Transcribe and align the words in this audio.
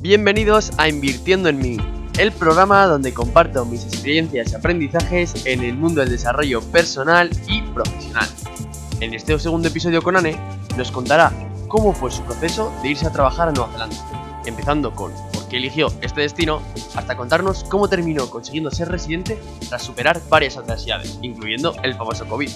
Bienvenidos 0.00 0.70
a 0.78 0.88
Invirtiendo 0.88 1.48
en 1.48 1.58
mí, 1.58 1.76
el 2.20 2.30
programa 2.30 2.86
donde 2.86 3.12
comparto 3.12 3.64
mis 3.64 3.82
experiencias 3.82 4.52
y 4.52 4.54
aprendizajes 4.54 5.44
en 5.44 5.64
el 5.64 5.74
mundo 5.74 6.00
del 6.00 6.10
desarrollo 6.10 6.62
personal 6.62 7.28
y 7.48 7.62
profesional. 7.62 8.28
En 9.00 9.12
este 9.12 9.36
segundo 9.40 9.66
episodio 9.66 10.00
con 10.00 10.16
Anne 10.16 10.38
nos 10.76 10.92
contará 10.92 11.32
cómo 11.66 11.92
fue 11.92 12.12
su 12.12 12.22
proceso 12.22 12.72
de 12.80 12.90
irse 12.90 13.08
a 13.08 13.12
trabajar 13.12 13.48
a 13.48 13.52
Nueva 13.52 13.72
Zelanda, 13.72 14.40
empezando 14.46 14.94
con 14.94 15.10
por 15.32 15.48
qué 15.48 15.56
eligió 15.56 15.88
este 16.00 16.20
destino, 16.20 16.62
hasta 16.94 17.16
contarnos 17.16 17.64
cómo 17.64 17.88
terminó 17.88 18.30
consiguiendo 18.30 18.70
ser 18.70 18.90
residente 18.90 19.36
tras 19.68 19.82
superar 19.82 20.20
varias 20.28 20.56
adversidades, 20.56 21.18
incluyendo 21.22 21.74
el 21.82 21.96
famoso 21.96 22.24
COVID. 22.28 22.50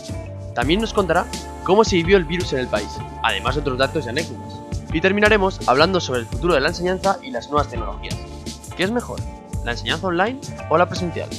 También 0.55 0.81
nos 0.81 0.93
contará 0.93 1.27
cómo 1.65 1.83
se 1.83 1.97
vivió 1.97 2.19
el 2.19 2.25
virus 2.25 2.53
en 2.53 2.61
el 2.61 2.69
país, 2.69 2.91
además 3.25 3.57
de 3.57 3.63
otros 3.63 3.79
datos 3.79 4.07
y 4.07 4.11
anécdotas. 4.11 4.52
Y 4.93 5.01
terminaremos 5.01 5.67
hablando 5.69 6.01
sobre 6.01 6.21
el 6.21 6.27
futuro 6.27 6.53
de 6.53 6.61
la 6.61 6.69
enseñanza 6.69 7.19
y 7.23 7.31
las 7.31 7.49
nuevas 7.49 7.71
tecnologías. 7.71 8.15
¿Qué 8.77 8.83
es 8.85 8.91
mejor? 8.91 9.19
¿La 9.65 9.71
enseñanza 9.73 10.07
online 10.07 10.39
o 10.69 10.77
la 10.77 10.87
presencial? 10.87 11.31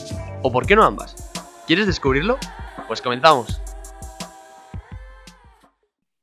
¿O 0.41 0.51
por 0.51 0.65
qué 0.65 0.75
no 0.75 0.83
ambas? 0.83 1.31
¿Quieres 1.67 1.85
descubrirlo? 1.85 2.39
Pues 2.87 3.01
comenzamos. 3.01 3.61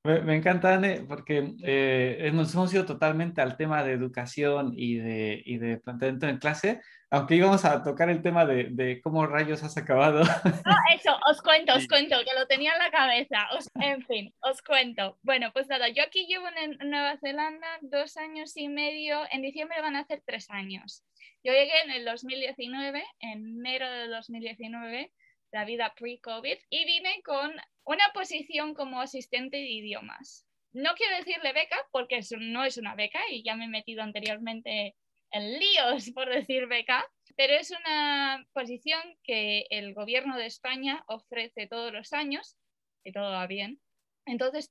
Me, 0.02 0.34
encanta, 0.34 0.74
Anne, 0.74 1.04
porque 1.06 1.54
eh, 1.62 2.30
nos 2.34 2.52
hemos 2.54 2.74
ido 2.74 2.84
totalmente 2.84 3.40
al 3.42 3.56
tema 3.56 3.84
de 3.84 3.92
educación 3.92 4.72
y 4.74 4.96
de, 4.96 5.40
y 5.44 5.58
de 5.58 5.76
planteamiento 5.76 6.26
en 6.26 6.38
clase, 6.38 6.80
aunque 7.10 7.34
íbamos 7.34 7.64
a 7.64 7.82
tocar 7.82 8.08
el 8.08 8.22
tema 8.22 8.46
de, 8.46 8.68
de 8.70 9.00
cómo 9.02 9.26
rayos 9.26 9.62
has 9.62 9.76
acabado. 9.76 10.22
No, 10.70 10.76
eso, 10.94 11.16
os 11.28 11.42
cuento, 11.42 11.74
os 11.74 11.88
cuento, 11.88 12.16
que 12.24 12.38
lo 12.38 12.46
tenía 12.46 12.72
en 12.72 12.78
la 12.78 12.90
cabeza. 12.90 13.48
en 13.80 14.04
fin, 14.06 14.34
os 14.40 14.62
cuento. 14.62 15.18
Bueno, 15.22 15.52
pues 15.52 15.68
nada, 15.68 15.88
yo 15.88 16.02
aquí 16.04 16.26
llevo 16.26 16.46
en 16.48 16.78
Nueva 16.88 17.16
Zelanda 17.18 17.78
dos 17.80 18.16
años 18.16 18.56
y 18.56 18.68
medio, 18.68 19.20
en 19.32 19.42
diciembre 19.42 19.80
van 19.80 19.96
a 19.96 20.00
hacer 20.00 20.22
tres 20.24 20.48
años. 20.50 21.02
Yo 21.42 21.52
llegué 21.52 21.80
en 21.84 21.90
el 21.90 22.04
2019, 22.04 23.02
en 23.20 23.58
enero 23.58 23.90
de 23.90 24.08
2019, 24.08 25.12
la 25.52 25.64
vida 25.64 25.94
pre-COVID, 25.98 26.58
y 26.68 26.84
vine 26.84 27.22
con 27.24 27.50
una 27.84 28.04
posición 28.14 28.74
como 28.74 29.00
asistente 29.00 29.56
de 29.56 29.70
idiomas. 29.70 30.46
No 30.72 30.90
quiero 30.94 31.16
decirle 31.16 31.52
beca 31.52 31.76
porque 31.90 32.18
eso 32.18 32.36
no 32.38 32.62
es 32.62 32.76
una 32.76 32.94
beca 32.94 33.18
y 33.30 33.42
ya 33.42 33.56
me 33.56 33.64
he 33.64 33.68
metido 33.68 34.02
anteriormente 34.02 34.94
en 35.32 35.58
líos, 35.58 36.10
por 36.14 36.28
decir 36.28 36.66
beca, 36.66 37.06
pero 37.36 37.54
es 37.54 37.70
una 37.70 38.46
posición 38.52 39.00
que 39.22 39.66
el 39.70 39.94
gobierno 39.94 40.36
de 40.36 40.46
España 40.46 41.04
ofrece 41.08 41.66
todos 41.66 41.92
los 41.92 42.12
años 42.12 42.56
y 43.04 43.12
todo 43.12 43.30
va 43.30 43.46
bien. 43.46 43.80
Entonces, 44.26 44.70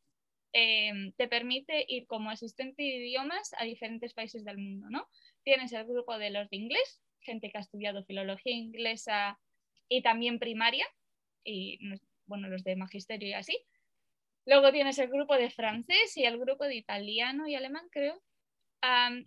em, 0.54 1.14
te 1.14 1.28
permite 1.28 1.86
ir 1.88 2.08
como 2.08 2.30
asistente 2.30 2.84
de 2.84 2.98
idiomas 2.98 3.52
a 3.58 3.64
diferentes 3.66 4.14
países 4.14 4.44
del 4.46 4.58
mundo, 4.58 4.88
¿no? 4.90 5.08
Tienes 5.44 5.74
el 5.74 5.86
grupo 5.86 6.18
de 6.18 6.32
los 6.32 6.50
de 6.50 6.58
inglés, 6.58 7.02
gente 7.22 7.50
que 7.50 7.58
ha 7.58 7.62
estudiado 7.62 8.04
filología 8.06 8.54
inglesa 8.56 9.40
y 9.90 10.02
también 10.02 10.40
primaria, 10.40 10.86
y 11.44 11.80
bueno, 12.26 12.48
los 12.48 12.64
de 12.64 12.76
magisterio 12.76 13.30
y 13.30 13.34
así. 13.34 13.58
Luego 14.46 14.72
tienes 14.72 14.98
el 15.00 15.10
grupo 15.10 15.36
de 15.36 15.50
francés 15.52 16.18
y 16.18 16.26
el 16.26 16.40
grupo 16.40 16.66
de 16.66 16.76
italiano 16.76 17.48
y 17.48 17.56
alemán, 17.56 17.88
creo. 17.92 18.22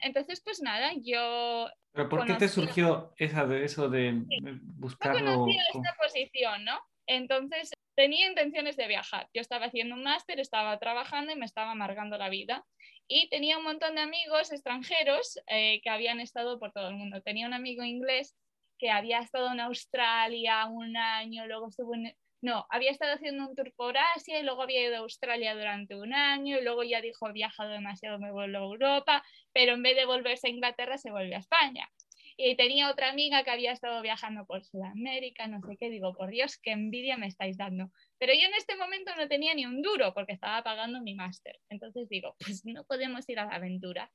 Entonces, 0.01 0.41
pues 0.45 0.61
nada, 0.61 0.93
yo... 1.01 1.69
¿Pero 1.93 2.09
por 2.09 2.27
qué 2.27 2.35
te 2.35 2.49
surgió 2.49 3.13
esa 3.19 3.47
de, 3.47 3.65
eso 3.65 3.89
de 3.89 4.23
sí. 4.29 4.39
buscarlo? 4.79 5.47
esta 5.47 5.95
posición, 6.01 6.65
¿no? 6.65 6.81
Entonces, 7.07 7.71
tenía 7.95 8.29
intenciones 8.29 8.77
de 8.77 8.87
viajar. 8.87 9.29
Yo 9.35 9.41
estaba 9.41 9.67
haciendo 9.67 9.95
un 9.95 10.03
máster, 10.03 10.41
estaba 10.41 10.79
trabajando 10.79 11.33
y 11.33 11.37
me 11.37 11.45
estaba 11.45 11.73
amargando 11.73 12.17
la 12.17 12.29
vida. 12.29 12.65
Y 13.09 13.29
tenía 13.29 13.59
un 13.59 13.65
montón 13.65 13.95
de 13.97 14.01
amigos 14.01 14.53
extranjeros 14.53 15.39
eh, 15.49 15.81
que 15.83 15.91
habían 15.91 16.21
estado 16.21 16.59
por 16.59 16.73
todo 16.73 16.89
el 16.89 16.97
mundo. 16.97 17.21
Tenía 17.21 17.47
un 17.47 17.55
amigo 17.55 17.83
inglés 17.83 18.37
que 18.79 18.91
había 18.91 19.19
estado 19.19 19.53
en 19.53 19.61
Australia 19.61 20.67
un 20.67 20.97
año, 20.97 21.47
luego 21.47 21.69
estuvo 21.69 21.95
en, 21.95 22.17
no, 22.43 22.67
había 22.71 22.91
estado 22.91 23.15
haciendo 23.15 23.49
un 23.49 23.55
tour 23.55 23.73
por 23.77 23.97
Asia 24.17 24.41
y 24.41 24.43
luego 24.43 24.63
había 24.63 24.85
ido 24.85 24.97
a 24.97 24.99
Australia 24.99 25.55
durante 25.55 25.95
un 25.95 26.13
año 26.13 26.59
y 26.59 26.63
luego 26.63 26.83
ya 26.83 27.01
dijo, 27.01 27.29
he 27.29 27.33
viajado 27.33 27.71
demasiado, 27.71 28.19
me 28.19 28.33
vuelvo 28.33 28.59
a 28.59 28.63
Europa, 28.63 29.25
pero 29.53 29.75
en 29.75 29.83
vez 29.83 29.95
de 29.95 30.07
volverse 30.07 30.49
a 30.49 30.51
Inglaterra 30.51 30.99
se 30.99 31.13
volvió 31.13 31.37
a 31.37 31.41
España. 31.41 31.89
Y 32.37 32.57
tenía 32.57 32.91
otra 32.91 33.11
amiga 33.11 33.45
que 33.45 33.51
había 33.51 33.71
estado 33.71 34.03
viajando 34.03 34.45
por 34.45 34.65
Sudamérica, 34.65 35.47
no 35.47 35.61
sé 35.61 35.77
qué, 35.79 35.89
digo, 35.89 36.15
por 36.15 36.31
Dios, 36.31 36.59
qué 36.59 36.73
envidia 36.73 37.17
me 37.17 37.29
estáis 37.29 37.57
dando. 37.57 37.93
Pero 38.19 38.33
yo 38.33 38.49
en 38.49 38.55
este 38.55 38.75
momento 38.75 39.15
no 39.15 39.29
tenía 39.29 39.55
ni 39.55 39.65
un 39.65 39.81
duro 39.81 40.13
porque 40.13 40.33
estaba 40.33 40.65
pagando 40.65 41.01
mi 41.01 41.15
máster. 41.15 41.61
Entonces 41.69 42.09
digo, 42.09 42.35
pues 42.41 42.65
no 42.65 42.85
podemos 42.85 43.29
ir 43.29 43.39
a 43.39 43.45
la 43.45 43.55
aventura. 43.55 44.11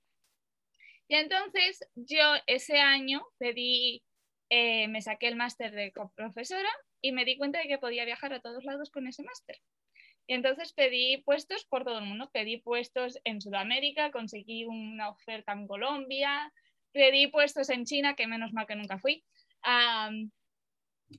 Y 1.07 1.15
entonces 1.15 1.87
yo 1.95 2.33
ese 2.47 2.79
año 2.79 3.25
pedí, 3.37 4.03
eh, 4.49 4.89
me 4.89 5.01
saqué 5.01 5.29
el 5.29 5.37
máster 5.37 5.71
de 5.71 5.93
profesora 6.15 6.69
y 7.01 7.11
me 7.11 7.25
di 7.25 7.37
cuenta 7.37 7.59
de 7.59 7.67
que 7.67 7.77
podía 7.77 8.05
viajar 8.05 8.33
a 8.33 8.39
todos 8.39 8.63
lados 8.63 8.89
con 8.89 9.07
ese 9.07 9.23
máster. 9.23 9.57
Y 10.27 10.33
entonces 10.33 10.73
pedí 10.73 11.17
puestos 11.17 11.65
por 11.65 11.85
todo 11.85 11.99
el 11.99 12.05
mundo. 12.05 12.29
Pedí 12.33 12.57
puestos 12.57 13.17
en 13.23 13.41
Sudamérica, 13.41 14.11
conseguí 14.11 14.65
una 14.65 15.09
oferta 15.09 15.53
en 15.53 15.67
Colombia, 15.67 16.51
pedí 16.91 17.27
puestos 17.27 17.69
en 17.69 17.85
China, 17.85 18.15
que 18.15 18.27
menos 18.27 18.51
mal 18.51 18.67
que 18.67 18.75
nunca 18.75 18.99
fui. 18.99 19.23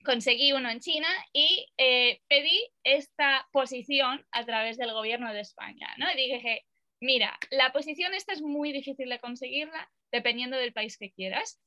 conseguí 0.05 0.53
uno 0.53 0.69
en 0.69 0.81
China 0.81 1.09
y 1.33 1.67
eh, 1.79 2.21
pedí 2.29 2.71
esta 2.85 3.49
posición 3.53 4.27
a 4.33 4.45
través 4.45 4.77
del 4.77 4.93
gobierno 4.93 5.33
de 5.33 5.41
España. 5.41 5.89
¿no? 5.97 6.11
Y 6.13 6.17
dije, 6.17 6.67
mira, 7.01 7.39
la 7.51 7.73
posición 7.73 8.13
esta 8.13 8.35
es 8.35 8.43
muy 8.43 8.73
difícil 8.73 9.09
de 9.09 9.21
conseguirla 9.21 9.91
dependiendo 10.13 10.59
del 10.59 10.75
país 10.75 10.99
que 10.99 11.13
quieras. 11.13 11.59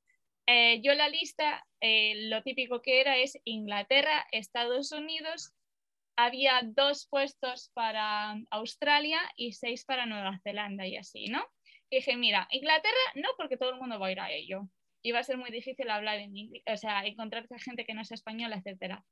Eh, 0.47 0.81
yo 0.81 0.93
la 0.93 1.09
lista, 1.09 1.65
eh, 1.79 2.27
lo 2.29 2.41
típico 2.43 2.81
que 2.81 3.01
era 3.01 3.17
es 3.17 3.37
Inglaterra, 3.43 4.25
Estados 4.31 4.91
Unidos, 4.91 5.53
había 6.17 6.61
dos 6.63 7.07
puestos 7.07 7.71
para 7.73 8.35
Australia 8.49 9.19
y 9.35 9.53
seis 9.53 9.85
para 9.85 10.05
Nueva 10.05 10.39
Zelanda 10.43 10.85
y 10.85 10.97
así, 10.97 11.27
¿no? 11.27 11.45
dije, 11.91 12.15
mira, 12.15 12.47
Inglaterra 12.51 12.95
no, 13.15 13.29
porque 13.37 13.57
todo 13.57 13.71
el 13.71 13.79
mundo 13.79 13.99
va 13.99 14.07
a 14.07 14.11
ir 14.11 14.19
a 14.19 14.31
ello. 14.31 14.67
Y 15.03 15.11
va 15.11 15.19
a 15.19 15.23
ser 15.23 15.37
muy 15.37 15.49
difícil 15.49 15.89
hablar 15.89 16.19
en 16.19 16.35
inglés, 16.37 16.63
o 16.67 16.77
sea, 16.77 17.05
encontrar 17.05 17.47
gente 17.57 17.85
que 17.85 17.93
no 17.93 18.05
sea 18.05 18.15
española, 18.15 18.57
etcétera. 18.57 19.03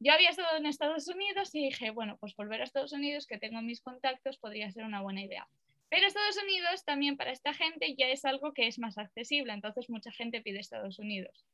Yo 0.00 0.12
había 0.12 0.30
estado 0.30 0.56
en 0.56 0.66
Estados 0.66 1.06
Unidos 1.08 1.54
y 1.54 1.64
dije, 1.64 1.90
bueno, 1.90 2.16
pues 2.18 2.34
volver 2.34 2.60
a 2.60 2.64
Estados 2.64 2.92
Unidos, 2.92 3.26
que 3.26 3.38
tengo 3.38 3.60
mis 3.60 3.82
contactos, 3.82 4.38
podría 4.38 4.70
ser 4.70 4.84
una 4.84 5.02
buena 5.02 5.22
idea. 5.22 5.46
Pero 5.90 6.06
Estados 6.06 6.36
Unidos 6.42 6.84
también 6.84 7.16
para 7.16 7.32
esta 7.32 7.54
gente 7.54 7.94
ya 7.96 8.08
es 8.08 8.24
algo 8.24 8.52
que 8.52 8.66
es 8.66 8.78
más 8.78 8.98
accesible, 8.98 9.52
entonces 9.52 9.88
mucha 9.88 10.12
gente 10.12 10.42
pide 10.42 10.60
Estados 10.60 10.98
Unidos. 10.98 11.46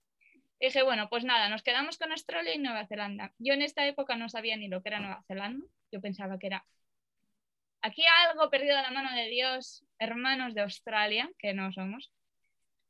dije, 0.61 0.83
bueno, 0.83 1.09
pues 1.09 1.25
nada, 1.25 1.49
nos 1.49 1.63
quedamos 1.63 1.99
con 1.99 2.11
Australia 2.11 2.55
y 2.55 2.59
Nueva 2.59 2.87
Zelanda. 2.87 3.33
Yo 3.39 3.55
en 3.55 3.63
esta 3.63 3.87
época 3.87 4.17
no 4.17 4.29
sabía 4.29 4.57
ni 4.57 4.69
lo 4.69 4.83
que 4.83 4.89
era 4.89 5.01
Nueva 5.01 5.23
Zelanda, 5.27 5.67
yo 5.93 6.01
pensaba 6.01 6.39
que 6.39 6.49
era 6.49 6.65
aquí 7.85 8.03
algo 8.27 8.49
perdido 8.51 8.77
de 8.77 8.83
la 8.83 8.91
mano 8.91 9.15
de 9.15 9.29
Dios, 9.29 9.85
hermanos 9.99 10.55
de 10.55 10.63
Australia, 10.63 11.31
que 11.39 11.53
no 11.53 11.71
somos. 11.73 12.11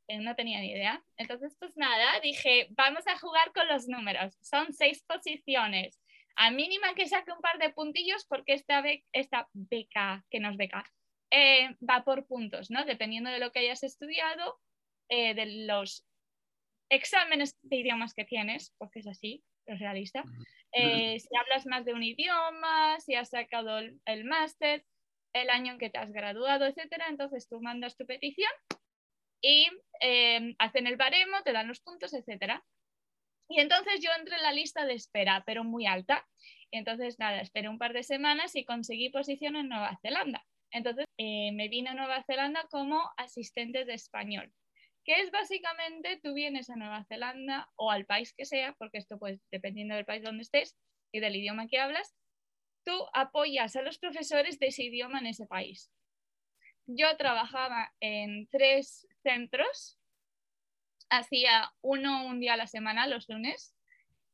No 0.07 0.35
tenía 0.35 0.59
ni 0.59 0.71
idea. 0.71 1.03
Entonces, 1.17 1.55
pues 1.59 1.75
nada, 1.75 2.19
dije, 2.21 2.67
vamos 2.71 3.05
a 3.07 3.17
jugar 3.17 3.51
con 3.53 3.67
los 3.67 3.87
números. 3.87 4.37
Son 4.41 4.71
seis 4.71 5.03
posiciones. 5.03 5.99
A 6.35 6.51
mínima 6.51 6.93
que 6.93 7.07
saque 7.07 7.31
un 7.31 7.41
par 7.41 7.57
de 7.57 7.71
puntillos 7.71 8.25
porque 8.25 8.53
esta, 8.53 8.83
esta 9.11 9.49
beca 9.53 10.23
que 10.29 10.39
nos 10.39 10.57
beca 10.57 10.85
eh, 11.31 11.75
va 11.87 12.03
por 12.03 12.27
puntos, 12.27 12.69
¿no? 12.71 12.85
Dependiendo 12.85 13.29
de 13.29 13.39
lo 13.39 13.51
que 13.51 13.59
hayas 13.59 13.83
estudiado, 13.83 14.59
eh, 15.09 15.33
de 15.33 15.65
los 15.67 16.05
exámenes 16.89 17.57
de 17.63 17.77
idiomas 17.77 18.13
que 18.13 18.25
tienes, 18.25 18.73
porque 18.77 18.99
es 18.99 19.07
así, 19.07 19.43
es 19.65 19.79
realista. 19.79 20.23
Eh, 20.71 21.19
si 21.19 21.29
hablas 21.35 21.65
más 21.65 21.85
de 21.85 21.93
un 21.93 22.03
idioma, 22.03 22.99
si 22.99 23.15
has 23.15 23.29
sacado 23.29 23.79
el, 23.79 24.25
máster, 24.25 24.85
el 25.33 25.49
año 25.49 25.73
en 25.73 25.79
que 25.79 25.89
te 25.89 25.97
has 25.97 26.11
graduado, 26.11 26.65
etcétera, 26.65 27.07
entonces 27.09 27.47
tú 27.49 27.59
mandas 27.59 27.97
tu 27.97 28.05
petición 28.05 28.51
y 29.41 29.67
hacen 30.59 30.87
el 30.87 30.97
baremo, 30.97 31.41
te 31.43 31.53
dan 31.53 31.67
los 31.67 31.81
puntos, 31.81 32.13
etcétera. 32.13 32.63
Y 33.47 33.59
entonces 33.59 34.01
yo 34.01 34.09
entré 34.17 34.35
en 34.35 34.43
la 34.43 34.51
lista 34.51 34.85
de 34.85 34.93
espera, 34.93 35.43
pero 35.45 35.63
muy 35.63 35.85
alta. 35.85 36.25
entonces, 36.71 37.19
nada, 37.19 37.41
esperé 37.41 37.69
un 37.69 37.77
par 37.77 37.93
de 37.93 38.03
semanas 38.03 38.55
y 38.55 38.65
conseguí 38.65 39.09
posición 39.09 39.55
en 39.55 39.69
Nueva 39.69 39.97
Zelanda. 40.01 40.45
Entonces 40.75 41.05
eh, 41.17 41.53
me 41.53 41.69
vine 41.69 41.91
a 41.91 41.93
Nueva 41.93 42.21
Zelanda 42.23 42.67
como 42.69 43.01
asistente 43.15 43.85
de 43.85 43.93
español, 43.93 44.51
que 45.05 45.21
es 45.21 45.31
básicamente 45.31 46.19
tú 46.21 46.33
vienes 46.33 46.69
a 46.69 46.75
Nueva 46.75 47.05
Zelanda 47.05 47.69
o 47.77 47.91
al 47.91 48.05
país 48.05 48.33
que 48.33 48.43
sea, 48.43 48.75
porque 48.77 48.97
esto 48.97 49.17
pues 49.17 49.39
dependiendo 49.51 49.95
del 49.95 50.03
país 50.03 50.21
donde 50.21 50.43
estés 50.43 50.75
y 51.13 51.21
del 51.21 51.37
idioma 51.37 51.67
que 51.67 51.79
hablas, 51.79 52.13
tú 52.83 52.91
apoyas 53.13 53.77
a 53.77 53.83
los 53.83 53.97
profesores 53.99 54.59
de 54.59 54.67
ese 54.67 54.83
idioma 54.83 55.19
en 55.19 55.27
ese 55.27 55.45
país. 55.45 55.93
Yo 56.87 57.15
trabajaba 57.15 57.93
en 58.01 58.49
tres 58.49 59.07
centros, 59.23 59.97
hacía 61.09 61.71
uno 61.79 62.27
un 62.27 62.41
día 62.41 62.55
a 62.55 62.57
la 62.57 62.67
semana, 62.67 63.07
los 63.07 63.29
lunes, 63.29 63.73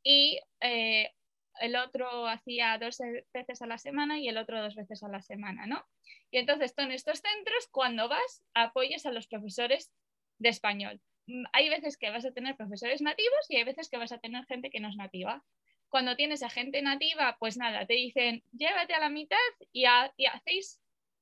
y 0.01 0.39
eh, 0.59 1.13
el 1.59 1.75
otro 1.75 2.27
hacía 2.27 2.77
dos 2.77 2.98
veces 3.33 3.62
a 3.62 3.68
la 3.68 3.77
semana 3.77 4.19
y 4.19 4.27
el 4.27 4.38
otro 4.38 4.62
dos 4.62 4.75
veces 4.75 5.03
a 5.03 5.09
la 5.09 5.21
semana, 5.21 5.65
¿no? 5.68 5.86
Y 6.31 6.38
entonces 6.38 6.74
en 6.77 6.92
estos 6.92 7.19
centros, 7.19 7.68
cuando 7.71 8.07
vas, 8.07 8.44
apoyas 8.53 9.06
a 9.06 9.12
los 9.12 9.27
profesores 9.27 9.92
de 10.39 10.50
español. 10.50 11.01
Mm, 11.27 11.44
Hay 11.53 11.69
veces 11.69 11.98
que 11.98 12.09
vas 12.09 12.25
a 12.25 12.31
tener 12.31 12.56
profesores 12.56 13.01
nativos 13.01 13.45
y 13.50 13.57
hay 13.57 13.63
veces 13.63 13.89
que 13.89 13.98
vas 13.98 14.12
a 14.12 14.19
tener 14.19 14.45
gente 14.45 14.69
que 14.69 14.80
no 14.80 14.89
es 14.89 14.95
nativa. 14.95 15.44
Cuando 15.89 16.15
tienes 16.15 16.42
a 16.42 16.50
gente 16.50 16.81
nativa, 16.81 17.36
pues 17.39 17.57
nada, 17.57 17.86
te 17.86 17.94
dicen, 17.95 18.44
llévate 18.51 18.94
a 18.94 19.00
la 19.00 19.09
mitad 19.09 19.38
y, 19.74 19.86
ha- 19.86 20.13
y 20.15 20.25
hacéis 20.25 20.80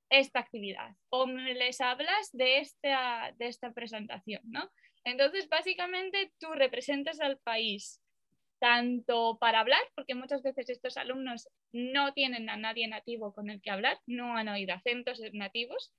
esta 0.10 0.40
actividad 0.40 0.96
o 1.10 1.26
les 1.28 1.82
hablas 1.82 2.30
de 2.34 2.60
esta, 2.60 3.34
de 3.38 3.48
esta 3.48 3.72
presentación, 3.72 4.42
¿no? 4.46 4.70
Entonces, 5.04 5.48
básicamente, 5.50 6.32
tú 6.40 6.52
representas 6.54 7.20
al 7.20 7.38
país 7.40 8.02
tanto 8.60 9.38
para 9.40 9.62
hablar, 9.62 9.82
porque 9.96 10.16
muchas 10.16 10.44
veces 10.44 10.70
estos 10.70 10.98
alumnos 10.98 11.50
no 11.72 12.14
tienen 12.14 12.50
a 12.50 12.58
nadie 12.58 12.88
nativo 12.88 13.34
con 13.34 13.50
el 13.50 13.62
que 13.62 13.72
hablar, 13.72 14.00
no 14.06 14.38
han 14.38 14.50
oído 14.50 14.74
acentos 14.74 15.22
nativos, 15.34 15.94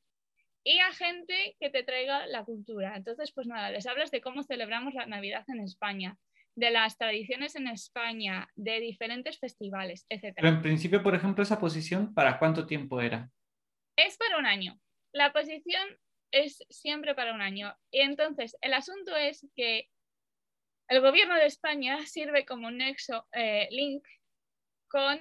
y 0.62 0.78
a 0.78 0.92
gente 0.92 1.56
que 1.58 1.70
te 1.70 1.82
traiga 1.82 2.26
la 2.26 2.44
cultura. 2.44 2.96
Entonces, 2.96 3.32
pues 3.32 3.46
nada, 3.46 3.70
les 3.70 3.86
hablas 3.86 4.10
de 4.10 4.20
cómo 4.20 4.42
celebramos 4.42 4.94
la 4.94 5.06
Navidad 5.06 5.44
en 5.48 5.60
España, 5.60 6.18
de 6.54 6.70
las 6.70 6.98
tradiciones 6.98 7.56
en 7.56 7.68
España, 7.68 8.48
de 8.54 8.80
diferentes 8.80 9.38
festivales, 9.38 10.04
etc. 10.10 10.34
Pero 10.36 10.48
en 10.48 10.62
principio, 10.62 11.02
por 11.02 11.14
ejemplo, 11.14 11.42
esa 11.42 11.58
posición, 11.58 12.12
¿para 12.12 12.38
cuánto 12.38 12.66
tiempo 12.66 13.00
era? 13.00 13.30
Es 13.96 14.18
para 14.18 14.38
un 14.38 14.46
año. 14.46 14.78
La 15.12 15.32
posición 15.32 15.82
es 16.30 16.64
siempre 16.68 17.14
para 17.14 17.32
un 17.32 17.40
año. 17.40 17.74
Y 17.90 18.00
entonces, 18.00 18.56
el 18.60 18.74
asunto 18.74 19.16
es 19.16 19.48
que 19.56 19.88
el 20.90 21.00
gobierno 21.00 21.36
de 21.36 21.46
España 21.46 22.04
sirve 22.06 22.44
como 22.44 22.70
nexo, 22.70 23.26
eh, 23.32 23.68
link 23.70 24.04
con 24.88 25.20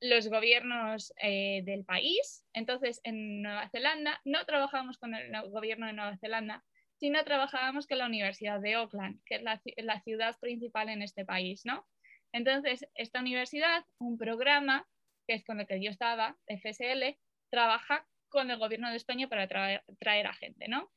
los 0.00 0.28
gobiernos 0.28 1.12
eh, 1.20 1.62
del 1.64 1.84
país. 1.84 2.44
Entonces, 2.52 3.00
en 3.04 3.42
Nueva 3.42 3.68
Zelanda 3.70 4.20
no 4.24 4.44
trabajamos 4.44 4.98
con 4.98 5.14
el 5.14 5.30
no- 5.32 5.48
gobierno 5.48 5.86
de 5.86 5.94
Nueva 5.94 6.16
Zelanda, 6.18 6.64
sino 7.00 7.24
trabajábamos 7.24 7.86
con 7.86 7.98
la 7.98 8.06
Universidad 8.06 8.60
de 8.60 8.74
Auckland, 8.74 9.20
que 9.24 9.36
es 9.36 9.84
la 9.84 10.00
ciudad 10.02 10.38
principal 10.38 10.88
en 10.88 11.02
este 11.02 11.24
país, 11.24 11.62
¿no? 11.64 11.86
Entonces, 12.32 12.86
esta 12.94 13.20
universidad, 13.20 13.84
un 13.98 14.18
programa 14.18 14.86
que 15.26 15.34
es 15.34 15.44
con 15.44 15.60
el 15.60 15.66
que 15.66 15.82
yo 15.82 15.90
estaba, 15.90 16.36
FSL, 16.46 17.18
trabaja 17.50 18.06
con 18.28 18.50
el 18.50 18.58
gobierno 18.58 18.90
de 18.90 18.96
España 18.96 19.28
para 19.28 19.48
traer, 19.48 19.82
traer 19.98 20.26
a 20.26 20.34
gente, 20.34 20.68
¿no? 20.68 20.92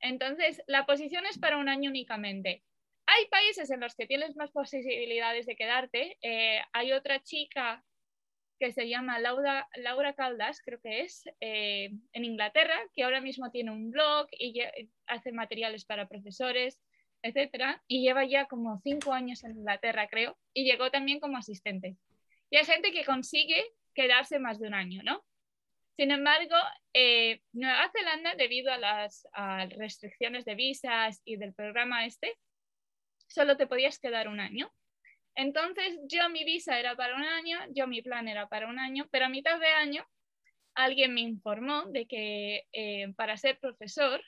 Entonces, 0.00 0.62
la 0.66 0.84
posición 0.84 1.24
es 1.26 1.38
para 1.38 1.56
un 1.56 1.68
año 1.68 1.88
únicamente. 1.88 2.62
Hay 3.06 3.26
países 3.26 3.70
en 3.70 3.80
los 3.80 3.94
que 3.94 4.06
tienes 4.06 4.36
más 4.36 4.50
posibilidades 4.50 5.46
de 5.46 5.56
quedarte. 5.56 6.16
Eh, 6.22 6.60
hay 6.72 6.92
otra 6.92 7.22
chica 7.22 7.84
que 8.58 8.72
se 8.72 8.88
llama 8.88 9.18
Laura, 9.18 9.68
Laura 9.74 10.14
Caldas, 10.14 10.62
creo 10.64 10.80
que 10.80 11.00
es, 11.00 11.24
eh, 11.40 11.90
en 12.12 12.24
Inglaterra, 12.24 12.78
que 12.94 13.02
ahora 13.02 13.20
mismo 13.20 13.50
tiene 13.50 13.72
un 13.72 13.90
blog 13.90 14.28
y 14.30 14.62
hace 15.06 15.32
materiales 15.32 15.84
para 15.84 16.08
profesores, 16.08 16.80
etcétera, 17.22 17.82
y 17.88 18.02
lleva 18.02 18.24
ya 18.24 18.46
como 18.46 18.80
cinco 18.82 19.12
años 19.12 19.44
en 19.44 19.52
Inglaterra, 19.58 20.08
creo, 20.08 20.38
y 20.52 20.64
llegó 20.64 20.90
también 20.90 21.20
como 21.20 21.36
asistente. 21.36 21.96
Y 22.50 22.56
hay 22.56 22.64
gente 22.64 22.92
que 22.92 23.04
consigue 23.04 23.64
quedarse 23.94 24.38
más 24.38 24.60
de 24.60 24.68
un 24.68 24.74
año, 24.74 25.02
¿no? 25.02 25.24
Sin 25.96 26.10
embargo, 26.10 26.56
eh, 26.92 27.40
Nueva 27.52 27.90
Zelanda, 27.92 28.34
debido 28.34 28.72
a 28.72 28.78
las 28.78 29.26
restricciones 29.76 30.44
de 30.44 30.54
visas 30.54 31.20
y 31.24 31.36
del 31.36 31.54
programa 31.54 32.04
este, 32.04 32.36
solo 33.34 33.56
te 33.56 33.66
podías 33.66 33.98
quedar 33.98 34.28
un 34.28 34.38
año. 34.38 34.72
Entonces, 35.34 35.98
yo 36.06 36.28
mi 36.30 36.44
visa 36.44 36.78
era 36.78 36.94
para 36.94 37.16
un 37.16 37.24
año, 37.24 37.58
yo 37.70 37.88
mi 37.88 38.00
plan 38.00 38.28
era 38.28 38.48
para 38.48 38.68
un 38.68 38.78
año, 38.78 39.08
pero 39.10 39.24
a 39.24 39.28
mitad 39.28 39.58
de 39.58 39.66
año 39.66 40.06
alguien 40.76 41.12
me 41.14 41.22
informó 41.22 41.86
de 41.86 42.06
que 42.06 42.62
eh, 42.72 43.12
para 43.16 43.36
ser 43.36 43.58
profesor 43.58 44.22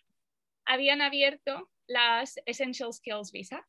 habían 0.64 1.00
abierto 1.00 1.70
las 1.87 2.41
Essential 2.47 2.93
Skills 2.93 3.31
Visa. 3.31 3.64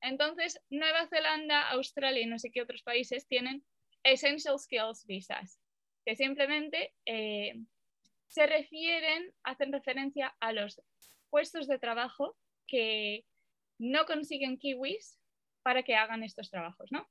Entonces, 0.00 0.60
Nueva 0.70 1.08
Zelanda, 1.08 1.68
Australia 1.70 2.22
y 2.22 2.26
no 2.26 2.38
sé 2.38 2.52
qué 2.52 2.62
otros 2.62 2.84
países 2.84 3.26
tienen 3.26 3.64
Essential 4.04 4.56
Skills 4.60 5.04
Visas, 5.06 5.60
que 6.06 6.14
simplemente 6.14 6.94
eh, 7.04 7.54
se 8.28 8.46
refieren, 8.46 9.34
hacen 9.42 9.72
referencia 9.72 10.36
a 10.38 10.52
los 10.52 10.80
puestos 11.30 11.66
de 11.66 11.80
trabajo 11.80 12.36
que 12.68 13.24
no 13.78 14.06
consiguen 14.06 14.58
kiwis 14.58 15.18
para 15.62 15.82
que 15.82 15.96
hagan 15.96 16.22
estos 16.22 16.50
trabajos, 16.50 16.90
¿no? 16.90 17.08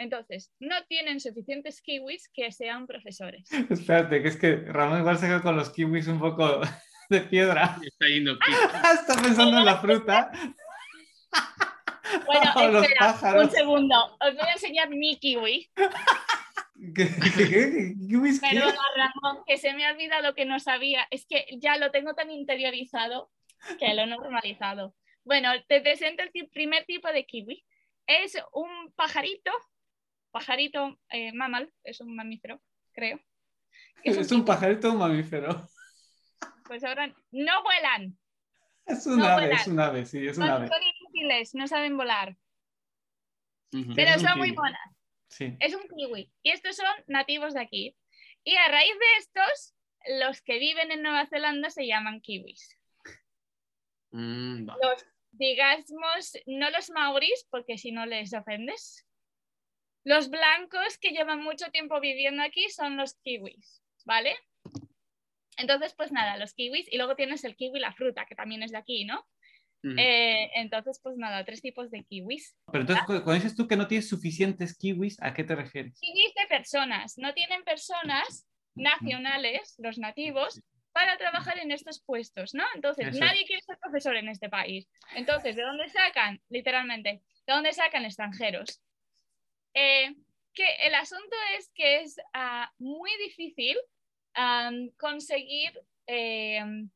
Entonces, 0.00 0.50
no 0.60 0.76
tienen 0.86 1.20
suficientes 1.20 1.82
kiwis 1.82 2.30
que 2.32 2.50
sean 2.52 2.86
profesores. 2.86 3.50
Espérate, 3.70 4.22
que 4.22 4.28
es 4.28 4.36
que 4.36 4.56
Ramón 4.56 5.00
igual 5.00 5.18
se 5.18 5.26
quedó 5.26 5.42
con 5.42 5.56
los 5.56 5.70
kiwis 5.70 6.08
un 6.08 6.18
poco 6.18 6.60
de 7.10 7.20
piedra. 7.20 7.78
Está 7.82 8.06
yendo. 8.06 8.32
Está 8.94 9.22
pensando 9.22 9.58
en 9.58 9.64
la 9.64 9.78
fruta. 9.78 10.32
Bueno, 12.26 12.80
espera, 12.80 12.98
pájaros. 12.98 13.44
un 13.44 13.50
segundo. 13.50 14.16
Os 14.20 14.34
voy 14.34 14.48
a 14.48 14.52
enseñar 14.52 14.88
mi 14.88 15.18
kiwi. 15.18 15.70
¿Qué, 15.76 17.08
qué, 17.08 17.30
qué, 17.36 17.48
qué? 17.50 17.94
¿Kiwis 18.08 18.40
qué? 18.40 18.48
Perdona, 18.48 18.80
Ramón, 18.96 19.44
que 19.46 19.58
se 19.58 19.74
me 19.74 19.86
ha 19.86 19.92
olvidado 19.92 20.34
que 20.34 20.46
no 20.46 20.58
sabía. 20.58 21.06
Es 21.10 21.26
que 21.26 21.46
ya 21.58 21.76
lo 21.76 21.90
tengo 21.90 22.14
tan 22.14 22.30
interiorizado 22.30 23.30
que 23.78 23.94
lo 23.94 24.02
he 24.02 24.06
normalizado. 24.06 24.94
Bueno, 25.24 25.50
te 25.68 25.80
presento 25.80 26.22
el 26.22 26.30
primer 26.50 26.84
tipo 26.86 27.08
de 27.08 27.24
kiwi. 27.26 27.64
Es 28.06 28.36
un 28.52 28.92
pajarito, 28.94 29.50
pajarito 30.30 30.98
eh, 31.10 31.32
mamal, 31.32 31.72
es 31.84 32.00
un 32.00 32.14
mamífero, 32.16 32.60
creo. 32.92 33.20
Es 34.04 34.32
un 34.32 34.42
kiwi. 34.42 34.46
pajarito 34.46 34.90
un 34.90 34.98
mamífero. 34.98 35.68
Pues 36.66 36.82
ahora 36.84 37.14
no 37.30 37.62
vuelan, 37.62 38.18
Es 38.86 39.06
un 39.06 39.18
No 39.18 39.26
ave, 39.26 39.46
vuelan. 39.46 39.60
es 39.60 39.66
un 39.66 39.80
ave, 39.80 40.06
sí, 40.06 40.26
es 40.26 40.38
un 40.38 40.44
son, 40.44 40.52
ave. 40.52 40.68
son 40.68 40.78
inútiles, 40.82 41.54
no 41.54 41.66
saben 41.68 41.96
volar, 41.96 42.36
pero 43.94 44.14
un 44.14 44.20
son 44.20 44.38
muy 44.38 44.52
monas. 44.52 44.80
Sí. 45.28 45.56
Es 45.60 45.74
un 45.74 45.82
kiwi. 45.88 46.32
Y 46.42 46.50
estos 46.50 46.76
son 46.76 46.86
nativos 47.06 47.54
de 47.54 47.60
aquí. 47.60 47.96
Y 48.42 48.56
a 48.56 48.68
raíz 48.68 48.92
de 48.92 49.16
estos, 49.18 49.74
los 50.20 50.40
que 50.42 50.58
viven 50.58 50.90
en 50.90 51.02
Nueva 51.02 51.26
Zelanda 51.26 51.70
se 51.70 51.86
llaman 51.86 52.20
kiwis. 52.20 52.76
Mm, 54.12 54.66
vale. 54.66 54.80
Los, 54.82 55.06
digamos, 55.32 56.32
no 56.46 56.70
los 56.70 56.90
maoris, 56.90 57.46
porque 57.50 57.78
si 57.78 57.92
no 57.92 58.06
les 58.06 58.32
ofendes. 58.34 59.06
Los 60.04 60.30
blancos 60.30 60.96
que 60.98 61.10
llevan 61.10 61.42
mucho 61.42 61.70
tiempo 61.70 62.00
viviendo 62.00 62.42
aquí 62.42 62.68
son 62.70 62.96
los 62.96 63.14
kiwis, 63.22 63.82
¿vale? 64.06 64.34
Entonces, 65.58 65.94
pues 65.94 66.10
nada, 66.10 66.38
los 66.38 66.54
kiwis. 66.54 66.90
Y 66.90 66.96
luego 66.96 67.16
tienes 67.16 67.44
el 67.44 67.54
kiwi, 67.54 67.78
la 67.80 67.92
fruta, 67.92 68.24
que 68.26 68.34
también 68.34 68.62
es 68.62 68.70
de 68.72 68.78
aquí, 68.78 69.04
¿no? 69.04 69.26
Eh, 69.98 70.50
entonces, 70.56 71.00
pues 71.02 71.16
nada, 71.16 71.42
tres 71.44 71.62
tipos 71.62 71.90
de 71.90 72.04
kiwis. 72.04 72.54
Pero 72.70 72.82
entonces, 72.82 73.04
cu- 73.06 73.12
cuando 73.24 73.34
dices 73.34 73.56
tú 73.56 73.66
que 73.66 73.76
no 73.76 73.86
tienes 73.86 74.08
suficientes 74.08 74.76
kiwis, 74.76 75.20
¿a 75.22 75.32
qué 75.32 75.42
te 75.44 75.54
refieres? 75.54 75.98
Kiwis 76.00 76.34
de 76.34 76.46
personas. 76.48 77.16
No 77.18 77.32
tienen 77.34 77.62
personas 77.64 78.46
nacionales, 78.74 79.74
los 79.78 79.98
nativos, 79.98 80.60
para 80.92 81.16
trabajar 81.18 81.58
en 81.58 81.70
estos 81.70 82.00
puestos, 82.02 82.54
¿no? 82.54 82.64
Entonces, 82.74 83.08
Eso 83.08 83.20
nadie 83.20 83.44
quiere 83.46 83.62
ser 83.62 83.78
profesor 83.78 84.16
en 84.16 84.28
este 84.28 84.48
país. 84.48 84.88
Entonces, 85.14 85.56
¿de 85.56 85.62
dónde 85.62 85.88
sacan? 85.88 86.42
Literalmente, 86.48 87.22
¿de 87.46 87.52
dónde 87.52 87.72
sacan 87.72 88.04
extranjeros? 88.04 88.82
Eh, 89.74 90.14
que 90.52 90.66
el 90.82 90.94
asunto 90.96 91.36
es 91.56 91.70
que 91.74 92.00
es 92.00 92.16
ah, 92.34 92.72
muy 92.78 93.10
difícil 93.18 93.76
conseguir 94.96 95.72
em, 96.06 96.90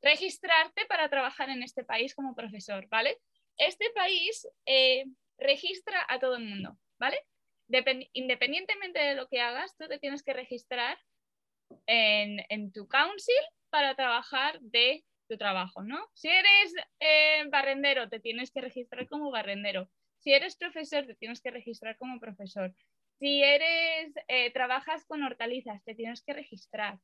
registrarte 0.00 0.84
para 0.86 1.08
trabajar 1.08 1.50
en 1.50 1.62
este 1.62 1.84
país 1.84 2.14
como 2.14 2.34
profesor, 2.34 2.86
¿vale? 2.88 3.18
Este 3.56 3.90
país 3.90 4.46
eh, 4.66 5.04
registra 5.38 6.04
a 6.08 6.18
todo 6.18 6.36
el 6.36 6.44
mundo, 6.44 6.76
¿vale? 6.98 7.18
Depen- 7.68 8.08
independientemente 8.12 8.98
de 8.98 9.14
lo 9.14 9.28
que 9.28 9.40
hagas, 9.40 9.76
tú 9.76 9.86
te 9.88 9.98
tienes 9.98 10.22
que 10.22 10.32
registrar 10.32 10.98
en, 11.86 12.44
en 12.48 12.72
tu 12.72 12.88
council 12.88 13.34
para 13.70 13.94
trabajar 13.94 14.60
de 14.60 15.04
tu 15.28 15.38
trabajo, 15.38 15.82
¿no? 15.82 15.98
Si 16.14 16.28
eres 16.28 16.74
eh, 17.00 17.44
barrendero, 17.50 18.08
te 18.08 18.20
tienes 18.20 18.50
que 18.50 18.60
registrar 18.60 19.08
como 19.08 19.30
barrendero. 19.30 19.88
Si 20.18 20.32
eres 20.32 20.56
profesor, 20.56 21.06
te 21.06 21.14
tienes 21.14 21.40
que 21.40 21.50
registrar 21.50 21.96
como 21.96 22.20
profesor. 22.20 22.74
Si 23.18 23.42
eres, 23.42 24.12
eh, 24.28 24.52
trabajas 24.52 25.04
con 25.06 25.22
hortalizas, 25.22 25.82
te 25.84 25.94
tienes 25.94 26.22
que 26.22 26.32
registrar. 26.32 26.98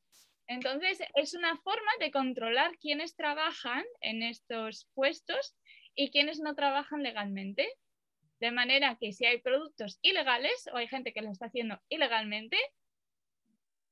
Entonces, 0.47 0.99
es 1.15 1.33
una 1.33 1.57
forma 1.57 1.91
de 1.99 2.11
controlar 2.11 2.77
quiénes 2.79 3.15
trabajan 3.15 3.83
en 4.01 4.23
estos 4.23 4.87
puestos 4.93 5.55
y 5.95 6.11
quiénes 6.11 6.39
no 6.39 6.55
trabajan 6.55 7.03
legalmente. 7.03 7.67
De 8.39 8.51
manera 8.51 8.97
que 8.99 9.11
si 9.11 9.25
hay 9.25 9.41
productos 9.41 9.99
ilegales 10.01 10.69
o 10.73 10.77
hay 10.77 10.87
gente 10.87 11.13
que 11.13 11.21
lo 11.21 11.31
está 11.31 11.47
haciendo 11.47 11.79
ilegalmente, 11.89 12.57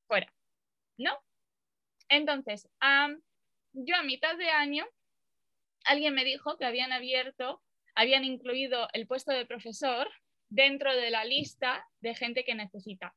fuera. 0.07 0.33
¿No? 0.97 1.11
Entonces, 2.09 2.67
yo 3.73 3.95
a 3.95 4.03
mitad 4.03 4.37
de 4.37 4.49
año, 4.49 4.85
alguien 5.85 6.13
me 6.13 6.23
dijo 6.25 6.57
que 6.57 6.65
habían 6.65 6.91
abierto, 6.91 7.61
habían 7.95 8.23
incluido 8.23 8.87
el 8.93 9.07
puesto 9.07 9.31
de 9.31 9.45
profesor 9.45 10.09
dentro 10.49 10.95
de 10.95 11.09
la 11.11 11.25
lista 11.25 11.85
de 12.01 12.15
gente 12.15 12.43
que 12.45 12.55
necesita 12.55 13.13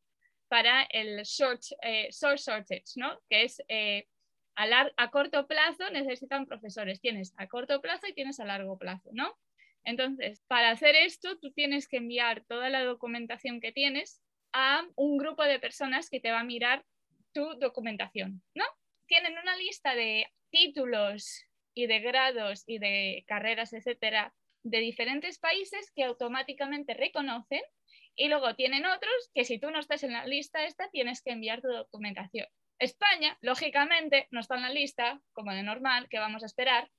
para 0.49 0.83
el 0.83 1.23
short, 1.23 1.63
eh, 1.83 2.09
source 2.11 2.51
shortage, 2.51 2.85
¿no? 2.97 3.21
Que 3.29 3.45
es 3.45 3.63
eh, 3.69 4.09
A, 4.57 4.67
lar- 4.67 4.93
a 4.97 5.11
corto 5.11 5.47
plazo 5.47 5.89
necesitan 5.91 6.45
profesores. 6.47 7.01
Tienes 7.01 7.33
a 7.39 7.47
corto 7.47 7.81
plazo 7.81 8.09
y 8.09 8.15
tienes 8.15 8.41
a 8.41 8.45
largo 8.45 8.77
plazo, 8.77 9.11
¿no? 9.13 9.39
Entonces, 9.85 10.43
para 10.49 10.71
hacer 10.73 10.95
esto, 10.97 11.39
tú 11.39 11.53
tienes 11.53 11.87
que 11.89 11.99
enviar 11.99 12.45
toda 12.47 12.69
la 12.69 12.83
documentación 12.85 13.61
que 13.61 13.73
tienes 13.73 14.21
a 14.53 14.83
un 14.97 15.17
grupo 15.19 15.45
de 15.45 15.61
personas 15.61 16.11
que 16.11 16.21
te 16.21 16.33
va 16.33 16.41
a 16.41 16.45
mirar 16.45 16.85
tu 17.33 17.55
documentación, 17.59 18.43
¿no? 18.55 18.65
Tienen 19.07 19.39
una 19.39 19.57
lista 19.57 19.95
de 19.95 20.27
títulos 20.51 21.45
y 21.75 21.87
de 21.87 22.01
grados 22.01 22.65
y 22.67 22.79
de 22.79 23.25
carreras, 23.27 23.73
etcétera, 23.73 24.35
de 24.63 24.79
diferentes 24.79 25.39
países 25.39 25.91
que 25.95 26.05
automáticamente 26.05 26.95
reconocen 26.95 27.63
y 28.15 28.29
luego 28.29 28.55
tienen 28.55 28.85
otros 28.87 29.31
que 29.35 29.45
si 29.45 29.59
tú 29.59 29.71
no 29.71 29.79
estás 29.79 30.03
en 30.03 30.13
la 30.13 30.27
lista 30.27 30.65
esta, 30.65 30.91
tienes 30.91 31.23
que 31.23 31.31
enviar 31.31 31.63
tu 31.63 31.69
documentación. 31.69 32.47
España, 32.79 33.37
lógicamente, 33.41 34.27
no 34.31 34.41
está 34.41 34.57
en 34.57 34.63
la 34.63 34.71
lista, 34.71 35.21
como 35.33 35.53
de 35.53 35.63
normal, 35.63 36.09
que 36.09 36.19
vamos 36.19 36.43
a 36.43 36.47
esperar. 36.47 36.91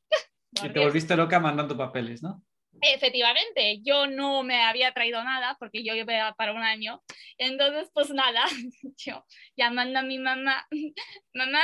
Y 0.64 0.70
te 0.74 0.80
volviste 0.80 1.16
loca 1.16 1.40
mandando 1.40 1.78
papeles, 1.78 2.22
¿no? 2.24 2.44
Efectivamente, 2.80 3.80
yo 3.84 4.08
no 4.08 4.44
me 4.44 4.62
había 4.62 4.94
traído 4.94 5.24
nada 5.24 5.56
porque 5.60 5.84
yo 5.84 5.94
iba 5.94 6.34
para 6.36 6.54
un 6.54 6.64
año. 6.64 7.02
Entonces, 7.38 7.92
pues 7.94 8.10
nada, 8.12 8.46
yo 8.98 9.26
llamando 9.56 10.00
a 10.00 10.04
mi 10.04 10.18
mamá, 10.18 10.68
mamá, 11.34 11.62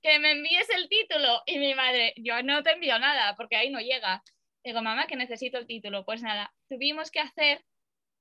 que 0.00 0.18
me 0.20 0.32
envíes 0.32 0.68
el 0.70 0.88
título. 0.88 1.42
Y 1.46 1.58
mi 1.58 1.74
madre, 1.74 2.14
yo 2.16 2.42
no 2.42 2.62
te 2.62 2.72
envío 2.72 2.98
nada 2.98 3.34
porque 3.36 3.56
ahí 3.56 3.70
no 3.70 3.80
llega. 3.80 4.22
Digo, 4.64 4.80
mamá, 4.80 5.06
que 5.06 5.16
necesito 5.16 5.58
el 5.58 5.66
título. 5.66 6.04
Pues 6.04 6.22
nada, 6.22 6.54
tuvimos 6.68 7.10
que 7.10 7.20
hacer 7.20 7.62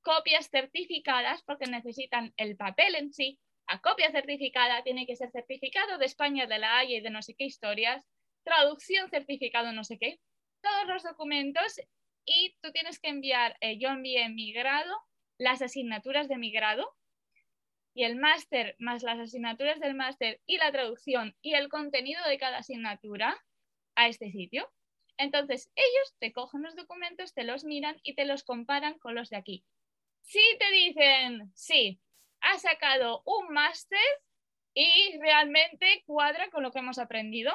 copias 0.01 0.49
certificadas 0.49 1.43
porque 1.43 1.67
necesitan 1.67 2.33
el 2.37 2.57
papel 2.57 2.95
en 2.95 3.13
sí. 3.13 3.39
A 3.67 3.79
copia 3.79 4.11
certificada 4.11 4.83
tiene 4.83 5.05
que 5.05 5.15
ser 5.15 5.31
certificado 5.31 5.97
de 5.97 6.05
España, 6.05 6.47
de 6.47 6.59
la 6.59 6.77
Haya 6.77 6.97
y 6.97 7.01
de 7.01 7.09
no 7.09 7.21
sé 7.21 7.33
qué 7.37 7.45
historias, 7.45 8.05
traducción 8.43 9.09
certificado 9.09 9.71
no 9.71 9.85
sé 9.85 9.97
qué, 9.97 10.19
todos 10.61 10.87
los 10.87 11.03
documentos 11.03 11.79
y 12.25 12.55
tú 12.61 12.71
tienes 12.71 12.99
que 12.99 13.09
enviar, 13.09 13.57
eh, 13.61 13.77
yo 13.77 13.89
envié 13.89 14.29
mi 14.29 14.53
grado, 14.53 14.95
las 15.37 15.61
asignaturas 15.61 16.27
de 16.27 16.37
mi 16.37 16.51
grado 16.51 16.95
y 17.93 18.03
el 18.03 18.15
máster 18.15 18.75
más 18.79 19.03
las 19.03 19.19
asignaturas 19.19 19.79
del 19.79 19.93
máster 19.93 20.41
y 20.45 20.57
la 20.57 20.71
traducción 20.71 21.35
y 21.41 21.53
el 21.53 21.69
contenido 21.69 22.23
de 22.27 22.37
cada 22.37 22.59
asignatura 22.59 23.35
a 23.95 24.07
este 24.07 24.31
sitio. 24.31 24.69
Entonces 25.17 25.71
ellos 25.75 26.15
te 26.19 26.31
cogen 26.31 26.63
los 26.63 26.75
documentos, 26.75 27.33
te 27.33 27.43
los 27.43 27.63
miran 27.63 27.99
y 28.03 28.15
te 28.15 28.25
los 28.25 28.43
comparan 28.43 28.97
con 28.99 29.15
los 29.15 29.29
de 29.29 29.37
aquí. 29.37 29.65
Si 30.21 30.41
te 30.57 30.71
dicen, 30.71 31.51
sí, 31.53 31.99
has 32.41 32.61
sacado 32.63 33.21
un 33.25 33.53
máster 33.53 33.99
y 34.73 35.19
realmente 35.19 36.03
cuadra 36.05 36.49
con 36.49 36.63
lo 36.63 36.71
que 36.71 36.79
hemos 36.79 36.97
aprendido, 36.97 37.53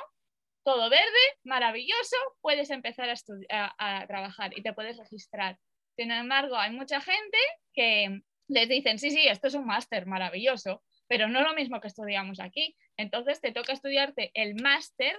todo 0.69 0.91
verde, 0.91 1.25
maravilloso, 1.45 2.17
puedes 2.43 2.69
empezar 2.69 3.09
a, 3.09 3.75
a, 3.79 4.07
trabajar 4.07 4.53
y 4.55 4.63
te 4.63 4.75
puedes 4.75 4.99
registrar. 4.99 5.59
Sin 5.97 6.11
embargo, 6.11 6.57
hay 6.57 6.73
mucha 6.73 7.01
gente 7.01 7.39
que 7.73 8.21
les 8.49 8.69
dicen, 8.69 8.99
sí, 8.99 9.11
sí, 9.11 9.27
esto 9.27 9.49
es 9.49 9.55
un 9.55 9.65
máster 9.65 10.05
maravilloso, 10.05 10.85
pero 11.07 11.27
no 11.27 11.41
lo 11.41 11.55
mismo 11.55 11.81
que 11.81 11.89
estudiamos 11.89 12.39
aquí. 12.39 12.77
Entonces 12.99 13.41
te 13.41 13.51
toca 13.51 13.73
estudiarte 13.73 14.31
el 14.35 14.57
máster 14.57 15.19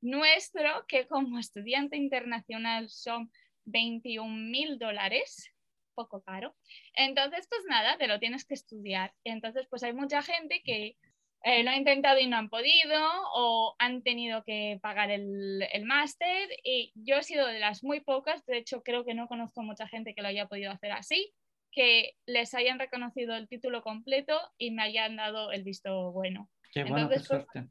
nuestro, 0.00 0.86
que 0.88 1.06
como 1.06 1.38
estudiante 1.38 1.98
internacional 1.98 2.88
son 2.88 3.30
21 3.66 4.50
mil 4.50 4.78
dólares, 4.78 5.52
poco 5.92 6.22
caro. 6.22 6.56
Entonces, 6.94 7.46
pues 7.46 7.60
nada, 7.68 7.98
te 7.98 8.06
lo 8.06 8.18
tienes 8.18 8.46
que 8.46 8.54
estudiar. 8.54 9.12
Entonces, 9.22 9.66
pues 9.68 9.82
hay 9.82 9.92
mucha 9.92 10.22
gente 10.22 10.62
que 10.64 10.96
eh, 11.44 11.62
lo 11.62 11.70
ha 11.70 11.76
intentado 11.76 12.18
y 12.18 12.26
no 12.26 12.36
han 12.36 12.48
podido 12.48 13.00
o 13.34 13.76
han 13.78 14.02
tenido 14.02 14.42
que 14.44 14.78
pagar 14.82 15.10
el, 15.10 15.62
el 15.72 15.84
máster 15.84 16.48
y 16.64 16.92
yo 16.94 17.16
he 17.16 17.22
sido 17.22 17.46
de 17.46 17.60
las 17.60 17.84
muy 17.84 18.00
pocas, 18.00 18.44
de 18.46 18.58
hecho 18.58 18.82
creo 18.82 19.04
que 19.04 19.14
no 19.14 19.28
conozco 19.28 19.62
mucha 19.62 19.86
gente 19.86 20.14
que 20.14 20.22
lo 20.22 20.28
haya 20.28 20.48
podido 20.48 20.72
hacer 20.72 20.92
así, 20.92 21.32
que 21.70 22.14
les 22.26 22.54
hayan 22.54 22.78
reconocido 22.78 23.36
el 23.36 23.48
título 23.48 23.82
completo 23.82 24.38
y 24.58 24.72
me 24.72 24.82
hayan 24.82 25.16
dado 25.16 25.52
el 25.52 25.62
visto 25.62 26.12
bueno. 26.12 26.50
Qué 26.72 26.82
bueno, 26.82 27.04
Entonces, 27.04 27.28
pues, 27.28 27.46
suerte. 27.52 27.68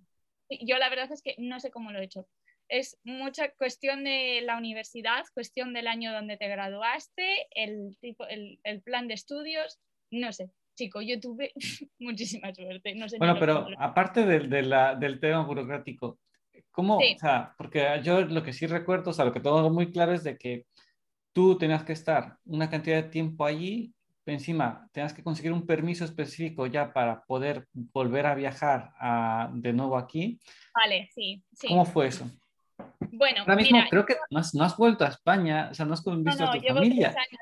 Yo 0.62 0.78
la 0.78 0.90
verdad 0.90 1.12
es 1.12 1.22
que 1.22 1.36
no 1.38 1.60
sé 1.60 1.72
cómo 1.72 1.92
lo 1.92 2.00
he 2.00 2.06
hecho. 2.06 2.28
Es 2.70 2.98
mucha 3.04 3.50
cuestión 3.52 4.04
de 4.04 4.42
la 4.42 4.58
universidad, 4.58 5.26
cuestión 5.34 5.74
del 5.74 5.88
año 5.88 6.14
donde 6.14 6.38
te 6.38 6.48
graduaste, 6.48 7.48
el, 7.52 7.98
tipo, 8.00 8.26
el, 8.28 8.60
el 8.64 8.82
plan 8.82 9.08
de 9.08 9.14
estudios, 9.14 9.80
no 10.10 10.32
sé. 10.32 10.52
Chico, 10.78 11.02
yo 11.02 11.20
tuve 11.20 11.52
muchísima 12.00 12.54
suerte. 12.54 12.94
No 12.96 13.10
sé 13.10 13.18
Bueno, 13.18 13.36
pero 13.40 13.68
aparte 13.80 14.26
del, 14.26 14.50
de 14.50 14.62
la- 14.62 14.96
del 14.96 15.20
tema 15.20 15.44
burocrático, 15.44 16.20
¿cómo? 16.72 17.00
Sí. 17.02 17.16
O 17.16 17.20
sea, 17.20 17.54
porque 17.58 18.00
yo 18.04 18.22
lo 18.22 18.44
que 18.44 18.54
sí 18.54 18.68
recuerdo, 18.68 19.10
o 19.10 19.14
sea, 19.14 19.26
lo 19.26 19.34
que 19.34 19.40
tengo 19.40 19.68
muy 19.72 19.92
claro 19.92 20.14
es 20.14 20.24
de 20.24 20.38
que 20.38 20.66
tú 21.34 21.58
tenías 21.58 21.84
que 21.84 21.94
estar 21.94 22.38
una 22.46 22.70
cantidad 22.70 22.98
de 23.04 23.10
tiempo 23.10 23.46
allí, 23.46 23.92
encima 24.28 24.88
tenías 24.92 25.14
que 25.14 25.24
conseguir 25.24 25.52
un 25.54 25.66
permiso 25.66 26.04
específico 26.06 26.68
ya 26.68 26.92
para 26.94 27.24
poder 27.24 27.66
volver 27.74 28.26
a 28.28 28.36
viajar 28.36 28.92
a- 29.00 29.50
de 29.54 29.74
nuevo 29.74 29.98
aquí. 29.98 30.40
Vale, 30.76 31.10
sí, 31.16 31.44
sí. 31.54 31.68
¿Cómo 31.70 31.86
fue 31.86 32.08
eso? 32.08 32.30
Bueno, 33.12 33.42
Ahora 33.42 33.56
mismo 33.56 33.78
mira, 33.78 33.90
creo 33.90 34.06
que 34.06 34.16
no 34.30 34.40
has, 34.40 34.54
no 34.54 34.64
has 34.64 34.78
vuelto 34.78 35.06
a 35.06 35.08
España, 35.08 35.70
o 35.72 35.74
sea, 35.74 35.86
no 35.88 35.94
has 35.94 36.06
no, 36.06 36.18
visto 36.18 36.44
no, 36.44 36.50
a 36.52 36.54
tu 36.54 36.60
llevo 36.62 36.76
familia. 36.76 37.10
tres 37.14 37.18
años. 37.18 37.42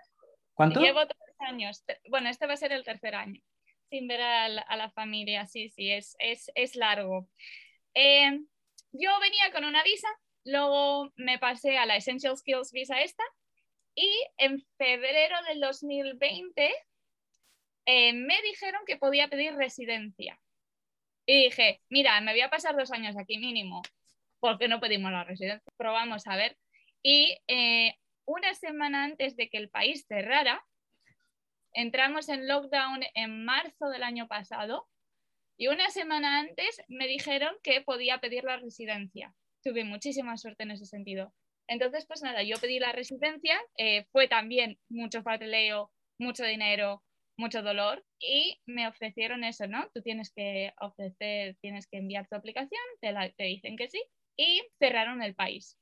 ¿Cuánto? 0.56 0.80
Llevo 0.80 1.06
tres 1.06 1.36
años. 1.40 1.84
Bueno, 2.10 2.30
este 2.30 2.48
va 2.48 2.54
a 2.54 2.58
ser 2.58 2.72
el 2.72 2.84
tercer 2.84 3.14
año 3.14 3.40
sin 3.90 4.08
ver 4.08 4.22
a 4.22 4.50
la, 4.50 4.62
a 4.62 4.76
la 4.78 4.90
familia. 4.92 5.46
Sí, 5.46 5.70
sí, 5.70 5.92
es, 5.92 6.16
es, 6.20 6.52
es 6.56 6.76
largo. 6.76 7.28
Eh, 7.94 8.40
yo 8.92 9.20
venía 9.20 9.52
con 9.54 9.66
una 9.66 9.84
visa, 9.84 10.08
luego 10.44 11.12
me 11.16 11.40
pasé 11.40 11.78
a 11.78 11.86
la 11.86 11.96
Essential 11.96 12.38
Skills 12.38 12.72
Visa 12.72 13.02
esta 13.02 13.24
y 13.94 14.10
en 14.38 14.66
febrero 14.78 15.36
del 15.48 15.60
2020 15.62 16.74
eh, 17.86 18.14
me 18.14 18.42
dijeron 18.42 18.82
que 18.86 18.98
podía 18.98 19.28
pedir 19.28 19.56
residencia. 19.56 20.40
Y 21.26 21.46
dije, 21.46 21.82
mira, 21.90 22.20
me 22.22 22.34
voy 22.34 22.42
a 22.42 22.50
pasar 22.50 22.76
dos 22.76 22.92
años 22.92 23.16
aquí 23.18 23.38
mínimo, 23.38 23.82
porque 24.40 24.68
no 24.68 24.80
pedimos 24.80 25.12
la 25.12 25.24
residencia. 25.24 25.72
Probamos 25.78 26.28
a 26.28 26.36
ver. 26.36 26.58
Y 27.02 27.38
eh, 27.48 27.96
una 28.26 28.54
semana 28.54 29.04
antes 29.04 29.36
de 29.36 29.50
que 29.50 29.58
el 29.58 29.70
país 29.70 30.06
cerrara, 30.08 30.66
entramos 31.74 32.30
en 32.30 32.48
lockdown 32.48 33.02
en 33.14 33.46
marzo 33.46 33.90
del 33.90 34.04
año 34.04 34.28
pasado 34.28 34.88
y 35.58 35.68
una 35.68 35.90
semana 35.90 36.40
antes 36.40 36.82
me 36.88 37.08
dijeron 37.08 37.56
que 37.64 37.82
podía 37.82 38.20
pedir 38.20 38.44
la 38.44 38.58
residencia. 38.58 39.34
Tuve 39.64 39.84
muchísima 39.84 40.38
suerte 40.38 40.64
en 40.64 40.72
ese 40.72 40.86
sentido. 40.86 41.34
Entonces, 41.68 42.06
pues 42.06 42.22
nada, 42.22 42.44
yo 42.44 42.58
pedí 42.58 42.80
la 42.80 42.92
residencia, 42.92 43.60
eh, 43.78 44.06
fue 44.12 44.28
también 44.28 44.78
mucho 44.90 45.24
papeleo, 45.24 45.92
mucho 46.20 46.44
dinero, 46.44 47.04
mucho 47.38 47.62
dolor 47.62 48.06
y 48.20 48.62
me 48.66 48.88
ofrecieron 48.88 49.44
eso, 49.44 49.68
¿no? 49.68 49.90
Tú 49.94 50.02
tienes 50.02 50.32
que 50.32 50.74
ofrecer, 50.80 51.56
tienes 51.62 51.88
que 51.88 51.98
enviar 51.98 52.28
tu 52.28 52.36
aplicación, 52.36 52.82
te, 53.02 53.14
te 53.36 53.44
dicen 53.44 53.78
que 53.78 53.90
sí 53.90 54.02
y 54.38 54.62
cerraron 54.80 55.22
el 55.24 55.36
país. 55.36 55.78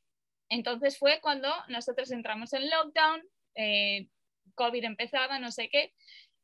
Entonces 0.54 1.00
fue 1.00 1.20
cuando 1.20 1.50
nosotros 1.68 2.12
entramos 2.12 2.54
en 2.54 2.70
lockdown, 2.70 3.24
eh, 3.56 4.08
COVID 4.54 4.84
empezaba, 4.84 5.40
no 5.40 5.50
sé 5.50 5.68
qué, 5.68 5.94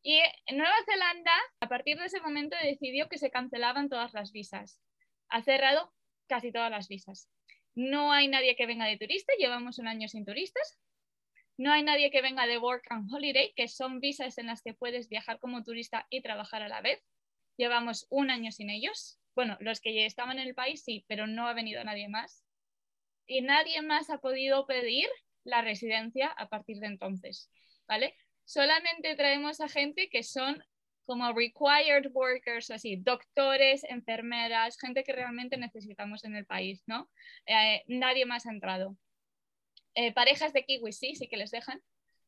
y 0.02 0.18
en 0.48 0.58
Nueva 0.58 0.74
Zelanda, 0.84 1.38
a 1.60 1.70
partir 1.70 1.96
de 2.00 2.06
ese 2.06 2.20
momento, 2.20 2.58
decidió 2.64 3.08
que 3.08 3.20
se 3.20 3.30
cancelaban 3.30 3.88
todas 3.88 4.16
las 4.16 4.32
visas. 4.32 4.82
Ha 5.30 5.44
cerrado 5.44 5.94
casi 6.28 6.52
todas 6.52 6.72
las 6.72 6.88
visas. 6.88 7.30
No 7.76 8.12
hay 8.12 8.28
nadie 8.28 8.56
que 8.56 8.66
venga 8.66 8.86
de 8.86 8.98
turista, 8.98 9.32
llevamos 9.38 9.78
un 9.78 9.88
año 9.88 10.08
sin 10.08 10.26
turistas. 10.26 10.80
No 11.56 11.72
hay 11.72 11.84
nadie 11.84 12.10
que 12.10 12.24
venga 12.24 12.48
de 12.48 12.58
Work 12.58 12.88
and 12.90 13.14
Holiday, 13.14 13.54
que 13.56 13.68
son 13.68 14.00
visas 14.00 14.40
en 14.40 14.48
las 14.48 14.64
que 14.64 14.74
puedes 14.74 15.08
viajar 15.08 15.38
como 15.38 15.64
turista 15.64 16.08
y 16.10 16.22
trabajar 16.22 16.64
a 16.64 16.68
la 16.68 16.82
vez. 16.82 17.00
Llevamos 17.58 18.08
un 18.10 18.32
año 18.32 18.52
sin 18.52 18.72
ellos. 18.72 19.20
Bueno, 19.36 19.56
los 19.60 19.82
que 19.82 19.94
ya 19.94 20.02
estaban 20.08 20.40
en 20.40 20.48
el 20.48 20.56
país 20.56 20.84
sí, 20.84 21.06
pero 21.08 21.28
no 21.28 21.48
ha 21.48 21.54
venido 21.54 21.84
nadie 21.84 22.10
más. 22.10 22.44
Y 23.30 23.42
nadie 23.42 23.84
más 23.84 24.10
ha 24.10 24.18
podido 24.18 24.66
pedir 24.66 25.08
la 25.44 25.62
residencia 25.62 26.30
a 26.30 26.50
partir 26.50 26.80
de 26.80 26.88
entonces, 26.88 27.52
¿vale? 27.88 28.16
Solamente 28.44 29.16
traemos 29.16 29.62
a 29.62 29.70
gente 29.70 30.10
que 30.10 30.24
son 30.24 30.64
como 31.06 31.32
required 31.34 32.12
workers, 32.12 32.72
así, 32.72 32.96
doctores, 32.96 33.84
enfermeras, 33.84 34.80
gente 34.80 35.04
que 35.04 35.14
realmente 35.14 35.58
necesitamos 35.58 36.24
en 36.24 36.36
el 36.36 36.48
país, 36.48 36.82
¿no? 36.88 37.08
Eh, 37.46 37.84
nadie 37.88 38.26
más 38.26 38.48
ha 38.48 38.52
entrado. 38.52 38.98
Eh, 39.94 40.12
parejas 40.12 40.52
de 40.52 40.66
kiwis 40.66 40.98
sí, 40.98 41.14
sí 41.16 41.28
que 41.28 41.38
les 41.38 41.52
dejan, 41.52 41.84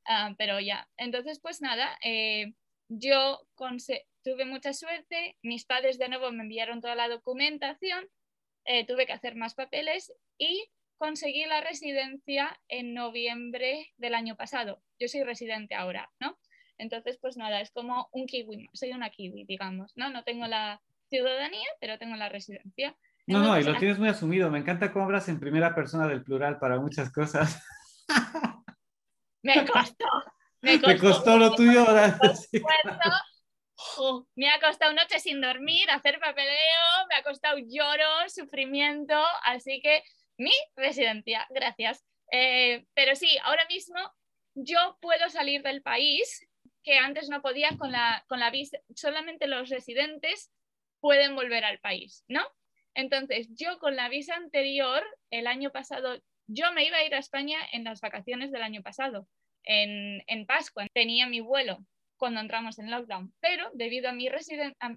ah, 0.06 0.36
pero 0.38 0.60
ya. 0.60 0.88
Entonces, 0.98 1.40
pues 1.40 1.62
nada, 1.62 1.98
eh, 2.04 2.54
yo 2.90 3.40
tuve 4.24 4.46
mucha 4.46 4.74
suerte, 4.74 5.36
mis 5.42 5.66
padres 5.66 5.98
de 5.98 6.10
nuevo 6.10 6.32
me 6.32 6.44
enviaron 6.44 6.80
toda 6.80 6.94
la 6.94 7.10
documentación, 7.10 8.08
tuve 8.88 9.08
que 9.08 9.14
hacer 9.14 9.36
más 9.36 9.56
papeles 9.56 10.14
y 10.38 10.70
conseguí 11.02 11.46
la 11.46 11.62
residencia 11.62 12.56
en 12.68 12.94
noviembre 12.94 13.92
del 13.98 14.14
año 14.14 14.36
pasado. 14.36 14.84
Yo 15.00 15.08
soy 15.08 15.24
residente 15.24 15.74
ahora, 15.74 16.12
¿no? 16.20 16.38
Entonces, 16.78 17.18
pues 17.20 17.38
nada, 17.38 17.60
es 17.60 17.72
como 17.72 18.08
un 18.12 18.28
kiwi, 18.28 18.70
soy 18.74 18.92
una 18.92 19.10
kiwi, 19.10 19.46
digamos, 19.46 19.92
¿no? 19.96 20.12
No 20.12 20.24
tengo 20.24 20.46
la 20.46 20.80
ciudadanía, 21.10 21.68
pero 21.80 21.98
tengo 21.98 22.16
la 22.18 22.30
residencia. 22.30 22.96
¿Y 23.26 23.34
No, 23.34 23.40
no, 23.40 23.60
y 23.60 23.64
lo 23.64 23.76
tienes 23.78 23.98
muy 23.98 24.10
asumido. 24.10 24.52
Me 24.52 24.60
encanta 24.60 24.94
cómo 24.94 25.06
hablas 25.06 25.28
en 25.28 25.40
primera 25.40 25.74
persona 25.74 26.08
del 26.08 26.24
plural 26.24 26.60
para 26.60 26.80
muchas 26.80 27.12
cosas. 27.12 27.60
Me 29.42 29.66
costó. 29.66 30.06
Me 30.62 31.00
costó 31.00 31.36
lo 31.36 31.56
tuyo 31.56 31.82
ahora. 31.82 32.20
Jo, 33.74 34.28
Me 34.36 34.52
ha 34.52 34.60
costado 34.60 34.94
noches 34.94 35.24
sin 35.24 35.42
dormir, 35.42 35.90
hacer 35.90 36.20
papeleo, 36.20 37.08
me 37.10 37.16
ha 37.16 37.24
costado 37.24 37.58
lloro, 37.58 38.30
sufrimiento, 38.30 39.20
así 39.44 39.82
que 39.82 40.04
mi 40.38 40.52
residencia, 40.76 41.48
gracias. 41.50 42.04
Eh, 42.32 42.86
pero 42.94 43.16
sí, 43.16 43.38
ahora 43.44 43.66
mismo 43.68 44.00
yo 44.56 44.98
puedo 45.02 45.30
salir 45.30 45.64
del 45.64 45.82
país, 45.82 46.48
que 46.84 46.98
antes 46.98 47.30
no 47.30 47.42
podía 47.42 47.78
con 47.78 47.92
la, 47.92 48.26
con 48.28 48.40
la 48.40 48.50
visa, 48.50 48.80
solamente 48.96 49.48
los 49.48 49.70
residentes 49.70 50.52
pueden 51.00 51.36
volver 51.36 51.64
al 51.64 51.80
país, 51.80 52.24
¿no? 52.28 52.42
Entonces, 52.94 53.48
yo 53.52 53.80
con 53.80 53.96
la 53.96 54.10
visa 54.10 54.36
anterior, 54.36 55.04
el 55.30 55.48
año 55.48 55.72
pasado, 55.72 56.22
yo 56.48 56.72
me 56.74 56.86
iba 56.86 56.98
a 56.98 57.06
ir 57.06 57.16
a 57.16 57.20
España 57.20 57.60
en 57.72 57.84
las 57.84 58.02
vacaciones 58.02 58.52
del 58.52 58.64
año 58.64 58.82
pasado, 58.82 59.28
en, 59.64 60.24
en 60.28 60.46
Pascua, 60.46 60.88
tenía 60.94 61.28
mi 61.28 61.40
vuelo 61.40 61.86
cuando 62.18 62.40
entramos 62.40 62.78
en 62.78 62.92
lockdown, 62.92 63.34
pero 63.40 63.70
debido 63.74 64.10
a 64.10 64.14
mi, 64.14 64.28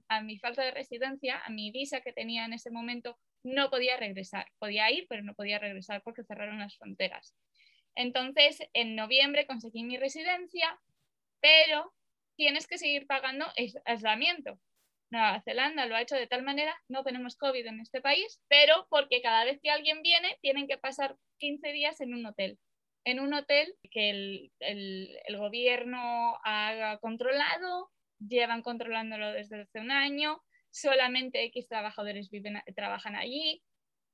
a 0.09 0.21
mi 0.21 0.39
falta 0.39 0.63
de 0.63 0.73
residencia, 0.73 1.41
a 1.45 1.51
mi 1.51 1.71
visa 1.71 2.01
que 2.01 2.13
tenía 2.13 2.45
en 2.45 2.53
ese 2.53 2.71
momento, 2.71 3.19
no 3.45 3.71
podía 3.71 3.97
regresar. 3.97 4.47
Podía 4.59 4.91
ir, 4.91 5.07
pero 5.09 5.23
no 5.23 5.35
podía 5.35 5.59
regresar 5.61 6.03
porque 6.03 6.25
cerraron 6.25 6.59
las 6.59 6.77
fronteras. 6.79 7.37
Entonces, 7.95 8.59
en 8.73 8.97
noviembre 8.97 9.47
conseguí 9.47 9.85
mi 9.85 9.97
residencia, 9.99 10.81
pero 11.41 11.95
tienes 12.37 12.67
que 12.67 12.79
seguir 12.79 13.07
pagando 13.07 13.47
ais- 13.57 13.81
aislamiento. 13.85 14.61
Nueva 15.11 15.41
Zelanda 15.43 15.87
lo 15.87 15.95
ha 15.95 16.03
hecho 16.03 16.17
de 16.17 16.27
tal 16.27 16.43
manera, 16.43 16.75
no 16.89 17.05
tenemos 17.05 17.37
COVID 17.37 17.67
en 17.67 17.81
este 17.81 18.01
país, 18.01 18.41
pero 18.49 18.87
porque 18.91 19.23
cada 19.23 19.45
vez 19.45 19.61
que 19.63 19.71
alguien 19.71 20.03
viene 20.03 20.39
tienen 20.43 20.67
que 20.67 20.79
pasar 20.79 21.17
15 21.39 21.73
días 21.73 22.01
en 22.01 22.15
un 22.15 22.27
hotel. 22.27 22.59
En 23.05 23.21
un 23.21 23.35
hotel 23.35 23.75
que 23.91 24.11
el, 24.11 24.53
el- 24.61 25.19
el 25.27 25.37
gobierno 25.39 26.39
ha 26.45 26.99
controlado, 27.01 27.93
llevan 28.19 28.63
controlándolo 28.63 29.31
desde 29.33 29.63
hace 29.63 29.79
un 29.81 29.91
año, 29.91 30.43
solamente 30.75 31.45
X 31.45 31.69
trabajadores 31.69 32.31
viven, 32.31 32.61
trabajan 32.75 33.15
allí, 33.15 33.63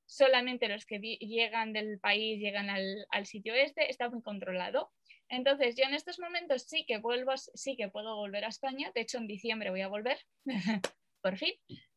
solamente 0.05 0.69
los 0.69 0.85
que 0.85 0.99
llegan 0.99 1.73
del 1.73 1.99
país 1.99 2.39
llegan 2.39 2.69
al, 2.69 3.07
al 3.09 3.25
sitio 3.25 3.55
este, 3.55 3.91
está 3.91 4.11
muy 4.11 4.21
controlado. 4.21 4.93
Entonces, 5.31 5.75
yo 5.77 5.85
en 5.85 5.95
estos 5.95 6.19
momentos 6.19 6.65
sí 6.65 6.85
que 6.87 6.99
vuelvo, 6.99 7.33
sí 7.37 7.77
que 7.77 7.89
puedo 7.89 8.17
volver 8.17 8.45
a 8.45 8.49
España. 8.49 8.91
De 8.95 9.01
hecho, 9.01 9.19
en 9.19 9.27
diciembre 9.27 9.71
voy 9.71 9.81
a 9.81 9.89
volver, 9.89 10.19
por 11.23 11.39
fin. 11.39 11.55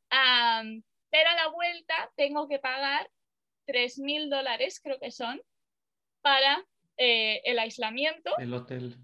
Pero 0.09 1.29
a 1.29 1.35
la 1.35 1.49
vuelta 1.49 2.11
tengo 2.15 2.47
que 2.47 2.59
pagar 2.59 3.09
3.000 3.67 4.29
dólares, 4.29 4.79
creo 4.81 4.99
que 4.99 5.11
son, 5.11 5.41
para 6.21 6.63
eh, 6.97 7.41
el 7.43 7.59
aislamiento 7.59 8.37
El 8.37 8.53
hotel. 8.53 8.95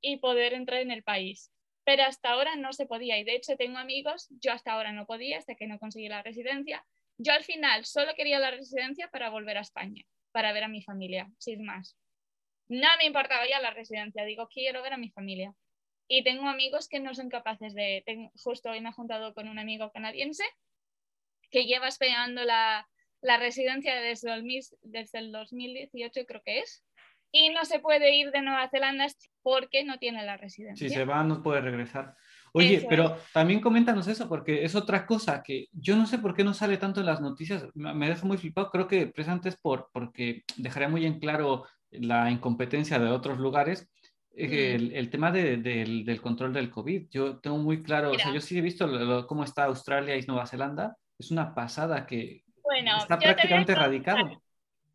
y 0.00 0.18
poder 0.18 0.52
entrar 0.52 0.80
en 0.80 0.92
el 0.92 1.02
país. 1.02 1.50
Pero 1.86 2.04
hasta 2.04 2.30
ahora 2.30 2.56
no 2.56 2.74
se 2.74 2.86
podía 2.86 3.18
y 3.18 3.24
de 3.24 3.36
hecho 3.36 3.56
tengo 3.56 3.78
amigos, 3.78 4.28
yo 4.42 4.52
hasta 4.52 4.72
ahora 4.74 4.92
no 4.92 5.06
podía, 5.06 5.38
hasta 5.38 5.56
que 5.56 5.68
no 5.68 5.80
conseguí 5.80 6.08
la 6.10 6.22
residencia. 6.22 6.86
Yo 7.18 7.32
al 7.34 7.44
final 7.44 7.86
solo 7.86 8.14
quería 8.16 8.40
la 8.40 8.52
residencia 8.52 9.08
para 9.10 9.30
volver 9.30 9.58
a 9.58 9.62
España, 9.62 10.04
para 10.32 10.52
ver 10.52 10.64
a 10.64 10.68
mi 10.68 10.82
familia, 10.82 11.30
sin 11.38 11.64
más. 11.64 11.96
No 12.68 12.88
me 12.98 13.06
importaba 13.06 13.48
ya 13.48 13.60
la 13.60 13.72
residencia, 13.72 14.24
digo, 14.24 14.48
quiero 14.48 14.82
ver 14.82 14.94
a 14.94 14.98
mi 14.98 15.10
familia. 15.10 15.54
Y 16.08 16.24
tengo 16.24 16.48
amigos 16.48 16.88
que 16.88 17.00
no 17.00 17.14
son 17.14 17.30
capaces 17.30 17.74
de, 17.74 18.02
tengo- 18.06 18.32
justo 18.36 18.70
hoy 18.70 18.80
me 18.82 18.90
he 18.90 18.92
juntado 18.92 19.34
con 19.34 19.48
un 19.48 19.58
amigo 19.60 19.92
canadiense 19.92 20.44
que 21.50 21.64
lleva 21.66 21.88
esperando 21.88 22.44
la, 22.44 22.88
la 23.20 23.36
residencia 23.38 24.00
desde 24.00 24.32
el, 24.34 24.44
desde 24.82 25.18
el 25.18 25.32
2018 25.32 26.24
creo 26.26 26.42
que 26.44 26.60
es, 26.60 26.84
y 27.38 27.48
no 27.50 27.64
se 27.64 27.78
puede 27.80 28.14
ir 28.16 28.30
de 28.30 28.42
Nueva 28.42 28.68
Zelanda 28.68 29.06
porque 29.42 29.84
no 29.84 29.98
tiene 29.98 30.24
la 30.24 30.36
residencia. 30.36 30.88
Si 30.88 30.94
se 30.94 31.04
va, 31.04 31.22
no 31.22 31.42
puede 31.42 31.60
regresar. 31.60 32.14
Oye, 32.52 32.76
Eso 32.76 32.86
pero 32.88 33.18
también 33.34 33.60
coméntanos 33.60 34.08
eso, 34.08 34.28
porque 34.28 34.64
es 34.64 34.74
otra 34.74 35.04
cosa 35.06 35.42
que 35.42 35.66
yo 35.72 35.94
no 35.96 36.06
sé 36.06 36.18
por 36.18 36.34
qué 36.34 36.42
no 36.42 36.54
sale 36.54 36.78
tanto 36.78 37.00
en 37.00 37.06
las 37.06 37.20
noticias. 37.20 37.66
Me 37.74 38.08
deja 38.08 38.24
muy 38.26 38.38
flipado. 38.38 38.70
Creo 38.70 38.88
que 38.88 39.06
precisamente 39.08 39.50
es 39.50 39.56
por, 39.56 39.90
porque 39.92 40.44
dejaría 40.56 40.88
muy 40.88 41.04
en 41.04 41.18
claro 41.20 41.64
la 41.90 42.30
incompetencia 42.30 42.98
de 42.98 43.08
otros 43.10 43.38
lugares. 43.38 43.88
eh. 44.38 44.74
El, 44.74 44.92
el 44.94 45.10
tema 45.10 45.30
de- 45.30 45.58
del, 45.58 46.04
del 46.04 46.20
control 46.22 46.52
del 46.54 46.70
COVID. 46.70 47.08
Yo 47.10 47.38
tengo 47.40 47.58
muy 47.58 47.82
claro, 47.82 48.10
o 48.10 48.14
sea, 48.14 48.26
Mira. 48.26 48.34
yo 48.34 48.40
sí 48.40 48.56
he 48.58 48.60
visto 48.62 48.86
lo- 48.86 49.04
lo- 49.04 49.26
cómo 49.26 49.44
está 49.44 49.64
Australia 49.64 50.16
y 50.16 50.22
Nueva 50.26 50.46
Zelanda. 50.46 50.96
Es 51.18 51.30
una 51.30 51.54
pasada 51.54 52.06
que 52.06 52.42
Bueno, 52.62 52.96
está 52.98 53.18
prácticamente 53.18 53.72
erradicado. 53.72 54.42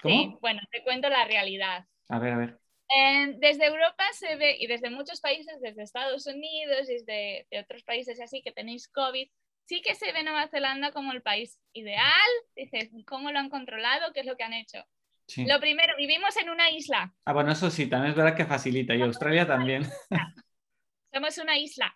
Sí, 0.04 0.36
bueno, 0.42 0.62
te 0.72 0.84
cuento 0.84 1.10
la 1.10 1.26
realidad. 1.26 1.86
A 2.10 2.20
ver, 2.20 2.34
a 2.34 2.38
ver. 2.38 2.60
Eh, 2.94 3.36
desde 3.38 3.68
Europa 3.68 4.04
se 4.14 4.36
ve, 4.36 4.58
y 4.60 4.68
desde 4.68 4.90
muchos 4.90 5.22
países, 5.22 5.62
desde 5.62 5.84
Estados 5.84 6.28
Unidos 6.28 6.90
y 6.90 6.94
desde 6.94 7.48
de 7.50 7.60
otros 7.60 7.84
países 7.84 8.20
así 8.20 8.42
que 8.42 8.52
tenéis 8.52 8.90
COVID, 8.90 9.30
sí 9.66 9.82
que 9.82 9.96
se 9.96 10.12
ve 10.12 10.24
Nueva 10.24 10.50
Zelanda 10.50 10.92
como 10.92 11.14
el 11.14 11.22
país 11.22 11.58
ideal. 11.74 12.30
Dices, 12.56 12.90
¿cómo 13.08 13.32
lo 13.32 13.40
han 13.40 13.50
controlado? 13.50 14.12
¿Qué 14.14 14.20
es 14.20 14.26
lo 14.26 14.36
que 14.36 14.44
han 14.44 14.54
hecho? 14.54 14.84
Sí. 15.28 15.46
Lo 15.46 15.62
primero, 15.62 15.96
vivimos 15.96 16.36
en 16.36 16.50
una 16.50 16.70
isla. 16.72 17.14
Ah, 17.24 17.32
bueno, 17.32 17.54
eso 17.54 17.70
sí, 17.70 17.88
también 17.88 18.12
es 18.12 18.18
verdad 18.18 18.36
que 18.36 18.46
facilita. 18.46 18.94
Y 18.94 19.02
Australia 19.02 19.48
también. 19.48 19.84
Somos 21.14 21.38
una 21.38 21.58
isla. 21.58 21.96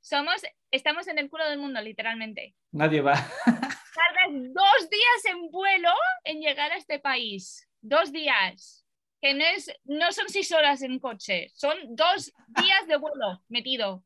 Somos, 0.00 0.42
estamos 0.72 1.06
en 1.06 1.18
el 1.18 1.30
culo 1.30 1.48
del 1.48 1.60
mundo, 1.60 1.80
literalmente. 1.80 2.56
Nadie 2.72 3.00
va. 3.00 3.14
Tardas 3.14 4.52
dos 4.52 4.90
días 4.90 5.24
en 5.26 5.50
vuelo 5.50 5.92
en 6.24 6.40
llegar 6.40 6.72
a 6.72 6.76
este 6.76 6.98
país. 6.98 7.68
Dos 7.80 8.10
días. 8.10 8.83
Que 9.24 9.32
no, 9.32 9.42
es, 9.42 9.72
no 9.84 10.12
son 10.12 10.28
seis 10.28 10.52
horas 10.52 10.82
en 10.82 10.98
coche, 10.98 11.48
son 11.54 11.96
dos 11.96 12.30
días 12.60 12.86
de 12.86 12.98
vuelo 12.98 13.42
metido. 13.48 14.04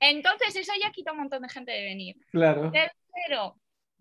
Entonces, 0.00 0.56
eso 0.56 0.72
ya 0.82 0.90
quita 0.90 1.12
un 1.12 1.18
montón 1.18 1.42
de 1.42 1.48
gente 1.48 1.70
de 1.70 1.84
venir. 1.84 2.16
Claro. 2.32 2.72
Pero 2.72 3.54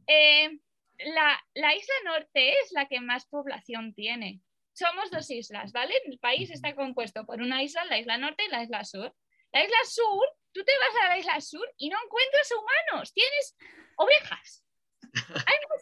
eh, 0.08 0.49
la, 0.97 1.39
la 1.53 1.75
isla 1.75 1.93
norte 2.05 2.53
es 2.53 2.71
la 2.71 2.88
que 2.88 2.99
más 3.01 3.27
población 3.27 3.93
tiene. 3.93 4.41
Somos 4.73 5.12
dos 5.12 5.29
islas, 5.29 5.71
¿vale? 5.71 5.93
El 6.08 6.17
país 6.17 6.49
está 6.49 6.73
compuesto 6.73 7.23
por 7.27 7.39
una 7.39 7.62
isla, 7.62 7.86
la 7.86 7.99
isla 7.99 8.17
norte 8.17 8.45
y 8.47 8.49
la 8.49 8.63
isla 8.63 8.84
sur. 8.84 9.13
La 9.51 9.63
isla 9.63 9.77
sur, 9.88 10.25
tú 10.53 10.63
te 10.63 10.71
vas 10.79 11.03
a 11.03 11.10
la 11.10 11.19
isla 11.19 11.39
sur 11.39 11.71
y 11.77 11.89
no 11.89 11.97
encuentras 12.03 12.51
humanos, 12.51 13.13
tienes 13.13 13.55
ovejas. 13.95 14.65
Hay 15.13 15.55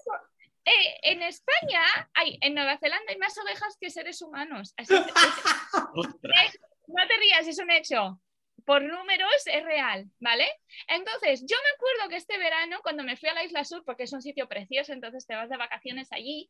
eh, 0.66 1.00
en 1.04 1.22
España, 1.24 1.82
hay, 2.14 2.38
en 2.42 2.54
Nueva 2.56 2.78
Zelanda 2.78 3.06
hay 3.12 3.18
más 3.18 3.38
ovejas 3.38 3.78
que 3.80 3.90
seres 3.90 4.22
humanos. 4.22 4.74
Así 4.78 4.94
que- 4.94 5.12
Ostras. 5.96 6.60
no 6.88 7.08
te 7.08 7.18
rías, 7.18 7.48
es 7.48 7.60
un 7.60 7.72
hecho. 7.72 8.20
Por 8.66 8.82
números 8.82 9.46
es 9.48 9.64
real, 9.66 10.06
¿vale? 10.20 10.48
Entonces, 10.88 11.42
yo 11.46 11.58
me 11.58 11.70
acuerdo 11.76 12.10
que 12.10 12.16
este 12.16 12.38
verano, 12.38 12.80
cuando 12.82 13.04
me 13.04 13.18
fui 13.18 13.28
a 13.28 13.34
la 13.34 13.44
Isla 13.44 13.66
Sur, 13.66 13.84
porque 13.84 14.04
es 14.04 14.14
un 14.14 14.22
sitio 14.22 14.48
precioso, 14.48 14.94
entonces 14.94 15.28
te 15.28 15.36
vas 15.36 15.50
de 15.50 15.58
vacaciones 15.58 16.08
allí, 16.14 16.50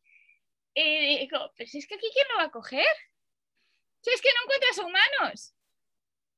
y 0.74 1.18
digo, 1.20 1.52
pues 1.56 1.70
si 1.70 1.78
es 1.78 1.86
que 1.86 1.94
aquí 1.94 2.06
quién 2.12 2.26
lo 2.30 2.36
va 2.36 2.44
a 2.44 2.50
coger. 2.50 2.86
Si 4.00 4.10
es 4.10 4.20
que 4.20 4.28
no 4.34 4.42
encuentras 4.44 4.78
humanos. 4.78 5.54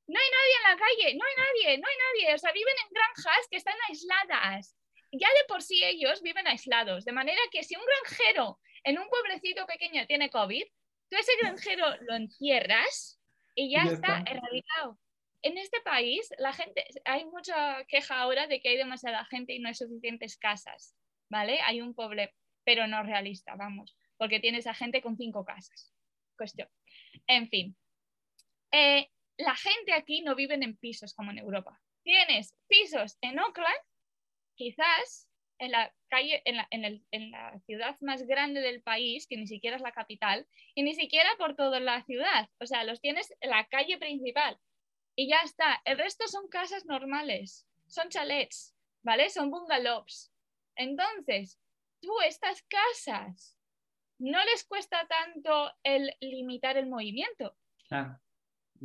No 0.06 0.20
hay 0.20 0.26
nadie 0.30 0.56
en 0.56 0.62
la 0.62 0.76
calle, 0.86 1.16
no 1.16 1.24
hay 1.26 1.34
nadie, 1.36 1.78
no 1.78 1.88
hay 1.88 1.96
nadie. 1.96 2.34
O 2.34 2.38
sea, 2.38 2.52
viven 2.52 2.74
en 2.84 2.92
granjas 2.92 3.48
que 3.50 3.56
están 3.56 3.74
aisladas. 3.88 4.76
Ya 5.12 5.28
de 5.28 5.44
por 5.48 5.62
sí 5.62 5.82
ellos 5.84 6.22
viven 6.22 6.46
aislados, 6.46 7.04
de 7.04 7.12
manera 7.12 7.40
que 7.50 7.62
si 7.62 7.76
un 7.76 7.82
granjero 7.84 8.58
en 8.84 8.98
un 8.98 9.08
pueblecito 9.08 9.66
pequeño 9.66 10.06
tiene 10.06 10.30
COVID, 10.30 10.64
tú 11.10 11.16
ese 11.16 11.32
granjero 11.40 11.86
lo 12.02 12.14
encierras 12.14 13.20
y 13.54 13.70
ya, 13.70 13.84
Ya 13.84 13.92
está, 13.92 14.18
está. 14.18 14.30
erradicado. 14.30 14.98
En 15.42 15.58
este 15.58 15.80
país, 15.80 16.28
la 16.38 16.52
gente, 16.52 16.84
hay 17.04 17.24
mucha 17.26 17.84
queja 17.86 18.18
ahora 18.18 18.46
de 18.46 18.60
que 18.60 18.70
hay 18.70 18.76
demasiada 18.76 19.24
gente 19.26 19.54
y 19.54 19.60
no 19.60 19.68
hay 19.68 19.74
suficientes 19.74 20.36
casas, 20.36 20.96
¿vale? 21.30 21.60
Hay 21.62 21.80
un 21.80 21.94
pobre, 21.94 22.34
pero 22.64 22.86
no 22.86 23.02
realista, 23.02 23.54
vamos, 23.54 23.96
porque 24.16 24.40
tienes 24.40 24.66
a 24.66 24.74
gente 24.74 25.00
con 25.02 25.16
cinco 25.16 25.44
casas. 25.44 25.92
Cuestión. 26.36 26.68
En 27.26 27.48
fin. 27.48 27.76
Eh, 28.72 29.08
la 29.38 29.54
gente 29.54 29.92
aquí 29.92 30.22
no 30.22 30.34
vive 30.34 30.54
en 30.54 30.76
pisos 30.76 31.14
como 31.14 31.30
en 31.30 31.38
Europa. 31.38 31.80
Tienes 32.02 32.54
pisos 32.66 33.16
en 33.20 33.38
Oakland, 33.38 33.80
quizás 34.56 35.28
en 35.58 35.70
la 35.70 35.94
calle, 36.08 36.42
en 36.44 36.56
la, 36.56 36.68
en 36.70 36.84
el- 36.84 37.06
en 37.12 37.30
la 37.30 37.58
ciudad 37.60 37.96
más 38.00 38.22
grande 38.26 38.60
del 38.60 38.82
país, 38.82 39.26
que 39.26 39.36
ni 39.36 39.46
siquiera 39.46 39.76
es 39.76 39.82
la 39.82 39.92
capital, 39.92 40.46
y 40.74 40.82
ni 40.82 40.94
siquiera 40.94 41.30
por 41.38 41.56
toda 41.56 41.80
la 41.80 42.02
ciudad. 42.04 42.50
O 42.60 42.66
sea, 42.66 42.84
los 42.84 43.00
tienes 43.00 43.32
en 43.40 43.50
la 43.50 43.64
calle 43.66 43.96
principal. 43.98 44.58
Y 45.14 45.28
ya 45.30 45.40
está. 45.42 45.80
El 45.86 45.96
resto 45.96 46.26
son 46.28 46.48
casas 46.48 46.84
normales, 46.84 47.66
son 47.86 48.10
chalets, 48.10 48.74
¿vale? 49.02 49.30
Son 49.30 49.50
bungalows. 49.50 50.30
Entonces, 50.74 51.58
tú 52.02 52.12
estas 52.20 52.62
casas 52.64 53.58
no 54.18 54.44
les 54.44 54.64
cuesta 54.66 55.06
tanto 55.08 55.72
el 55.82 56.14
limitar 56.20 56.76
el 56.76 56.86
movimiento. 56.86 57.56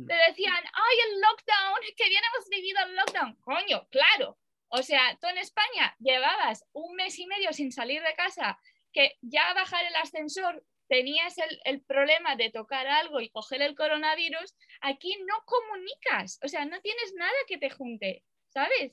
Te 0.06 0.14
decían, 0.28 0.64
ay, 0.72 0.96
el 1.10 1.20
lockdown, 1.20 1.80
que 1.98 2.08
bien 2.08 2.22
hemos 2.32 2.48
vivido 2.48 2.78
el 2.86 2.96
lockdown. 2.96 3.36
Coño, 3.42 3.86
claro. 3.90 4.38
O 4.72 4.82
sea, 4.82 5.18
tú 5.20 5.28
en 5.28 5.38
España 5.38 5.94
llevabas 5.98 6.64
un 6.72 6.96
mes 6.96 7.18
y 7.18 7.26
medio 7.26 7.52
sin 7.52 7.72
salir 7.72 8.02
de 8.02 8.14
casa, 8.14 8.58
que 8.92 9.18
ya 9.20 9.52
bajar 9.54 9.84
el 9.84 9.96
ascensor 9.96 10.64
tenías 10.88 11.36
el, 11.38 11.60
el 11.64 11.82
problema 11.82 12.36
de 12.36 12.50
tocar 12.50 12.86
algo 12.86 13.20
y 13.20 13.30
coger 13.30 13.60
el 13.62 13.74
coronavirus, 13.74 14.54
aquí 14.80 15.14
no 15.26 15.34
comunicas, 15.44 16.38
o 16.42 16.48
sea, 16.48 16.64
no 16.64 16.80
tienes 16.80 17.14
nada 17.16 17.32
que 17.46 17.58
te 17.58 17.70
junte, 17.70 18.24
¿sabes? 18.48 18.92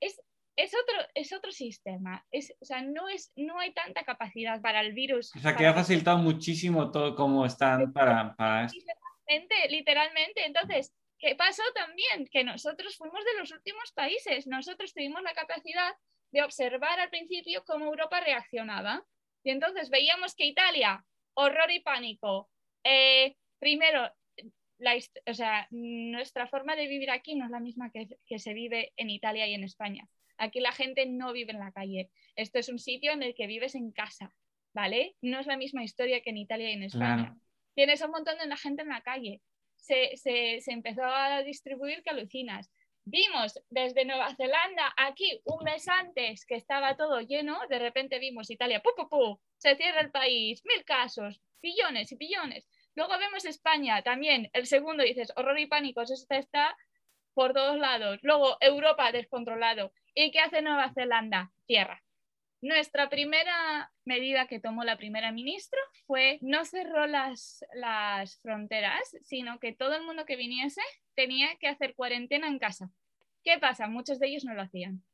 Es, 0.00 0.20
es 0.56 0.72
otro, 0.74 1.08
es 1.14 1.32
otro 1.32 1.52
sistema. 1.52 2.24
Es, 2.32 2.52
o 2.60 2.64
sea, 2.64 2.82
no, 2.82 3.08
es, 3.08 3.32
no 3.36 3.58
hay 3.58 3.72
tanta 3.72 4.02
capacidad 4.04 4.60
para 4.60 4.80
el 4.80 4.92
virus. 4.92 5.30
O 5.36 5.38
sea, 5.38 5.54
que 5.54 5.66
ha 5.66 5.74
facilitado 5.74 6.18
muchísimo 6.18 6.90
todo 6.90 7.14
como 7.14 7.46
están 7.46 7.92
para, 7.92 8.34
para. 8.34 8.66
Literalmente, 8.66 9.68
literalmente. 9.70 10.46
Entonces, 10.46 10.92
¿qué 11.18 11.34
pasó 11.34 11.62
también? 11.74 12.28
Que 12.30 12.44
nosotros 12.44 12.96
fuimos 12.96 13.24
de 13.24 13.38
los 13.38 13.50
últimos 13.52 13.92
países. 13.92 14.46
Nosotros 14.46 14.92
tuvimos 14.94 15.22
la 15.22 15.32
capacidad 15.32 15.94
de 16.30 16.42
observar 16.42 17.00
al 17.00 17.10
principio 17.10 17.64
cómo 17.64 17.86
Europa 17.86 18.20
reaccionaba. 18.20 19.04
Y 19.44 19.50
entonces 19.50 19.90
veíamos 19.90 20.34
que 20.34 20.44
Italia, 20.46 21.04
horror 21.34 21.70
y 21.70 21.80
pánico. 21.80 22.50
Eh, 22.84 23.36
primero, 23.58 24.10
la 24.78 24.94
hist- 24.96 25.20
o 25.26 25.34
sea, 25.34 25.66
nuestra 25.70 26.46
forma 26.46 26.76
de 26.76 26.86
vivir 26.86 27.10
aquí 27.10 27.34
no 27.34 27.44
es 27.46 27.50
la 27.50 27.60
misma 27.60 27.90
que, 27.90 28.08
que 28.26 28.38
se 28.38 28.52
vive 28.54 28.92
en 28.96 29.10
Italia 29.10 29.46
y 29.46 29.54
en 29.54 29.64
España. 29.64 30.08
Aquí 30.36 30.60
la 30.60 30.72
gente 30.72 31.06
no 31.06 31.32
vive 31.32 31.52
en 31.52 31.58
la 31.58 31.72
calle. 31.72 32.10
Esto 32.36 32.58
es 32.60 32.68
un 32.68 32.78
sitio 32.78 33.10
en 33.12 33.22
el 33.22 33.34
que 33.34 33.48
vives 33.48 33.74
en 33.74 33.90
casa, 33.90 34.32
¿vale? 34.72 35.16
No 35.20 35.40
es 35.40 35.46
la 35.46 35.56
misma 35.56 35.82
historia 35.82 36.20
que 36.20 36.30
en 36.30 36.36
Italia 36.36 36.70
y 36.70 36.74
en 36.74 36.84
España. 36.84 37.24
Claro. 37.24 37.40
Tienes 37.74 38.00
un 38.02 38.10
montón 38.10 38.36
de 38.38 38.56
gente 38.56 38.82
en 38.82 38.88
la 38.88 39.02
calle. 39.02 39.40
Se, 39.78 40.16
se- 40.16 40.60
empezó 40.66 41.04
a 41.04 41.42
distribuir 41.42 42.02
que 42.02 42.10
alucinas. 42.10 42.70
Vimos 43.04 43.58
desde 43.70 44.04
Nueva 44.04 44.34
Zelanda 44.34 44.92
aquí 44.98 45.40
un 45.44 45.64
mes 45.64 45.88
antes 45.88 46.44
que 46.44 46.56
estaba 46.56 46.94
todo 46.96 47.20
lleno, 47.22 47.58
de 47.70 47.78
repente 47.78 48.18
vimos 48.18 48.50
Italia, 48.50 48.82
pu, 48.82 48.90
pu, 49.08 49.40
se 49.56 49.76
cierra 49.76 50.02
el 50.02 50.10
país, 50.10 50.62
mil 50.66 50.84
casos, 50.84 51.40
billones 51.62 52.12
y 52.12 52.16
billones. 52.16 52.68
Luego 52.94 53.16
vemos 53.18 53.46
España 53.46 54.02
también, 54.02 54.50
el 54.52 54.66
segundo 54.66 55.04
dices, 55.04 55.32
horror 55.36 55.58
y 55.58 55.66
pánico, 55.66 56.02
eso 56.02 56.12
está, 56.12 56.36
está 56.36 56.76
por 57.32 57.54
todos 57.54 57.78
lados. 57.78 58.18
Luego 58.22 58.58
Europa 58.60 59.10
descontrolado. 59.12 59.92
¿Y 60.14 60.30
qué 60.32 60.40
hace 60.40 60.60
Nueva 60.60 60.92
Zelanda? 60.92 61.50
Tierra. 61.66 62.02
Nuestra 62.60 63.08
primera 63.08 63.92
medida 64.04 64.48
que 64.48 64.58
tomó 64.58 64.82
la 64.82 64.96
primera 64.96 65.30
ministra 65.30 65.78
fue 66.06 66.38
no 66.40 66.64
cerró 66.64 67.06
las, 67.06 67.64
las 67.74 68.40
fronteras, 68.40 69.00
sino 69.22 69.60
que 69.60 69.72
todo 69.72 69.94
el 69.94 70.02
mundo 70.02 70.24
que 70.24 70.36
viniese 70.36 70.82
tenía 71.14 71.54
que 71.56 71.68
hacer 71.68 71.94
cuarentena 71.94 72.48
en 72.48 72.58
casa. 72.58 72.90
¿Qué 73.44 73.58
pasa? 73.58 73.86
Muchos 73.86 74.18
de 74.18 74.28
ellos 74.28 74.44
no 74.44 74.54
lo 74.54 74.62
hacían. 74.62 75.04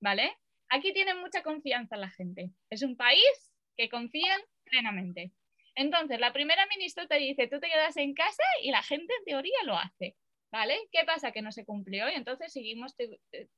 ¿Vale? 0.00 0.36
Aquí 0.68 0.92
tienen 0.92 1.18
mucha 1.18 1.42
confianza 1.42 1.96
la 1.96 2.10
gente. 2.10 2.50
Es 2.70 2.82
un 2.82 2.96
país 2.96 3.52
que 3.76 3.88
confían 3.88 4.40
plenamente. 4.64 5.32
Entonces, 5.74 6.20
la 6.20 6.32
primera 6.32 6.66
ministra 6.66 7.06
te 7.06 7.16
dice, 7.16 7.48
tú 7.48 7.58
te 7.58 7.68
quedas 7.68 7.96
en 7.96 8.14
casa 8.14 8.42
y 8.62 8.70
la 8.70 8.82
gente 8.82 9.12
en 9.18 9.24
teoría 9.24 9.58
lo 9.64 9.76
hace. 9.76 10.16
¿Vale? 10.52 10.76
¿Qué 10.90 11.04
pasa? 11.04 11.30
Que 11.30 11.42
no 11.42 11.52
se 11.52 11.64
cumplió 11.64 12.08
y 12.10 12.14
entonces 12.14 12.52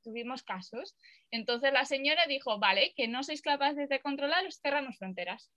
tuvimos 0.02 0.42
casos. 0.42 0.94
Entonces 1.30 1.72
la 1.72 1.86
señora 1.86 2.26
dijo, 2.26 2.58
vale, 2.58 2.92
que 2.96 3.08
no 3.08 3.22
sois 3.22 3.40
capaces 3.40 3.88
de 3.88 4.00
controlar, 4.00 4.46
os 4.46 4.60
cerramos 4.60 4.98
fronteras. 4.98 5.50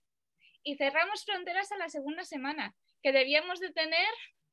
Y 0.63 0.77
cerramos 0.77 1.25
fronteras 1.25 1.71
a 1.73 1.77
la 1.77 1.89
segunda 1.89 2.23
semana, 2.23 2.73
que 3.03 3.11
debíamos 3.11 3.59
de 3.59 3.71
tener 3.73 4.07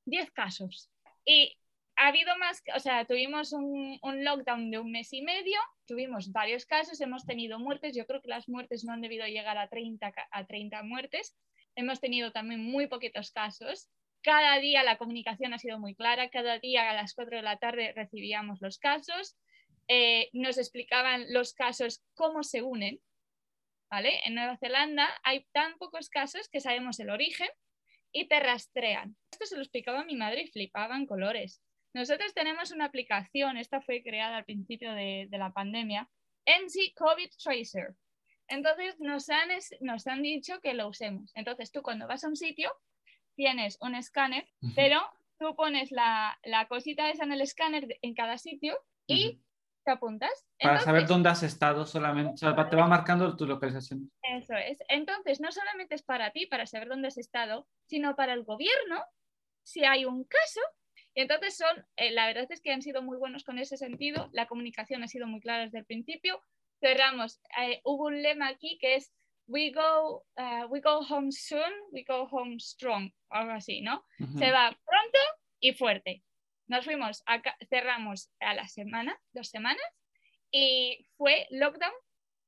10 0.06 0.30
casos. 0.32 0.90
Y 1.24 1.56
ha 1.96 2.08
habido 2.08 2.36
más, 2.38 2.62
o 2.74 2.80
sea, 2.80 3.04
tuvimos 3.04 3.52
un, 3.52 3.98
un 4.02 4.24
lockdown 4.24 4.70
de 4.72 4.78
un 4.78 4.90
mes 4.90 5.12
y 5.12 5.22
medio, 5.22 5.60
tuvimos 5.86 6.32
varios 6.32 6.66
casos, 6.66 7.00
hemos 7.00 7.24
tenido 7.24 7.60
muertes, 7.60 7.94
yo 7.94 8.06
creo 8.06 8.20
que 8.20 8.28
las 8.28 8.48
muertes 8.48 8.84
no 8.84 8.92
han 8.92 9.02
debido 9.02 9.24
llegar 9.26 9.56
a 9.56 9.68
30, 9.68 10.10
ca- 10.10 10.28
a 10.32 10.44
30 10.46 10.82
muertes, 10.82 11.36
hemos 11.76 12.00
tenido 12.00 12.32
también 12.32 12.60
muy 12.64 12.88
poquitos 12.88 13.30
casos. 13.30 13.88
Cada 14.22 14.58
día 14.58 14.82
la 14.82 14.98
comunicación 14.98 15.52
ha 15.52 15.58
sido 15.58 15.78
muy 15.78 15.94
clara, 15.94 16.30
cada 16.30 16.58
día 16.58 16.88
a 16.90 16.94
las 16.94 17.14
4 17.14 17.38
de 17.38 17.42
la 17.42 17.58
tarde 17.58 17.92
recibíamos 17.94 18.60
los 18.60 18.78
casos, 18.78 19.36
eh, 19.88 20.30
nos 20.32 20.58
explicaban 20.58 21.32
los 21.32 21.54
casos 21.54 22.04
cómo 22.14 22.42
se 22.42 22.62
unen. 22.62 23.00
¿vale? 23.90 24.20
En 24.24 24.34
Nueva 24.34 24.56
Zelanda 24.56 25.06
hay 25.22 25.44
tan 25.52 25.76
pocos 25.76 26.08
casos 26.08 26.48
que 26.48 26.60
sabemos 26.60 26.98
el 26.98 27.10
origen 27.10 27.48
y 28.10 28.26
te 28.26 28.40
rastrean. 28.40 29.16
Esto 29.30 29.44
se 29.44 29.56
lo 29.56 29.62
explicaba 29.62 30.04
mi 30.04 30.16
madre 30.16 30.42
y 30.42 30.46
flipaban 30.46 31.04
colores. 31.04 31.62
Nosotros 31.92 32.32
tenemos 32.32 32.70
una 32.70 32.86
aplicación, 32.86 33.58
esta 33.58 33.82
fue 33.82 34.02
creada 34.02 34.38
al 34.38 34.46
principio 34.46 34.94
de, 34.94 35.28
la 35.30 35.52
pandemia, 35.52 36.08
NC 36.46 36.94
COVID 36.94 37.28
Tracer. 37.42 37.94
Entonces 38.48 38.98
nos 38.98 39.28
han, 39.28 39.50
nos 39.80 40.06
han 40.06 40.22
dicho 40.22 40.60
que 40.60 40.72
lo 40.72 40.88
usemos. 40.88 41.30
Entonces 41.34 41.70
tú 41.70 41.82
cuando 41.82 42.06
vas 42.06 42.24
a 42.24 42.28
un 42.28 42.36
sitio 42.36 42.72
tienes 43.34 43.78
un 43.80 43.94
escáner, 43.94 44.46
pero 44.74 45.00
tú 45.38 45.54
pones 45.56 45.90
la, 45.90 46.38
la 46.44 46.68
cosita 46.68 47.10
esa 47.10 47.24
en 47.24 47.32
el 47.32 47.40
escáner 47.40 47.98
en 48.02 48.14
cada 48.14 48.38
sitio 48.38 48.78
y 49.06 49.40
te 49.84 49.90
apuntas. 49.90 50.46
Para 50.60 50.80
saber 50.80 51.06
dónde 51.06 51.28
has 51.28 51.42
estado 51.42 51.84
solamente, 51.86 52.34
o 52.34 52.36
sea, 52.36 52.68
te 52.68 52.76
va 52.76 52.86
marcando 52.86 53.36
tu 53.36 53.46
localización. 53.46 54.10
Eso 54.22 54.54
es. 54.54 54.78
Entonces, 54.88 55.40
no 55.40 55.50
solamente 55.50 55.94
es 55.94 56.02
para 56.02 56.30
ti, 56.30 56.46
para 56.46 56.66
saber 56.66 56.88
dónde 56.88 57.08
has 57.08 57.18
estado, 57.18 57.66
sino 57.86 58.14
para 58.14 58.32
el 58.32 58.44
gobierno, 58.44 59.02
si 59.64 59.84
hay 59.84 60.04
un 60.04 60.24
caso. 60.24 60.60
Y 61.14 61.22
entonces 61.22 61.56
son, 61.56 61.84
eh, 61.96 62.10
la 62.12 62.26
verdad 62.26 62.46
es 62.48 62.60
que 62.60 62.72
han 62.72 62.82
sido 62.82 63.02
muy 63.02 63.18
buenos 63.18 63.44
con 63.44 63.58
ese 63.58 63.76
sentido, 63.76 64.30
la 64.32 64.46
comunicación 64.46 65.02
ha 65.02 65.08
sido 65.08 65.26
muy 65.26 65.40
clara 65.40 65.64
desde 65.64 65.78
el 65.78 65.84
principio. 65.84 66.40
Cerramos, 66.80 67.40
eh, 67.60 67.80
hubo 67.84 68.06
un 68.06 68.22
lema 68.22 68.48
aquí 68.48 68.78
que 68.80 68.96
es 68.96 69.12
we 69.52 69.70
go, 69.70 70.24
uh, 70.38 70.66
we 70.70 70.80
go 70.80 71.02
home 71.02 71.30
soon, 71.30 71.72
we 71.92 72.04
go 72.04 72.26
home 72.26 72.58
strong, 72.58 73.12
algo 73.30 73.52
así, 73.52 73.82
¿no? 73.82 74.04
Ujú. 74.18 74.38
Se 74.38 74.50
va 74.50 74.70
pronto 74.70 75.18
y 75.60 75.74
fuerte. 75.74 76.22
Nos 76.68 76.86
fuimos, 76.86 77.22
acá, 77.26 77.54
cerramos 77.68 78.30
a 78.40 78.54
la 78.54 78.66
semana, 78.66 79.20
dos 79.32 79.48
semanas, 79.48 79.84
y 80.50 81.06
fue 81.18 81.46
lockdown 81.50 81.92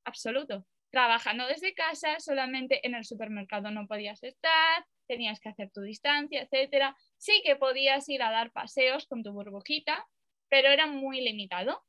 absoluto. 0.06 0.66
Trabajando 0.90 1.46
desde 1.46 1.74
casa, 1.74 2.20
solamente 2.20 2.86
en 2.86 2.94
el 2.94 3.04
supermercado 3.04 3.70
no 3.70 3.86
podías 3.86 4.22
estar, 4.22 4.86
tenías 5.06 5.40
que 5.40 5.50
hacer 5.50 5.70
tu 5.72 5.82
distancia, 5.82 6.42
etcétera. 6.42 6.96
Sí 7.18 7.42
que 7.44 7.56
podías 7.56 8.08
ir 8.08 8.22
a 8.22 8.30
dar 8.30 8.50
paseos 8.52 9.06
con 9.06 9.22
tu 9.22 9.32
burbujita, 9.32 10.06
pero 10.48 10.68
era 10.68 10.86
muy 10.86 11.20
limitado. 11.20 11.82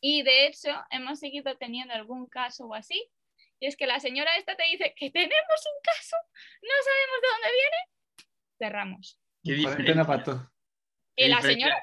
Y 0.00 0.22
de 0.22 0.46
hecho, 0.46 0.70
hemos 0.90 1.20
seguido 1.20 1.56
teniendo 1.56 1.94
algún 1.94 2.26
caso 2.26 2.66
o 2.66 2.74
así. 2.74 3.08
Y 3.64 3.66
es 3.66 3.78
que 3.78 3.86
la 3.86 3.98
señora 3.98 4.36
esta 4.36 4.54
te 4.56 4.64
dice 4.64 4.94
que 4.94 5.10
tenemos 5.10 5.32
un 5.32 5.80
caso, 5.82 6.16
no 6.60 6.68
sabemos 6.84 7.22
de 7.22 7.28
dónde 7.32 7.48
viene, 7.56 8.28
cerramos. 8.58 9.18
Qué 9.42 10.22
todo. 10.22 10.52
Qué 11.16 11.24
Y 11.24 11.28
la 11.28 11.40
señora. 11.40 11.82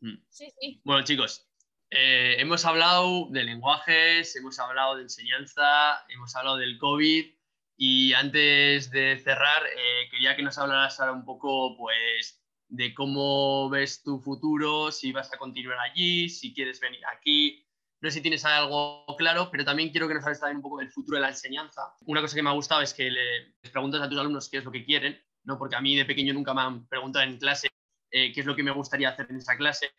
Mm. 0.00 0.16
sí, 0.28 0.52
sí, 0.60 0.82
Bueno, 0.84 1.04
chicos, 1.04 1.48
eh, 1.88 2.36
hemos 2.38 2.66
hablado 2.66 3.30
de 3.30 3.44
lenguajes, 3.44 4.36
hemos 4.36 4.58
hablado 4.58 4.96
de 4.96 5.04
enseñanza, 5.04 6.04
hemos 6.10 6.36
hablado 6.36 6.58
del 6.58 6.76
COVID 6.76 7.34
y 7.78 8.12
antes 8.12 8.90
de 8.90 9.16
cerrar, 9.16 9.62
eh, 9.66 10.10
quería 10.10 10.36
que 10.36 10.42
nos 10.42 10.58
hablaras 10.58 11.00
ahora 11.00 11.12
un 11.12 11.24
poco, 11.24 11.78
pues, 11.78 12.44
de 12.68 12.92
cómo 12.92 13.70
ves 13.70 14.02
tu 14.02 14.20
futuro, 14.20 14.92
si 14.92 15.12
vas 15.12 15.32
a 15.32 15.38
continuar 15.38 15.78
allí, 15.78 16.28
si 16.28 16.52
quieres 16.52 16.78
venir 16.78 17.00
aquí. 17.06 17.65
No 18.00 18.10
sé 18.10 18.16
si 18.16 18.20
tienes 18.22 18.44
algo 18.44 19.04
claro, 19.16 19.48
pero 19.50 19.64
también 19.64 19.90
quiero 19.90 20.06
que 20.06 20.14
nos 20.14 20.24
hables 20.24 20.40
también 20.40 20.56
un 20.58 20.62
poco 20.62 20.78
del 20.78 20.90
futuro 20.90 21.16
de 21.16 21.22
la 21.22 21.28
enseñanza. 21.30 21.94
Una 22.06 22.20
cosa 22.20 22.36
que 22.36 22.42
me 22.42 22.50
ha 22.50 22.54
gustado 22.54 22.82
es 22.82 22.92
que 22.94 23.10
le- 23.10 23.54
preguntas 23.72 24.00
a 24.02 24.08
tus 24.08 24.18
alumnos 24.18 24.48
qué 24.50 24.58
es 24.58 24.64
lo 24.64 24.70
que 24.72 24.84
quieren, 24.84 25.18
¿no? 25.44 25.58
porque 25.58 25.76
a 25.76 25.80
mí 25.80 25.96
de 25.96 26.04
pequeño 26.04 26.34
nunca 26.34 26.52
me 26.54 26.60
han 26.60 26.86
preguntado 26.88 27.24
en 27.24 27.38
clase 27.38 27.68
eh, 28.10 28.32
qué 28.32 28.40
es 28.40 28.46
lo 28.46 28.54
que 28.54 28.62
me 28.62 28.70
gustaría 28.70 29.08
hacer 29.08 29.26
en 29.30 29.36
esa 29.36 29.56
clase. 29.56 29.90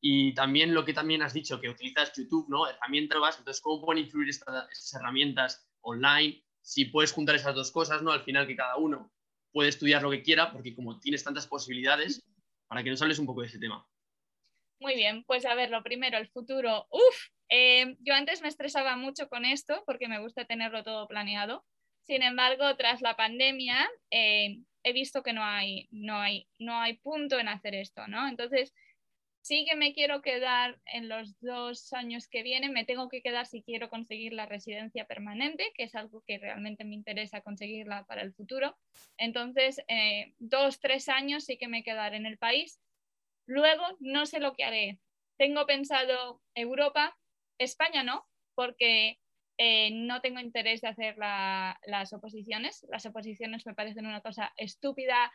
Y 0.00 0.34
también 0.34 0.74
lo 0.74 0.84
que 0.84 0.92
también 0.92 1.22
has 1.22 1.32
dicho, 1.32 1.60
que 1.60 1.68
utilizas 1.70 2.12
YouTube, 2.14 2.46
¿no? 2.48 2.68
Herramientas. 2.68 3.38
Entonces, 3.38 3.60
¿cómo 3.62 3.84
pueden 3.84 4.04
influir 4.04 4.28
esta- 4.28 4.68
estas 4.70 4.94
herramientas 4.94 5.66
online? 5.80 6.44
Si 6.60 6.84
puedes 6.86 7.12
juntar 7.12 7.34
esas 7.34 7.54
dos 7.54 7.72
cosas, 7.72 8.02
¿no? 8.02 8.12
Al 8.12 8.22
final 8.22 8.46
que 8.46 8.54
cada 8.56 8.76
uno 8.76 9.12
puede 9.52 9.70
estudiar 9.70 10.02
lo 10.02 10.10
que 10.10 10.22
quiera, 10.22 10.52
porque 10.52 10.74
como 10.74 11.00
tienes 11.00 11.24
tantas 11.24 11.46
posibilidades, 11.46 12.22
para 12.68 12.82
que 12.84 12.90
nos 12.90 13.00
hables 13.00 13.18
un 13.18 13.26
poco 13.26 13.40
de 13.40 13.46
ese 13.48 13.58
tema. 13.58 13.86
Muy 14.80 14.94
bien, 14.94 15.24
pues 15.24 15.46
a 15.46 15.54
ver, 15.54 15.70
lo 15.70 15.82
primero, 15.82 16.18
el 16.18 16.28
futuro. 16.28 16.86
Uf, 16.90 17.28
eh, 17.48 17.96
yo 18.00 18.14
antes 18.14 18.42
me 18.42 18.48
estresaba 18.48 18.96
mucho 18.96 19.28
con 19.28 19.44
esto 19.44 19.82
porque 19.86 20.08
me 20.08 20.20
gusta 20.20 20.44
tenerlo 20.44 20.82
todo 20.82 21.06
planeado. 21.06 21.64
Sin 22.02 22.22
embargo, 22.22 22.76
tras 22.76 23.02
la 23.02 23.16
pandemia, 23.16 23.88
eh, 24.10 24.58
he 24.84 24.92
visto 24.92 25.22
que 25.22 25.32
no 25.32 25.44
hay, 25.44 25.88
no, 25.90 26.20
hay, 26.20 26.48
no 26.58 26.80
hay 26.80 26.98
punto 26.98 27.38
en 27.38 27.48
hacer 27.48 27.74
esto, 27.74 28.06
¿no? 28.06 28.28
Entonces, 28.28 28.72
sí 29.46 29.64
que 29.64 29.76
me 29.76 29.94
quiero 29.94 30.22
quedar 30.22 30.80
en 30.86 31.08
los 31.08 31.38
dos 31.40 31.92
años 31.92 32.26
que 32.26 32.42
vienen, 32.42 32.72
me 32.72 32.84
tengo 32.84 33.08
que 33.08 33.22
quedar 33.22 33.46
si 33.46 33.62
quiero 33.62 33.88
conseguir 33.88 34.32
la 34.32 34.46
residencia 34.46 35.04
permanente, 35.04 35.72
que 35.74 35.84
es 35.84 35.94
algo 35.94 36.22
que 36.26 36.38
realmente 36.38 36.84
me 36.84 36.96
interesa 36.96 37.42
conseguirla 37.42 38.04
para 38.06 38.22
el 38.22 38.34
futuro. 38.34 38.76
Entonces, 39.18 39.80
eh, 39.86 40.34
dos, 40.38 40.80
tres 40.80 41.08
años 41.08 41.44
sí 41.44 41.58
que 41.58 41.68
me 41.68 41.84
quedaré 41.84 42.16
en 42.16 42.26
el 42.26 42.38
país. 42.38 42.80
Luego, 43.46 43.84
no 44.00 44.26
sé 44.26 44.40
lo 44.40 44.54
que 44.54 44.64
haré. 44.64 44.98
tengo 45.38 45.66
pensado 45.66 46.40
Europa, 46.54 47.16
España 47.58 48.02
no, 48.02 48.26
porque 48.54 49.18
eh, 49.58 49.90
no 49.92 50.20
tengo 50.20 50.40
interés 50.40 50.80
de 50.80 50.88
hacer 50.88 51.16
las 51.16 52.12
oposiciones. 52.12 52.86
Las 52.90 53.06
oposiciones 53.06 53.66
me 53.66 53.74
parecen 53.74 54.06
una 54.06 54.20
cosa 54.20 54.52
estúpida, 54.56 55.32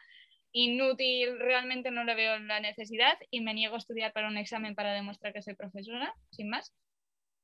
inútil, 0.53 1.39
realmente 1.39 1.91
no 1.91 2.03
le 2.03 2.15
veo 2.15 2.37
la 2.39 2.59
necesidad 2.59 3.17
y 3.29 3.41
me 3.41 3.53
niego 3.53 3.75
a 3.75 3.77
estudiar 3.77 4.11
para 4.13 4.27
un 4.27 4.37
examen 4.37 4.75
para 4.75 4.93
demostrar 4.93 5.33
que 5.33 5.41
soy 5.41 5.55
profesora, 5.55 6.13
sin 6.31 6.49
más. 6.49 6.73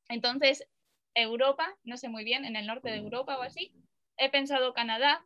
Entonces, 0.09 0.67
Europa, 1.13 1.67
no 1.83 1.97
sé 1.97 2.09
muy 2.09 2.23
bien, 2.23 2.45
en 2.45 2.55
el 2.55 2.67
norte 2.67 2.89
de 2.89 2.97
Europa 2.97 3.37
o 3.37 3.41
así, 3.41 3.73
he 4.17 4.29
pensado 4.29 4.73
Canadá, 4.73 5.25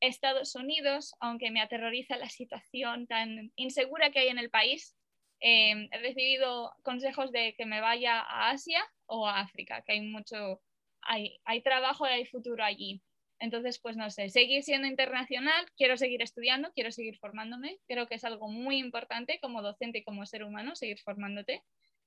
Estados 0.00 0.54
Unidos, 0.54 1.14
aunque 1.20 1.50
me 1.50 1.60
aterroriza 1.60 2.16
la 2.16 2.28
situación 2.28 3.06
tan 3.06 3.52
insegura 3.56 4.10
que 4.10 4.20
hay 4.20 4.28
en 4.28 4.38
el 4.38 4.50
país. 4.50 4.96
Eh, 5.40 5.88
he 5.90 5.98
recibido 5.98 6.72
consejos 6.82 7.32
de 7.32 7.54
que 7.56 7.66
me 7.66 7.80
vaya 7.80 8.20
a 8.20 8.50
Asia 8.50 8.82
o 9.06 9.26
a 9.26 9.40
África, 9.40 9.82
que 9.82 9.92
hay 9.92 10.00
mucho, 10.00 10.62
hay, 11.02 11.38
hay 11.44 11.62
trabajo 11.62 12.06
y 12.06 12.10
hay 12.10 12.26
futuro 12.26 12.64
allí. 12.64 13.02
Entonces, 13.38 13.78
pues 13.78 13.96
no 13.96 14.10
sé, 14.10 14.30
seguir 14.30 14.62
siendo 14.62 14.88
internacional, 14.88 15.66
quiero 15.76 15.96
seguir 15.98 16.22
estudiando, 16.22 16.72
quiero 16.72 16.90
seguir 16.90 17.18
formándome, 17.18 17.78
creo 17.86 18.06
que 18.06 18.14
es 18.14 18.24
algo 18.24 18.48
muy 18.48 18.78
importante 18.78 19.38
como 19.42 19.60
docente 19.60 19.98
y 19.98 20.04
como 20.04 20.24
ser 20.24 20.42
humano, 20.42 20.74
seguir 20.74 20.98
formándote, 21.00 21.62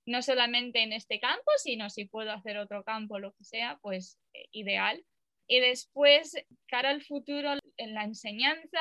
no 0.07 0.23
solamente 0.23 0.81
en 0.81 0.91
este 0.91 1.19
campo, 1.19 1.51
sino 1.57 1.89
si 1.91 2.05
puedo 2.05 2.31
hacer 2.31 2.57
otro 2.57 2.83
campo, 2.83 3.19
lo 3.19 3.33
que 3.33 3.43
sea, 3.43 3.77
pues 3.81 4.19
eh, 4.33 4.47
ideal. 4.51 5.05
Y 5.47 5.59
después, 5.59 6.35
cara 6.67 6.89
al 6.89 7.03
futuro, 7.03 7.53
en 7.77 7.93
la 7.93 8.03
enseñanza, 8.03 8.79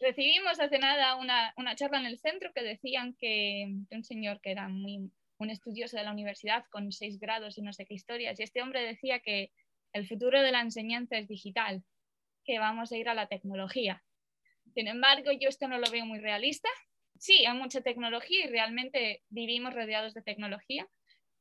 recibimos 0.00 0.58
hace 0.58 0.78
nada 0.78 1.16
una, 1.16 1.52
una 1.56 1.76
charla 1.76 2.00
en 2.00 2.06
el 2.06 2.18
centro 2.18 2.52
que 2.52 2.62
decían 2.62 3.14
que 3.18 3.66
un 3.90 4.04
señor 4.04 4.40
que 4.40 4.50
era 4.50 4.68
muy, 4.68 5.10
un 5.38 5.50
estudioso 5.50 5.96
de 5.96 6.04
la 6.04 6.12
universidad 6.12 6.64
con 6.70 6.90
seis 6.92 7.18
grados 7.18 7.58
y 7.58 7.62
no 7.62 7.72
sé 7.72 7.86
qué 7.86 7.94
historias, 7.94 8.38
y 8.38 8.42
este 8.42 8.62
hombre 8.62 8.82
decía 8.82 9.20
que 9.20 9.50
el 9.92 10.06
futuro 10.06 10.42
de 10.42 10.52
la 10.52 10.60
enseñanza 10.60 11.18
es 11.18 11.28
digital, 11.28 11.82
que 12.44 12.58
vamos 12.58 12.92
a 12.92 12.96
ir 12.96 13.08
a 13.08 13.14
la 13.14 13.26
tecnología. 13.26 14.02
Sin 14.74 14.86
embargo, 14.86 15.32
yo 15.32 15.48
esto 15.48 15.66
no 15.66 15.78
lo 15.78 15.90
veo 15.90 16.06
muy 16.06 16.20
realista. 16.20 16.68
Sí, 17.18 17.44
hay 17.44 17.56
mucha 17.56 17.80
tecnología 17.80 18.44
y 18.44 18.48
realmente 18.48 19.22
vivimos 19.28 19.74
rodeados 19.74 20.14
de 20.14 20.22
tecnología 20.22 20.88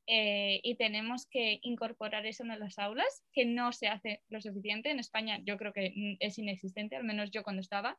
eh, 0.08 0.60
y 0.64 0.76
tenemos 0.76 1.28
que 1.28 1.60
incorporar 1.62 2.26
eso 2.26 2.44
en 2.44 2.60
las 2.60 2.80
aulas, 2.80 3.24
que 3.32 3.46
no 3.46 3.72
se 3.72 3.88
hace 3.88 4.24
lo 4.30 4.42
suficiente. 4.42 4.90
En 4.90 5.00
España 5.00 5.40
yo 5.44 5.58
creo 5.58 5.72
que 5.72 6.18
es 6.20 6.40
inexistente, 6.40 6.96
al 6.96 7.04
menos 7.04 7.30
yo 7.32 7.44
cuando 7.44 7.62
estaba. 7.62 7.98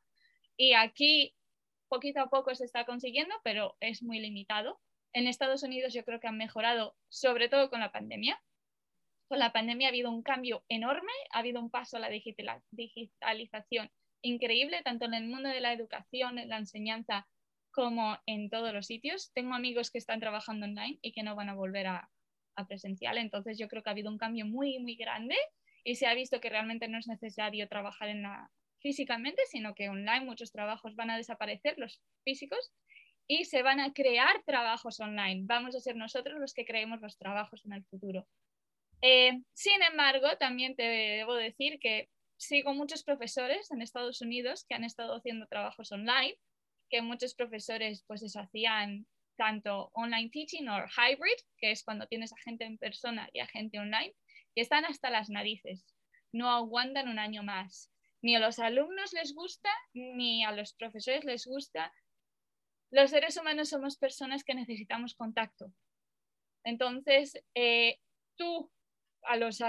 Y 0.60 0.74
aquí 0.74 1.34
poquito 1.88 2.20
a 2.20 2.28
poco 2.28 2.54
se 2.54 2.66
está 2.66 2.84
consiguiendo, 2.84 3.34
pero 3.42 3.78
es 3.80 4.02
muy 4.02 4.20
limitado. 4.20 4.78
En 5.14 5.26
Estados 5.26 5.62
Unidos 5.62 5.94
yo 5.94 6.04
creo 6.04 6.20
que 6.20 6.28
han 6.28 6.36
mejorado, 6.36 6.94
sobre 7.08 7.48
todo 7.48 7.70
con 7.70 7.80
la 7.80 7.92
pandemia, 7.92 8.38
con 9.26 9.38
la 9.38 9.54
pandemia 9.54 9.88
ha 9.88 9.88
habido 9.88 10.10
un 10.10 10.22
cambio 10.22 10.62
enorme, 10.68 11.12
ha 11.30 11.38
habido 11.38 11.62
un 11.62 11.70
paso 11.70 11.96
a 11.96 12.00
la 12.00 12.10
digitalización 12.10 13.90
increíble, 14.20 14.82
tanto 14.84 15.06
en 15.06 15.14
el 15.14 15.28
mundo 15.28 15.48
de 15.48 15.62
la 15.62 15.72
educación, 15.72 16.38
en 16.38 16.50
la 16.50 16.58
enseñanza, 16.58 17.26
como 17.70 18.18
en 18.26 18.50
todos 18.50 18.74
los 18.74 18.86
sitios. 18.86 19.32
Tengo 19.32 19.54
amigos 19.54 19.90
que 19.90 19.96
están 19.96 20.20
trabajando 20.20 20.66
online 20.66 20.98
y 21.00 21.12
que 21.12 21.22
no 21.22 21.36
van 21.36 21.48
a 21.48 21.54
volver 21.54 21.86
a, 21.86 22.10
presencial, 22.68 23.16
entonces 23.16 23.56
yo 23.56 23.68
creo 23.68 23.82
que 23.82 23.88
ha 23.88 23.92
habido 23.92 24.10
un 24.10 24.18
cambio 24.18 24.44
muy, 24.44 24.78
muy 24.78 24.94
grande 24.94 25.36
y 25.84 25.94
se 25.94 26.06
ha 26.06 26.12
visto 26.12 26.38
que 26.42 26.50
realmente 26.50 26.88
no 26.88 26.98
es 26.98 27.06
necesario 27.06 27.66
trabajar 27.66 28.10
en 28.10 28.20
la, 28.20 28.50
físicamente, 28.80 29.42
sino 29.46 29.74
que 29.74 29.88
online 29.88 30.24
muchos 30.24 30.52
trabajos 30.52 30.96
van 30.96 31.10
a 31.10 31.16
desaparecer, 31.16 31.74
los 31.78 32.00
físicos, 32.24 32.72
y 33.26 33.44
se 33.44 33.62
van 33.62 33.80
a 33.80 33.92
crear 33.92 34.42
trabajos 34.44 34.98
online. 35.00 35.42
Vamos 35.44 35.76
a 35.76 35.80
ser 35.80 35.96
nosotros 35.96 36.40
los 36.40 36.52
que 36.52 36.64
creemos 36.64 37.00
los 37.00 37.16
trabajos 37.16 37.64
en 37.64 37.74
el 37.74 37.84
futuro. 37.84 38.26
Eh, 39.02 39.40
sin 39.54 39.82
embargo, 39.82 40.36
también 40.38 40.74
te 40.74 40.82
debo 40.82 41.34
decir 41.34 41.78
que 41.78 42.08
sigo 42.36 42.74
muchos 42.74 43.04
profesores 43.04 43.70
en 43.70 43.82
Estados 43.82 44.20
Unidos 44.20 44.64
que 44.68 44.74
han 44.74 44.84
estado 44.84 45.14
haciendo 45.14 45.46
trabajos 45.46 45.92
online, 45.92 46.36
que 46.90 47.02
muchos 47.02 47.34
profesores 47.34 48.02
pues 48.06 48.22
eso, 48.22 48.40
hacían 48.40 49.06
tanto 49.36 49.90
online 49.94 50.30
teaching 50.30 50.68
o 50.68 50.84
hybrid, 50.86 51.38
que 51.58 51.70
es 51.70 51.84
cuando 51.84 52.06
tienes 52.06 52.32
a 52.32 52.40
gente 52.44 52.64
en 52.64 52.78
persona 52.78 53.28
y 53.32 53.40
a 53.40 53.46
gente 53.46 53.78
online, 53.78 54.14
y 54.54 54.60
están 54.60 54.84
hasta 54.84 55.08
las 55.08 55.30
narices. 55.30 55.86
No 56.32 56.50
aguantan 56.50 57.08
un 57.08 57.18
año 57.18 57.42
más. 57.42 57.90
Ni 58.22 58.36
a 58.36 58.40
los 58.40 58.58
alumnos 58.58 59.12
les 59.12 59.34
gusta, 59.34 59.70
ni 59.94 60.44
a 60.44 60.52
los 60.52 60.74
profesores 60.74 61.24
les 61.24 61.46
gusta. 61.46 61.92
Los 62.90 63.10
seres 63.10 63.36
humanos 63.36 63.68
somos 63.70 63.96
personas 63.96 64.44
que 64.44 64.54
necesitamos 64.54 65.14
contacto. 65.14 65.72
Entonces, 66.64 67.42
eh, 67.54 67.98
tú 68.36 68.70
a 69.22 69.36
los 69.36 69.60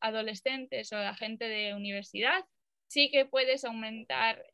adolescentes 0.00 0.92
o 0.92 0.96
a 0.96 1.04
la 1.04 1.14
gente 1.14 1.46
de 1.46 1.74
universidad, 1.74 2.44
sí 2.86 3.10
que 3.10 3.26
puedes 3.26 3.64
aumentar 3.64 4.44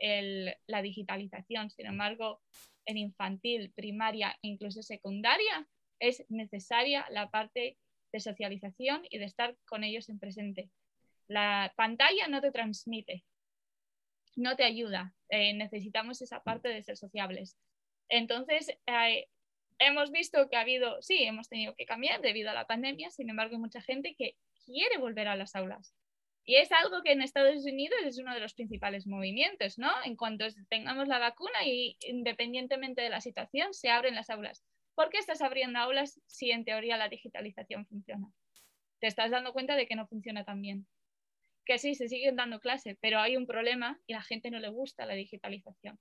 la 0.67 0.83
digitalización. 0.83 1.71
Sin 1.71 1.87
embargo, 1.87 2.41
en 2.87 2.99
infantil, 2.99 3.73
primaria 3.75 4.37
incluso 4.43 4.83
secundaria 4.83 5.69
es 6.01 6.25
necesaria 6.29 7.07
la 7.11 7.31
parte 7.31 7.77
de 8.13 8.21
socialización 8.21 9.03
y 9.11 9.19
de 9.19 9.27
estar 9.27 9.57
con 9.67 9.85
ellos 9.85 10.09
en 10.09 10.19
presente. 10.19 10.71
La 11.29 11.73
pantalla 11.77 12.27
no 12.29 12.41
te 12.41 12.51
transmite, 12.51 13.25
no 14.37 14.57
te 14.57 14.65
ayuda. 14.65 15.15
Eh, 15.29 15.55
necesitamos 15.55 16.23
esa 16.23 16.43
parte 16.43 16.69
de 16.69 16.83
ser 16.83 16.97
sociables. 16.97 17.57
Entonces, 18.09 18.69
eh, 18.87 19.27
hemos 19.79 20.11
visto 20.11 20.49
que 20.49 20.57
ha 20.57 20.61
habido, 20.61 21.01
sí, 21.03 21.23
hemos 21.25 21.49
tenido 21.49 21.75
que 21.75 21.87
cambiar 21.87 22.21
debido 22.21 22.51
a 22.51 22.55
la 22.55 22.67
pandemia, 22.67 23.11
sin 23.11 23.31
embargo, 23.31 23.55
hay 23.55 23.61
mucha 23.61 23.81
gente 23.81 24.15
que 24.17 24.37
quiere 24.65 24.99
volver 24.99 25.29
a 25.29 25.37
las 25.37 25.55
aulas. 25.55 25.95
Y 26.45 26.57
es 26.57 26.73
algo 26.73 27.03
que 27.03 27.13
en 27.13 27.23
Estados 27.23 27.65
Unidos 27.65 27.99
es 28.05 28.19
uno 28.19 28.35
de 28.35 28.41
los 28.41 28.55
principales 28.55 29.07
movimientos, 29.07 29.79
¿no? 29.79 29.91
En 30.05 30.17
cuanto 30.17 30.47
tengamos 30.69 31.07
la 31.07 31.19
vacuna 31.19 31.65
y 31.65 31.97
independientemente 32.01 33.03
de 33.03 33.11
la 33.11 33.21
situación, 33.21 33.73
se 33.73 33.91
abren 33.91 34.15
las 34.15 34.31
aulas. 34.31 34.65
¿Por 34.95 35.11
qué 35.11 35.19
estás 35.19 35.43
abriendo 35.43 35.79
aulas 35.79 36.21
si 36.27 36.51
en 36.51 36.65
teoría 36.65 36.97
la 36.97 37.09
digitalización 37.09 37.87
funciona? 37.87 38.33
Te 39.01 39.07
estás 39.07 39.31
dando 39.31 39.53
cuenta 39.53 39.77
de 39.77 39.87
que 39.87 39.97
no 39.97 40.07
funciona 40.07 40.45
tan 40.45 40.61
bien. 40.61 40.87
Que 41.65 41.79
sí, 41.79 41.95
se 41.95 42.09
siguen 42.09 42.37
dando 42.37 42.61
clases, 42.61 42.97
pero 43.01 43.21
hay 43.21 43.37
un 43.37 43.47
problema 43.47 44.01
y 44.07 44.15
la 44.15 44.23
gente 44.23 44.51
no 44.51 44.59
le 44.59 44.69
gusta 44.69 45.07
la 45.07 45.15
digitalización. 45.15 45.99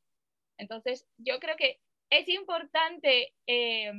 Entonces, 0.57 1.07
yo 1.17 1.39
creo 1.39 1.55
que 1.55 1.79
es 2.09 2.27
importante 2.27 3.33
eh, 3.47 3.93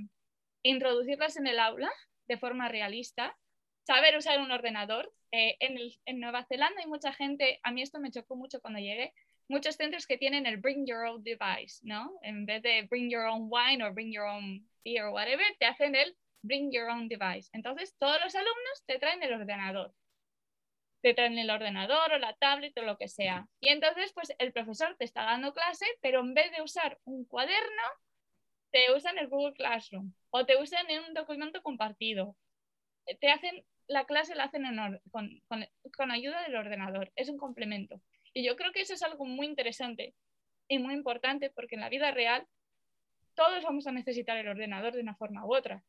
introducirlas 0.63 1.37
en 1.37 1.47
el 1.47 1.59
aula 1.59 1.91
de 2.29 2.39
forma 2.39 2.69
realista, 2.69 3.37
saber 3.87 4.17
usar 4.17 4.41
un 4.41 4.51
ordenador. 4.53 5.13
Eh, 5.33 5.57
en, 5.61 6.21
Nueva 6.21 6.45
Zelanda 6.45 6.81
hay 6.81 6.87
mucha 6.87 7.13
gente, 7.13 7.61
a 7.63 7.73
mí 7.73 7.83
esto 7.83 8.01
me 8.01 8.11
chocó 8.11 8.37
mucho 8.37 8.61
cuando 8.61 8.81
llegué, 8.81 9.13
muchos 9.49 9.77
centros 9.77 10.07
que 10.07 10.19
tienen 10.19 10.47
el 10.47 10.59
bring 10.59 10.87
your 10.87 11.05
own 11.07 11.23
device, 11.23 11.81
¿no? 11.83 12.13
En 12.23 12.47
vez 12.47 12.63
de 12.63 12.83
bring 12.83 13.11
your 13.11 13.25
own 13.25 13.49
wine 13.51 13.83
o 13.83 13.93
bring 13.93 14.13
your 14.13 14.27
own 14.27 14.69
beer 14.85 15.05
o 15.05 15.13
whatever, 15.13 15.45
te 15.59 15.67
hacen 15.67 15.95
el 15.95 16.17
bring 16.43 16.71
your 16.73 16.89
own 16.89 17.09
device. 17.09 17.49
Entonces, 17.53 17.97
todos 17.99 18.21
los 18.23 18.35
alumnos 18.35 18.85
te 18.87 18.99
traen 18.99 19.23
el 19.23 19.33
ordenador 19.33 19.95
te 21.03 21.15
traen 21.15 21.39
el 21.39 21.51
ordenador 21.51 22.13
o 22.13 22.19
la 22.19 22.35
tablet 22.35 22.77
o 22.79 22.83
lo 22.83 22.97
que 22.99 23.09
sea. 23.09 23.47
Y 23.61 23.69
entonces, 23.69 24.13
pues 24.13 24.33
el 24.39 24.53
profesor 24.53 24.97
te 24.99 25.05
está 25.05 25.25
dando 25.25 25.53
clase, 25.53 25.87
pero 26.01 26.21
en 26.21 26.35
vez 26.35 26.51
de 26.53 26.63
usar 26.63 26.99
un 27.05 27.25
cuaderno, 27.25 27.83
te 28.71 28.93
usan 28.95 29.19
el 29.19 29.29
Google 29.29 29.55
Classroom 29.55 30.13
o 30.31 30.47
te 30.47 30.57
usan 30.57 30.89
en 30.91 31.05
un 31.05 31.15
documento 31.15 31.63
compartido. 31.63 32.37
Te 33.21 33.31
hacen, 33.31 33.65
la 33.87 34.05
clase 34.05 34.35
la 34.35 34.45
hacen 34.45 34.65
con 35.11 36.11
ayuda 36.11 36.43
del 36.43 36.57
ordenador. 36.57 37.11
Es 37.17 37.29
un 37.29 37.39
complemento. 37.39 38.01
Y 38.33 38.45
yo 38.45 38.57
creo 38.57 38.73
que 38.73 38.83
eso 38.83 38.95
es 38.95 39.03
algo 39.03 39.25
muy 39.25 39.47
interesante 39.47 40.15
y 40.69 40.79
muy 40.79 40.95
importante 40.95 41.51
porque 41.51 41.75
en 41.75 41.81
la 41.81 41.89
vida 41.89 42.13
real 42.13 42.47
todos 43.35 43.65
vamos 43.65 43.87
a 43.87 43.93
necesitar 43.93 44.37
el 44.37 44.49
ordenador 44.49 44.93
de 44.93 45.01
una 45.01 45.17
forma 45.17 45.45
u 45.45 45.55
otra. 45.55 45.83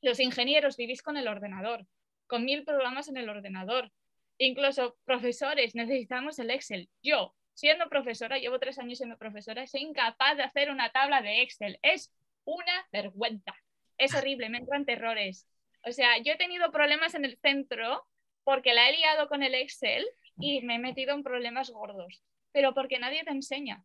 Los 0.00 0.20
ingenieros 0.20 0.76
vivís 0.76 1.02
con 1.02 1.16
el 1.16 1.28
ordenador, 1.28 1.86
con 2.26 2.44
mil 2.44 2.64
programas 2.64 3.08
en 3.08 3.16
el 3.16 3.28
ordenador, 3.28 3.92
Incluso 4.38 4.96
profesores, 5.04 5.74
necesitamos 5.74 6.38
el 6.38 6.50
Excel. 6.50 6.90
Yo, 7.02 7.34
siendo 7.54 7.88
profesora, 7.88 8.38
llevo 8.38 8.58
tres 8.58 8.78
años 8.78 8.98
siendo 8.98 9.16
profesora, 9.16 9.66
soy 9.66 9.82
incapaz 9.82 10.36
de 10.36 10.42
hacer 10.42 10.70
una 10.70 10.92
tabla 10.92 11.22
de 11.22 11.42
Excel. 11.42 11.78
Es 11.82 12.14
una 12.44 12.86
vergüenza. 12.92 13.54
Es 13.98 14.14
horrible, 14.14 14.50
me 14.50 14.58
entran 14.58 14.84
terrores. 14.84 15.48
O 15.84 15.92
sea, 15.92 16.18
yo 16.18 16.32
he 16.32 16.36
tenido 16.36 16.70
problemas 16.70 17.14
en 17.14 17.24
el 17.24 17.38
centro 17.38 18.06
porque 18.44 18.74
la 18.74 18.88
he 18.88 18.96
liado 18.96 19.28
con 19.28 19.42
el 19.42 19.54
Excel 19.54 20.06
y 20.38 20.60
me 20.62 20.74
he 20.74 20.78
metido 20.78 21.14
en 21.14 21.22
problemas 21.22 21.70
gordos, 21.70 22.22
pero 22.52 22.74
porque 22.74 22.98
nadie 22.98 23.24
te 23.24 23.30
enseña. 23.30 23.84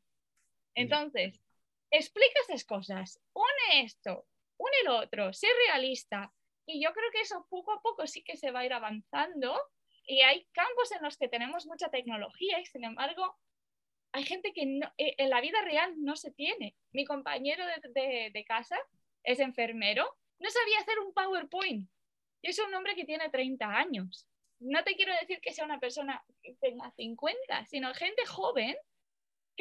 Entonces, 0.76 1.40
explica 1.90 2.40
esas 2.48 2.66
cosas, 2.66 3.20
une 3.34 3.84
esto, 3.84 4.26
une 4.58 4.78
lo 4.86 4.98
otro, 4.98 5.34
sé 5.34 5.48
realista. 5.68 6.34
Y 6.66 6.84
yo 6.84 6.94
creo 6.94 7.10
que 7.12 7.22
eso 7.22 7.46
poco 7.50 7.72
a 7.72 7.82
poco 7.82 8.06
sí 8.08 8.24
que 8.24 8.38
se 8.38 8.52
va 8.52 8.60
a 8.62 8.66
ir 8.66 8.74
avanzando 8.74 9.60
y 10.06 10.22
hay 10.22 10.46
campos 10.52 10.92
en 10.92 11.04
los 11.04 11.18
que 11.18 11.28
tenemos 11.28 11.66
mucha 11.66 11.90
tecnología 11.90 12.60
y 12.60 12.66
sin 12.66 12.84
embargo 12.84 13.38
hay 14.14 14.24
gente 14.24 14.52
que 14.54 14.64
eh, 14.98 15.16
en 15.18 15.30
la 15.30 15.42
vida 15.42 15.62
real 15.62 15.94
no 15.98 16.16
se 16.16 16.32
tiene. 16.32 16.76
Mi 16.92 17.06
compañero 17.06 17.64
de, 17.94 18.46
casa 18.46 18.78
es 19.24 19.40
enfermero 19.40 20.18
no 20.40 20.50
sabía 20.50 20.80
hacer 20.80 21.00
un 21.00 21.14
PowerPoint. 21.14 21.88
Yo 22.42 22.52
soy 22.52 22.66
un 22.66 22.74
hombre 22.74 22.96
que 22.96 23.06
tiene 23.06 23.30
30 23.30 23.64
años. 23.64 24.28
No 24.60 24.84
te 24.84 24.96
quiero 24.96 25.14
decir 25.14 25.40
que 25.40 25.54
sea 25.54 25.66
una 25.66 25.80
persona 25.80 26.24
que 26.42 26.56
tenga 26.56 26.92
50, 26.92 27.66
sino 27.68 27.94
gente 27.94 28.26
joven 28.26 28.76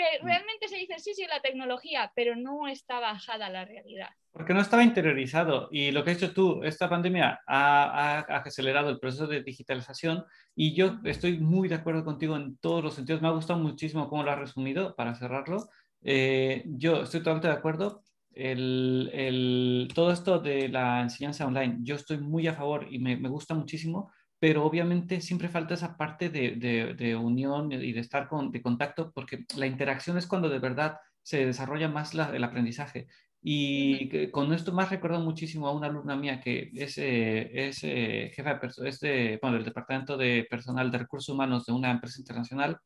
que 0.01 0.25
realmente 0.25 0.69
se 0.69 0.77
dice, 0.77 0.99
sí, 0.99 1.13
sí, 1.15 1.25
la 1.29 1.41
tecnología, 1.41 2.11
pero 2.15 2.35
no 2.37 2.67
está 2.69 3.01
bajada 3.01 3.49
la 3.51 3.65
realidad. 3.65 4.09
Porque 4.33 4.55
no 4.55 4.61
estaba 4.61 4.85
interiorizado. 4.85 5.69
Y 5.73 5.91
lo 5.91 6.05
que 6.05 6.13
has 6.13 6.17
hecho 6.23 6.33
tú, 6.33 6.63
esta 6.63 6.89
pandemia 6.89 7.41
ha, 7.47 7.85
ha- 7.85 8.19
ha 8.29 8.37
acelerado 8.39 8.89
el 8.91 8.99
proceso 9.01 9.27
de 9.27 9.43
digitalización 9.43 10.25
y 10.55 10.75
yo 10.75 10.99
estoy 11.05 11.39
muy 11.39 11.69
de 11.69 11.75
acuerdo 11.75 12.05
contigo 12.05 12.37
en 12.37 12.57
todos 12.59 12.83
los 12.85 12.95
sentidos. 12.95 13.21
Me 13.23 13.29
ha 13.29 13.33
gustado 13.33 13.59
muchísimo 13.59 14.09
cómo 14.09 14.23
lo 14.23 14.31
has 14.31 14.39
resumido 14.39 14.95
para 14.95 15.15
cerrarlo. 15.17 15.69
Eh, 16.03 16.63
yo 16.67 17.03
estoy 17.03 17.21
totalmente 17.21 17.49
de 17.49 17.55
acuerdo. 17.55 18.03
El, 18.33 19.11
el- 19.13 19.89
todo 19.95 20.13
esto 20.13 20.39
de 20.39 20.69
la 20.69 21.01
enseñanza 21.03 21.45
online, 21.47 21.79
yo 21.83 21.97
estoy 21.97 22.19
muy 22.19 22.47
a 22.47 22.55
favor 22.55 22.87
y 22.89 23.01
me, 23.01 23.17
me 23.17 23.29
gusta 23.29 23.55
muchísimo, 23.55 24.13
pero 24.41 24.65
obviamente 24.65 25.21
siempre 25.21 25.49
falta 25.49 25.75
esa 25.75 25.97
parte 25.97 26.31
de, 26.31 26.53
de- 26.57 26.95
de 26.95 27.17
unión 27.17 27.73
y 27.73 27.93
de 27.93 28.01
estar 28.01 28.29
con, 28.29 28.51
de 28.51 28.63
contacto, 28.63 29.13
porque 29.15 29.45
la 29.57 29.67
interacción 29.67 30.19
es 30.19 30.27
cuando 30.27 30.49
de 30.49 30.59
verdad 30.61 30.99
se 31.23 31.47
desarrolla 31.47 31.89
más 31.89 32.15
la- 32.15 32.35
el 32.37 32.45
aprendizaje. 32.45 33.07
Y 33.43 34.31
con 34.33 34.53
esto 34.53 34.73
más 34.73 34.91
recuerdo 34.91 35.21
muchísimo 35.21 35.67
a 35.69 35.73
una 35.75 35.87
alumna 35.89 36.17
mía 36.17 36.41
que 36.41 36.71
es, 36.75 36.99
eh, 36.99 37.51
es 37.69 37.81
eh, 37.85 38.33
jefa 38.35 38.55
de 38.55 38.89
es 38.89 39.01
de- 39.01 39.39
bueno, 39.43 39.57
del 39.57 39.65
Departamento 39.67 40.17
de 40.17 40.47
Personal 40.51 40.91
de 40.91 40.99
Recursos 40.99 41.35
Humanos 41.35 41.65
de 41.67 41.73
una 41.73 41.91
empresa 41.91 42.21
internacional 42.21 42.79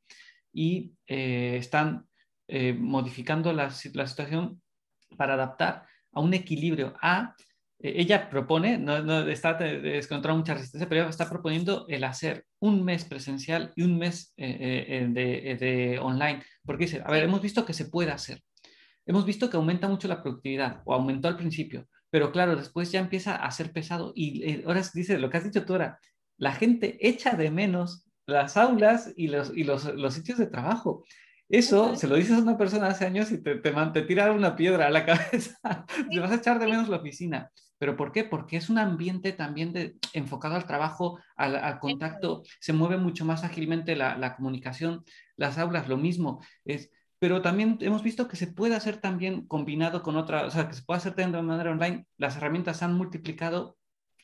y 0.53 0.95
eh, 1.07 1.57
están 1.59 2.07
eh, 2.49 2.73
modificando 2.75 3.53
la, 3.53 3.73
la 3.95 4.07
situación 4.07 4.63
para 5.17 5.35
adaptar 5.35 5.87
a 6.13 6.21
un 6.21 6.35
equilibrio. 6.35 6.95
A, 7.03 7.35
ella 7.97 8.29
propone, 8.31 8.79
no, 8.79 9.03
no 9.03 9.29
está 9.29 9.55
de- 9.55 9.99
encontrando 9.99 10.39
mucha 10.39 10.55
resistencia, 10.55 10.89
pero 10.89 11.03
ella 11.03 11.11
está 11.11 11.29
proponiendo 11.29 11.87
el 11.89 12.05
hacer 12.05 12.47
un 12.61 12.85
mes 12.85 13.05
presencial 13.05 13.73
y 13.77 13.83
un 13.83 13.99
mes 13.99 14.33
eh, 14.37 14.87
eh, 14.89 15.09
de, 15.11 15.57
de 15.57 15.99
online. 15.99 16.43
Porque 16.65 16.85
dice, 16.87 17.03
a 17.05 17.11
ver, 17.11 17.25
hemos 17.25 17.43
visto 17.43 17.65
que 17.67 17.75
se 17.75 17.87
puede 17.87 18.11
hacer 18.11 18.43
hemos 19.07 19.27
visto 19.27 19.51
que 19.51 19.57
aumenta 19.57 19.89
mucho 19.89 20.09
la 20.09 20.23
productividad, 20.23 20.83
o 20.85 20.95
aumentó 20.95 21.29
al 21.29 21.37
principio, 21.37 21.87
pero 22.11 22.33
claro, 22.33 22.57
después 22.57 22.91
ya 22.93 23.01
empieza 23.01 23.37
a 23.37 23.51
ser 23.51 23.73
pesado. 23.73 24.13
Y 24.15 24.43
eh, 24.49 24.65
ahora 24.67 24.83
dice 24.95 25.19
lo 25.19 25.31
que 25.31 25.37
has 25.37 25.45
dicho 25.45 25.65
tú 25.65 25.75
ahora, 25.75 25.99
la 26.39 26.53
gente 26.53 26.97
echa 27.07 27.33
de 27.37 27.51
menos 27.51 28.07
las 28.27 28.57
aulas 28.57 29.13
y 29.17 29.29
los, 29.29 29.55
y 29.57 29.65
los, 29.65 29.85
los 29.95 30.15
sitios 30.15 30.39
de 30.39 30.47
trabajo. 30.47 31.05
Eso 31.49 31.89
Ujú. 31.89 31.97
se 31.97 32.07
lo 32.09 32.17
dices 32.17 32.39
a 32.39 32.43
una 32.43 32.57
persona 32.57 32.87
hace 32.87 33.05
años 33.05 33.31
y 33.31 33.43
te, 33.43 33.57
te, 33.57 33.71
te 33.73 34.03
tira 34.03 34.33
una 34.33 34.57
piedra 34.57 34.87
a 34.87 34.91
la 34.91 35.05
cabeza. 35.07 35.59
Te 36.11 36.21
vas 36.21 36.31
a 36.33 36.37
echar 36.37 36.59
de 36.59 36.67
menos 36.67 36.89
la 36.89 36.97
oficina. 36.97 37.51
¿Pero 37.85 37.97
por 37.99 38.13
qué? 38.13 38.25
Porque 38.25 38.57
es 38.57 38.71
un 38.71 38.79
ambiente 38.79 39.33
también 39.33 39.75
de, 39.75 39.97
enfocado 40.15 40.55
al 40.55 40.67
trabajo, 40.67 41.19
al, 41.37 41.55
al 41.57 41.79
contacto, 41.81 42.43
se 42.59 42.73
mueve 42.73 42.97
mucho 42.97 43.27
más 43.27 43.45
ágilmente 43.45 43.95
la, 43.95 44.17
la 44.17 44.37
comunicación, 44.37 45.05
las 45.37 45.59
aulas, 45.59 45.87
lo 45.87 45.99
mismo. 45.99 46.43
Es, 46.65 46.91
pero 47.19 47.43
también 47.43 47.77
hemos 47.83 48.03
visto 48.03 48.27
que 48.27 48.37
se 48.37 48.47
puede 48.47 48.75
hacer 48.75 48.97
también 49.03 49.47
combinado 49.47 50.03
con 50.03 50.17
otra, 50.17 50.47
o 50.47 50.51
sea, 50.51 50.67
que 50.67 50.73
se 50.75 50.83
puede 50.83 50.97
hacer 50.99 51.15
de 51.15 51.27
manera 51.43 51.73
online. 51.73 52.07
Las 52.17 52.37
herramientas 52.39 52.79
se 52.79 52.87
han 52.87 52.95
multiplicado, 52.95 53.77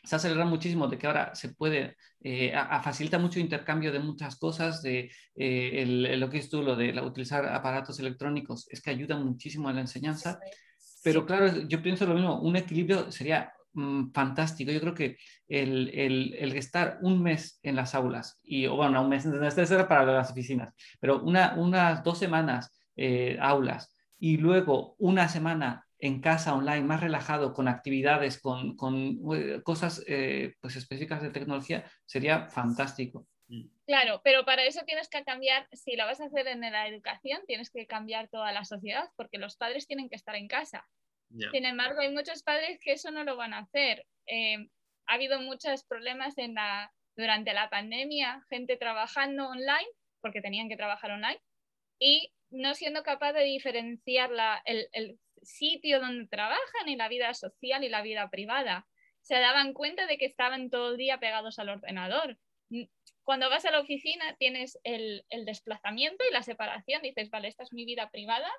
se 0.03 0.15
ha 0.15 0.19
acelerado 0.19 0.49
muchísimo 0.49 0.89
de 0.89 0.97
que 0.97 1.07
ahora 1.07 1.35
se 1.35 1.51
puede, 1.51 1.97
eh, 2.23 2.55
a, 2.55 2.63
a 2.77 2.83
facilita 2.83 3.19
mucho 3.19 3.41
intercambio 3.41 3.93
de 3.93 3.99
muchas 4.01 4.37
cosas, 4.37 4.81
de 4.83 5.11
eh, 5.35 5.83
el, 5.83 6.07
el- 6.07 6.21
lo 6.21 6.31
que 6.31 6.39
es 6.39 6.49
tú, 6.49 6.63
lo 6.63 6.77
de 6.77 6.95
la- 6.95 7.03
utilizar 7.05 7.45
aparatos 7.47 7.99
electrónicos, 8.01 8.67
es 8.71 8.81
que 8.81 8.89
ayuda 8.91 9.17
muchísimo 9.19 9.69
a 9.69 9.75
la 9.75 9.83
enseñanza. 9.83 10.39
Pero 11.03 11.27
claro, 11.27 11.63
yo 11.69 11.83
pienso 11.83 12.07
lo 12.07 12.15
mismo, 12.15 12.41
un 12.41 12.57
equilibrio 12.57 13.11
sería 13.11 13.53
mm, 13.73 14.11
fantástico. 14.13 14.71
Yo 14.73 14.81
creo 14.81 14.95
que 14.95 15.17
el, 15.49 15.89
el, 15.95 16.35
el 16.39 16.53
estar 16.57 16.99
un 17.03 17.23
mes 17.23 17.59
en 17.63 17.77
las 17.77 17.95
aulas, 17.95 18.39
y 18.43 18.67
o 18.67 18.77
bueno, 18.77 19.03
un 19.03 19.09
mes, 19.09 19.27
este 19.27 19.75
era 19.75 19.89
para 19.89 20.05
las 20.05 20.31
oficinas, 20.31 20.75
pero 21.01 21.23
una, 21.23 21.55
unas 21.57 22.03
dos 22.05 22.19
semanas 22.19 22.71
eh, 22.97 23.39
aulas 23.41 23.95
y 24.19 24.37
luego 24.37 24.95
una 24.99 25.29
semana 25.29 25.87
en 25.99 26.21
casa 26.21 26.55
online, 26.55 26.83
más 26.83 27.01
relajado, 27.01 27.53
con 27.53 27.69
actividades, 27.69 28.41
con, 28.41 28.77
con 28.77 29.19
eh, 29.35 29.61
cosas 29.63 30.03
eh, 30.07 30.55
pues 30.61 30.77
específicas 30.77 31.23
de 31.23 31.31
tecnología, 31.31 31.85
sería 32.07 32.49
fantástico. 32.49 33.27
Claro, 33.87 34.21
pero 34.23 34.45
para 34.45 34.65
eso 34.65 34.83
tienes 34.85 35.09
que 35.09 35.25
cambiar, 35.25 35.67
si 35.73 35.97
lo 35.97 36.05
vas 36.07 36.21
a 36.21 36.27
hacer 36.27 36.47
en 36.47 36.61
la 36.61 36.87
educación, 36.87 37.43
tienes 37.47 37.71
que 37.71 37.87
cambiar 37.87 38.29
toda 38.29 38.53
la 38.53 38.65
sociedad, 38.65 39.09
porque 39.17 39.39
los 39.39 39.57
padres 39.57 39.87
tienen 39.87 40.09
que 40.09 40.17
estar 40.17 40.37
en 40.37 40.47
casa. 40.49 40.89
Sin 41.53 41.65
embargo, 41.65 42.01
hay 42.01 42.13
muchos 42.13 42.43
padres 42.43 42.79
que 42.81 42.93
eso 42.93 43.11
no 43.11 43.25
lo 43.25 43.37
van 43.37 43.53
a 43.55 43.61
hacer. 43.61 44.07
Eh, 44.27 44.69
ha 45.07 45.15
habido 45.15 45.41
muchos 45.41 45.85
problemas 45.85 46.39
en 46.39 46.55
la, 46.55 46.93
durante 47.17 47.53
la 47.53 47.69
pandemia, 47.69 48.45
gente 48.49 48.77
trabajando 48.77 49.49
online, 49.49 49.89
porque 50.21 50.41
tenían 50.41 50.69
que 50.69 50.77
trabajar 50.77 51.11
online, 51.11 51.41
y 51.99 52.33
no 52.51 52.75
siendo 52.75 53.03
capaz 53.03 53.33
de 53.33 53.45
diferenciar 53.45 54.31
la- 54.31 54.63
el, 54.65 54.89
el 54.93 55.19
sitio 55.43 56.01
donde 56.01 56.29
trabajan 56.29 56.89
y 56.89 56.97
la 56.97 57.09
vida 57.09 57.35
social 57.35 57.83
y 57.85 57.89
la 57.89 58.03
vida 58.03 58.29
privada. 58.31 58.87
Se 59.23 59.35
daban 59.39 59.73
cuenta 59.73 60.07
de 60.07 60.19
que 60.19 60.27
estaban 60.27 60.71
todo 60.71 60.93
el 60.93 60.97
día 60.97 61.19
pegados 61.19 61.59
al 61.59 61.71
ordenador. 61.71 62.39
Cuando 63.31 63.49
vas 63.49 63.65
a 63.65 63.71
la 63.71 63.79
oficina 63.79 64.35
tienes 64.41 64.77
el, 64.83 65.25
el 65.31 65.45
desplazamiento 65.45 66.25
y 66.29 66.33
la 66.33 66.43
separación. 66.43 67.01
Dices, 67.03 67.31
vale, 67.31 67.47
esta 67.47 67.63
es 67.63 67.73
mi 67.73 67.85
vida 67.85 68.11
privada 68.11 68.51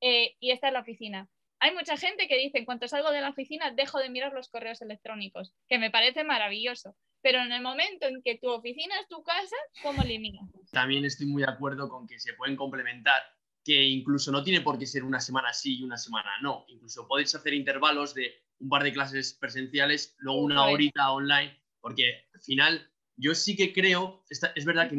eh, 0.00 0.36
y 0.38 0.52
esta 0.52 0.68
es 0.68 0.72
la 0.72 0.82
oficina. 0.82 1.28
Hay 1.58 1.74
mucha 1.74 1.96
gente 1.96 2.28
que 2.28 2.38
dice, 2.38 2.58
en 2.58 2.64
cuanto 2.64 2.86
salgo 2.86 3.10
de 3.10 3.20
la 3.20 3.30
oficina, 3.30 3.72
dejo 3.72 3.98
de 3.98 4.08
mirar 4.08 4.32
los 4.32 4.50
correos 4.50 4.80
electrónicos, 4.82 5.52
que 5.68 5.80
me 5.80 5.90
parece 5.90 6.22
maravilloso. 6.22 6.94
Pero 7.22 7.40
en 7.40 7.50
el 7.50 7.60
momento 7.60 8.06
en 8.06 8.22
que 8.22 8.38
tu 8.38 8.50
oficina 8.50 8.94
es 9.00 9.08
tu 9.08 9.20
casa, 9.24 9.56
¿cómo 9.82 10.00
eliminas? 10.02 10.48
También 10.70 11.04
estoy 11.04 11.26
muy 11.26 11.42
de 11.42 11.50
acuerdo 11.50 11.88
con 11.88 12.06
que 12.06 12.20
se 12.20 12.34
pueden 12.34 12.54
complementar, 12.54 13.20
que 13.64 13.82
incluso 13.82 14.30
no 14.30 14.44
tiene 14.44 14.60
por 14.60 14.78
qué 14.78 14.86
ser 14.86 15.02
una 15.02 15.18
semana 15.18 15.52
sí 15.52 15.80
y 15.80 15.82
una 15.82 15.96
semana 15.96 16.30
no. 16.40 16.66
Incluso 16.68 17.08
podéis 17.08 17.34
hacer 17.34 17.52
intervalos 17.52 18.14
de 18.14 18.32
un 18.60 18.68
par 18.68 18.84
de 18.84 18.92
clases 18.92 19.34
presenciales, 19.34 20.14
luego 20.18 20.42
una 20.42 20.66
horita 20.66 21.10
online, 21.10 21.60
porque 21.80 22.28
al 22.32 22.40
final 22.42 22.92
yo 23.18 23.34
sí 23.34 23.56
que 23.56 23.72
creo, 23.72 24.24
esta- 24.30 24.52
es 24.54 24.64
verdad 24.64 24.88
que 24.90 24.96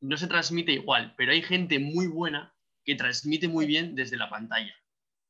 no 0.00 0.16
se 0.16 0.26
transmite 0.26 0.72
igual, 0.72 1.14
pero 1.16 1.32
hay 1.32 1.42
gente 1.42 1.78
muy 1.78 2.06
buena 2.06 2.54
que 2.84 2.94
transmite 2.94 3.48
muy 3.48 3.66
bien 3.66 3.94
desde 3.94 4.16
la 4.16 4.30
pantalla. 4.30 4.74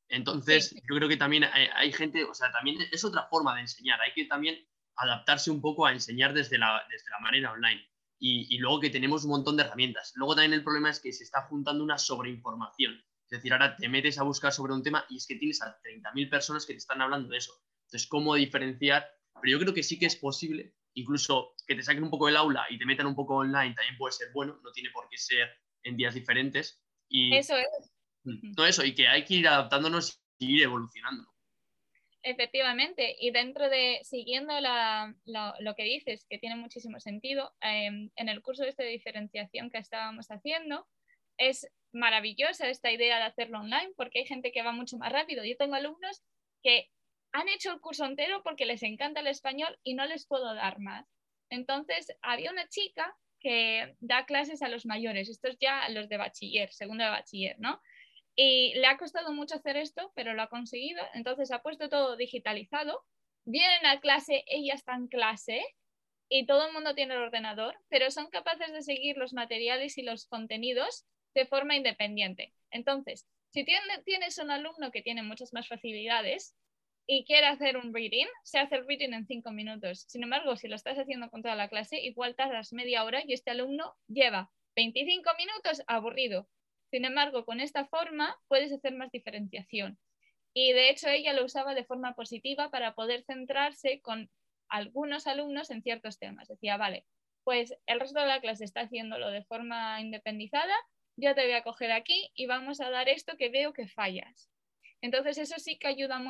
Entonces, 0.09 0.69
Sí. 0.71 0.77
yo 0.89 0.97
creo 0.97 1.09
que 1.09 1.17
también 1.17 1.45
hay, 1.45 1.67
hay 1.75 1.93
gente, 1.93 2.25
o 2.25 2.35
sea, 2.35 2.53
también 2.53 2.77
es 2.93 3.05
otra 3.05 3.27
forma 3.29 3.55
de 3.55 3.63
enseñar, 3.63 4.01
hay 4.01 4.13
que 4.15 4.27
también 4.27 4.57
adaptarse 4.97 5.51
un 5.51 5.61
poco 5.61 5.87
a 5.87 5.93
enseñar 5.93 6.33
desde 6.33 6.59
la, 6.59 6.83
desde 6.91 7.11
la 7.11 7.19
manera 7.21 7.53
online. 7.53 7.83
Y, 8.19 8.55
y 8.55 8.59
luego 8.59 8.81
que 8.81 8.89
tenemos 8.91 9.25
un 9.25 9.31
montón 9.31 9.57
de 9.57 9.65
herramientas. 9.65 10.13
Luego 10.15 10.35
también 10.35 10.55
el 10.55 10.63
problema 10.65 10.89
es 10.91 11.01
que 11.01 11.13
se 11.13 11.25
está 11.25 11.43
juntando 11.43 11.85
una 11.85 11.99
sobreinformación. 11.99 12.95
Es 13.25 13.31
decir, 13.31 13.53
ahora 13.53 13.77
te 13.77 13.89
metes 13.89 14.19
a 14.19 14.23
buscar 14.23 14.53
sobre 14.53 14.73
un 14.73 14.83
tema 14.83 15.05
y 15.11 15.17
es 15.17 15.27
que 15.27 15.35
tienes 15.37 15.61
a 15.61 15.77
30.000 15.83 16.31
personas 16.31 16.65
que 16.65 16.73
te 16.73 16.79
están 16.79 17.03
hablando 17.03 17.29
de 17.29 17.39
eso. 17.39 17.53
Entonces, 17.87 18.09
¿cómo 18.09 18.35
diferenciar? 18.37 19.07
Pero 19.43 19.53
yo 19.53 19.61
creo 19.61 19.75
que 19.75 19.83
sí 19.83 19.99
que 19.99 20.07
es 20.07 20.17
posible, 20.17 20.75
incluso 20.97 21.55
que 21.67 21.75
te 21.75 21.83
saquen 21.83 22.03
un 22.05 22.11
poco 22.11 22.27
del 22.27 22.37
aula 22.37 22.67
y 22.71 22.79
te 22.79 22.87
metan 22.87 23.07
un 23.07 23.15
poco 23.15 23.37
online, 23.37 23.75
también 23.75 23.97
puede 23.99 24.13
ser 24.13 24.29
bueno, 24.33 24.59
no 24.63 24.73
tiene 24.73 24.91
por 24.91 25.09
qué 25.09 25.19
ser 25.19 25.49
en 25.83 25.97
días 25.97 26.15
diferentes. 26.15 26.83
Y 27.09 27.35
Eso 27.37 27.57
es. 27.57 27.93
no 28.25 28.67
eso, 28.67 28.85
y 28.85 28.95
que 28.95 29.07
hay 29.07 29.25
que 29.25 29.35
ir 29.35 29.47
adaptándonos 29.49 30.21
y 30.39 30.57
ir 30.57 30.63
evolucionando. 30.65 31.25
Efectivamente, 32.23 33.15
y 33.21 33.31
dentro 33.31 33.69
de, 33.69 34.01
siguiendo 34.03 34.59
la- 34.61 35.15
lo 35.27 35.75
que 35.77 35.85
dices, 35.85 36.27
que 36.29 36.39
tiene 36.39 36.57
muchísimo 36.57 36.99
sentido, 36.99 37.55
em, 37.61 38.11
en 38.17 38.29
el 38.29 38.43
curso 38.43 38.65
este 38.65 38.83
de 38.83 38.91
diferenciación 38.91 39.71
que 39.71 39.79
estábamos 39.79 40.27
haciendo, 40.31 40.89
es 41.39 41.69
maravillosa 41.93 42.69
esta 42.69 42.91
idea 42.91 43.19
de 43.19 43.25
hacerlo 43.25 43.61
online 43.61 43.93
porque 43.97 44.19
hay 44.21 44.27
gente 44.27 44.51
que 44.51 44.63
va 44.63 44.73
mucho 44.73 44.97
más 44.99 45.13
rápido. 45.13 45.45
Yo 45.45 45.57
tengo 45.57 45.77
alumnos 45.77 46.25
que 46.65 46.91
han 47.37 47.49
hecho 47.51 47.71
el 47.71 47.81
curso 47.81 48.07
entero 48.07 48.43
porque 48.43 48.65
les 48.65 48.83
encanta 48.83 49.21
el 49.21 49.27
español 49.27 49.79
y 49.83 49.93
no 49.93 50.07
les 50.07 50.27
puedo 50.27 50.55
dar 50.55 50.79
más. 50.79 51.07
Entonces, 51.51 52.17
había 52.23 52.51
una 52.51 52.67
chica 52.69 53.15
que 53.41 53.95
da 54.01 54.25
clases 54.25 54.63
a 54.63 54.69
los 54.69 54.87
mayores, 54.87 55.29
estos 55.29 55.59
ya 55.61 55.87
los 55.91 56.09
de 56.09 56.17
bachiller, 56.17 56.73
segundo 56.73 57.05
de 57.05 57.11
bachiller, 57.11 57.57
¿no? 57.59 57.81
Y 58.35 58.73
le 58.77 58.87
ha 58.87 58.97
costado 58.97 59.33
mucho 59.35 59.57
hacer 59.57 59.77
esto, 59.77 60.13
pero 60.15 60.33
lo 60.33 60.43
ha 60.43 60.49
conseguido. 60.49 61.03
Entonces 61.13 61.51
ha 61.51 61.61
puesto 61.61 61.91
todo 61.91 62.17
digitalizado. 62.17 63.05
Vienen 63.45 63.85
a 63.85 64.01
clase, 64.01 64.43
ella 64.47 64.73
está 64.75 64.95
en 64.95 65.07
clase 65.09 65.63
y 66.31 66.47
todo 66.47 66.67
el 66.69 66.73
mundo 66.73 66.95
tiene 66.95 67.15
el 67.15 67.21
ordenador, 67.21 67.77
pero 67.89 68.11
son 68.11 68.31
capaces 68.31 68.73
de 68.73 68.83
seguir 68.83 69.19
los 69.19 69.35
materiales 69.35 69.99
y 69.99 70.03
los 70.03 70.27
contenidos 70.27 71.05
de 71.35 71.45
forma 71.45 71.77
independiente. 71.77 72.55
Entonces, 72.71 73.27
si 73.51 73.63
tiene- 73.65 74.03
tienes 74.07 74.39
un 74.39 74.51
alumno 74.51 74.91
que 74.91 75.03
tiene 75.03 75.23
muchas 75.23 75.53
más 75.53 75.69
facilidades 75.69 76.57
y 77.07 77.25
quiere 77.25 77.47
hacer 77.47 77.77
un 77.77 77.95
reading, 77.95 78.27
se 78.43 78.59
hace 78.59 78.77
el 78.77 78.87
reading 78.87 79.13
en 79.13 79.27
cinco 79.27 79.53
minutos. 79.53 80.05
Sin 80.09 80.25
embargo, 80.25 80.57
si 80.57 80.69
lo 80.69 80.75
estás 80.75 80.99
haciendo 80.99 81.31
con 81.31 81.43
toda 81.43 81.55
la 81.55 81.69
clase, 81.69 82.01
igual 82.01 82.35
tardas 82.35 82.73
media 82.73 83.05
hora 83.05 83.23
y 83.25 83.33
este 83.33 83.53
alumno 83.53 83.95
lleva 84.09 84.51
25 84.75 85.31
minutos 85.39 85.83
aburrido. 85.87 86.49
Sin 86.91 87.05
embargo, 87.05 87.45
con 87.45 87.61
esta 87.61 87.87
forma 87.87 88.37
puedes 88.49 88.73
hacer 88.73 88.95
más 88.95 89.11
diferenciación. 89.13 89.99
Y 90.53 90.73
de 90.73 90.91
hecho 90.91 91.09
ella 91.09 91.33
lo 91.33 91.45
usaba 91.45 91.75
de 91.75 91.85
forma 91.85 92.15
positiva 92.15 92.71
para 92.71 92.95
poder 92.95 93.25
centrarse 93.25 94.01
con 94.01 94.31
algunos 94.69 95.27
alumnos 95.27 95.71
en 95.71 95.83
ciertos 95.83 96.19
temas. 96.19 96.49
Decía, 96.49 96.77
vale, 96.77 97.07
pues 97.45 97.75
el 97.87 98.01
resto 98.01 98.21
de 98.21 98.27
la 98.27 98.41
clase 98.41 98.65
está 98.65 98.81
haciéndolo 98.81 99.31
de 99.31 99.45
forma 99.45 100.01
independizada, 100.01 100.75
yo 101.17 101.35
te 101.35 101.45
voy 101.45 101.53
a 101.53 101.63
coger 101.63 101.93
aquí 101.93 102.31
y 102.35 102.47
vamos 102.47 102.81
a 102.81 102.91
dar 102.91 103.09
esto 103.09 103.37
que 103.37 103.49
veo 103.49 103.73
que 103.73 103.87
fallas. 103.87 104.51
Entonces 105.07 105.39
eso 105.39 105.55
sí 105.59 105.79
que 105.79 105.87
ayuda, 105.87 106.21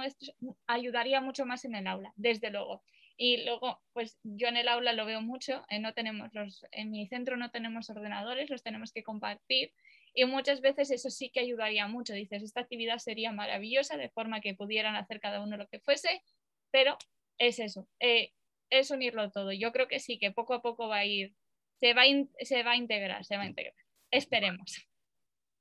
ayudaría 0.67 1.23
mucho 1.23 1.47
más 1.47 1.65
en 1.65 1.75
el 1.75 1.87
aula, 1.87 2.13
desde 2.15 2.51
luego. 2.51 2.83
Y 3.17 3.43
luego, 3.43 3.81
pues 3.95 4.19
yo 4.23 4.49
en 4.49 4.59
el 4.59 4.69
aula 4.69 4.93
lo 4.93 5.07
veo 5.07 5.23
mucho, 5.23 5.65
eh, 5.71 5.79
no 5.79 5.95
tenemos 5.95 6.29
los, 6.35 6.67
en 6.73 6.91
mi 6.91 7.09
centro 7.09 7.39
no 7.39 7.51
tenemos 7.51 7.89
ordenadores, 7.89 8.51
los 8.51 8.63
tenemos 8.63 8.93
que 8.93 9.03
compartir 9.03 9.73
y 10.13 10.27
muchas 10.27 10.61
veces 10.61 10.91
eso 10.91 11.09
sí 11.09 11.31
que 11.31 11.41
ayudaría 11.41 11.89
mucho. 11.89 12.13
Dices, 12.13 12.43
esta 12.43 12.61
actividad 12.61 12.99
sería 12.99 13.33
maravillosa 13.33 13.97
de 13.97 14.11
forma 14.11 14.43
que 14.43 14.55
pudieran 14.55 14.95
hacer 14.95 15.21
cada 15.21 15.41
uno 15.41 15.57
lo 15.57 15.69
que 15.69 15.81
fuese, 15.81 16.23
pero 16.71 16.99
es 17.39 17.59
eso, 17.59 17.89
eh, 17.99 18.35
es 18.69 18.91
unirlo 18.91 19.31
todo. 19.31 19.53
Yo 19.53 19.73
creo 19.73 19.89
que 19.89 20.01
sí, 20.01 20.19
que 20.19 20.33
poco 20.33 20.53
a 20.53 20.61
poco 20.61 20.87
va 20.87 20.99
a 20.99 21.07
ir, 21.07 21.35
se 21.81 21.95
va 21.95 22.03
se 22.41 22.63
va 22.63 22.73
a 22.73 22.77
integrar, 22.77 23.25
se 23.25 23.39
va 23.39 23.45
a 23.45 23.47
integrar. 23.47 23.75
Esperemos. 24.11 24.87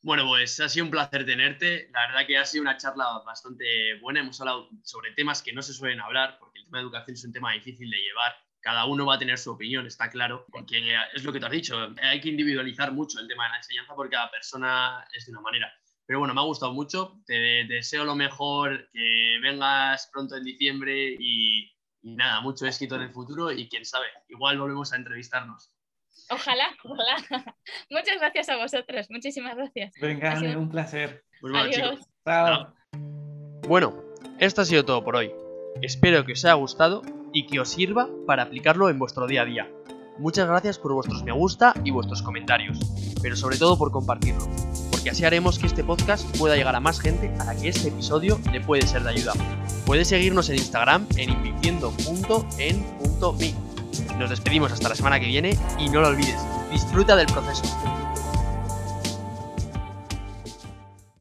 Bueno, 0.05 0.27
pues 0.27 0.59
ha 0.59 0.69
sido 0.69 0.85
un 0.85 0.91
placer 0.91 1.25
tenerte. 1.25 1.89
La 1.91 2.05
verdad 2.05 2.27
que 2.27 2.37
ha 2.37 2.45
sido 2.45 2.61
una 2.61 2.77
charla 2.77 3.23
bastante 3.25 3.95
buena. 4.01 4.19
Hemos 4.19 4.39
hablado 4.39 4.69
sobre 4.83 5.13
temas 5.13 5.41
que 5.41 5.51
no 5.51 5.63
se 5.63 5.73
suelen 5.73 5.99
hablar, 5.99 6.37
porque 6.39 6.59
el 6.59 6.65
tema 6.65 6.77
de 6.77 6.83
educación 6.83 7.15
es 7.15 7.25
un 7.25 7.33
tema 7.33 7.53
difícil 7.53 7.89
de 7.89 7.97
llevar. 7.97 8.35
Cada 8.61 8.85
uno 8.85 9.07
va 9.07 9.15
a 9.15 9.17
tener 9.17 9.39
su 9.39 9.49
opinión, 9.49 9.87
está 9.87 10.11
claro, 10.11 10.45
porque 10.51 10.95
es 11.11 11.23
lo 11.23 11.33
que 11.33 11.39
te 11.39 11.47
has 11.47 11.51
dicho. 11.51 11.91
Hay 12.03 12.21
que 12.21 12.29
individualizar 12.29 12.91
mucho 12.91 13.19
el 13.19 13.27
tema 13.27 13.45
de 13.45 13.49
la 13.49 13.57
enseñanza 13.57 13.95
porque 13.95 14.13
cada 14.13 14.29
persona 14.29 15.07
es 15.11 15.25
de 15.25 15.31
una 15.31 15.41
manera. 15.41 15.73
Pero 16.05 16.19
bueno, 16.19 16.35
me 16.35 16.41
ha 16.41 16.43
gustado 16.43 16.71
mucho. 16.71 17.19
Te 17.25 17.65
deseo 17.67 18.05
lo 18.05 18.15
mejor, 18.15 18.87
que 18.93 19.39
vengas 19.41 20.07
pronto 20.13 20.35
en 20.35 20.43
diciembre 20.43 21.15
y, 21.17 21.75
y 22.03 22.15
nada, 22.15 22.41
mucho 22.41 22.67
éxito 22.67 22.95
en 22.97 23.01
el 23.01 23.11
futuro 23.11 23.51
y 23.51 23.67
quién 23.67 23.83
sabe, 23.83 24.05
igual 24.29 24.59
volvemos 24.59 24.93
a 24.93 24.97
entrevistarnos. 24.97 25.74
Ojalá, 26.29 26.67
ojalá. 26.83 27.15
Muchas 27.89 28.19
gracias 28.19 28.49
a 28.49 28.57
vosotros. 28.57 29.07
Muchísimas 29.09 29.55
gracias. 29.55 29.93
Venga, 30.01 30.39
un 30.57 30.69
placer. 30.69 31.23
Pues 31.41 31.53
Adiós. 31.55 31.99
Bueno, 33.67 33.95
esto 34.39 34.61
ha 34.61 34.65
sido 34.65 34.85
todo 34.85 35.03
por 35.03 35.15
hoy. 35.15 35.31
Espero 35.81 36.25
que 36.25 36.33
os 36.33 36.45
haya 36.45 36.53
gustado 36.53 37.01
y 37.33 37.47
que 37.47 37.59
os 37.59 37.69
sirva 37.69 38.07
para 38.25 38.43
aplicarlo 38.43 38.89
en 38.89 38.97
vuestro 38.97 39.27
día 39.27 39.41
a 39.41 39.45
día. 39.45 39.69
Muchas 40.17 40.47
gracias 40.47 40.79
por 40.79 40.93
vuestros 40.93 41.23
me 41.23 41.33
gusta 41.33 41.73
y 41.83 41.91
vuestros 41.91 42.21
comentarios, 42.21 42.79
pero 43.21 43.35
sobre 43.35 43.57
todo 43.57 43.77
por 43.77 43.91
compartirlo, 43.91 44.47
porque 44.89 45.09
así 45.09 45.25
haremos 45.25 45.59
que 45.59 45.67
este 45.67 45.83
podcast 45.83 46.25
pueda 46.37 46.55
llegar 46.55 46.73
a 46.73 46.79
más 46.79 47.01
gente 47.01 47.33
a 47.39 47.43
la 47.43 47.55
que 47.55 47.67
este 47.67 47.89
episodio 47.89 48.39
le 48.53 48.61
puede 48.61 48.83
ser 48.83 49.03
de 49.03 49.09
ayuda. 49.09 49.33
Puedes 49.85 50.07
seguirnos 50.07 50.49
en 50.49 50.55
Instagram 50.55 51.05
en 51.17 51.31
invirtiendo.en.me 51.31 53.64
nos 54.17 54.29
despedimos 54.29 54.71
hasta 54.71 54.89
la 54.89 54.95
semana 54.95 55.19
que 55.19 55.27
viene 55.27 55.57
y 55.79 55.89
no 55.89 56.01
lo 56.01 56.09
olvides, 56.09 56.39
disfruta 56.71 57.15
del 57.15 57.27
proceso. 57.27 57.63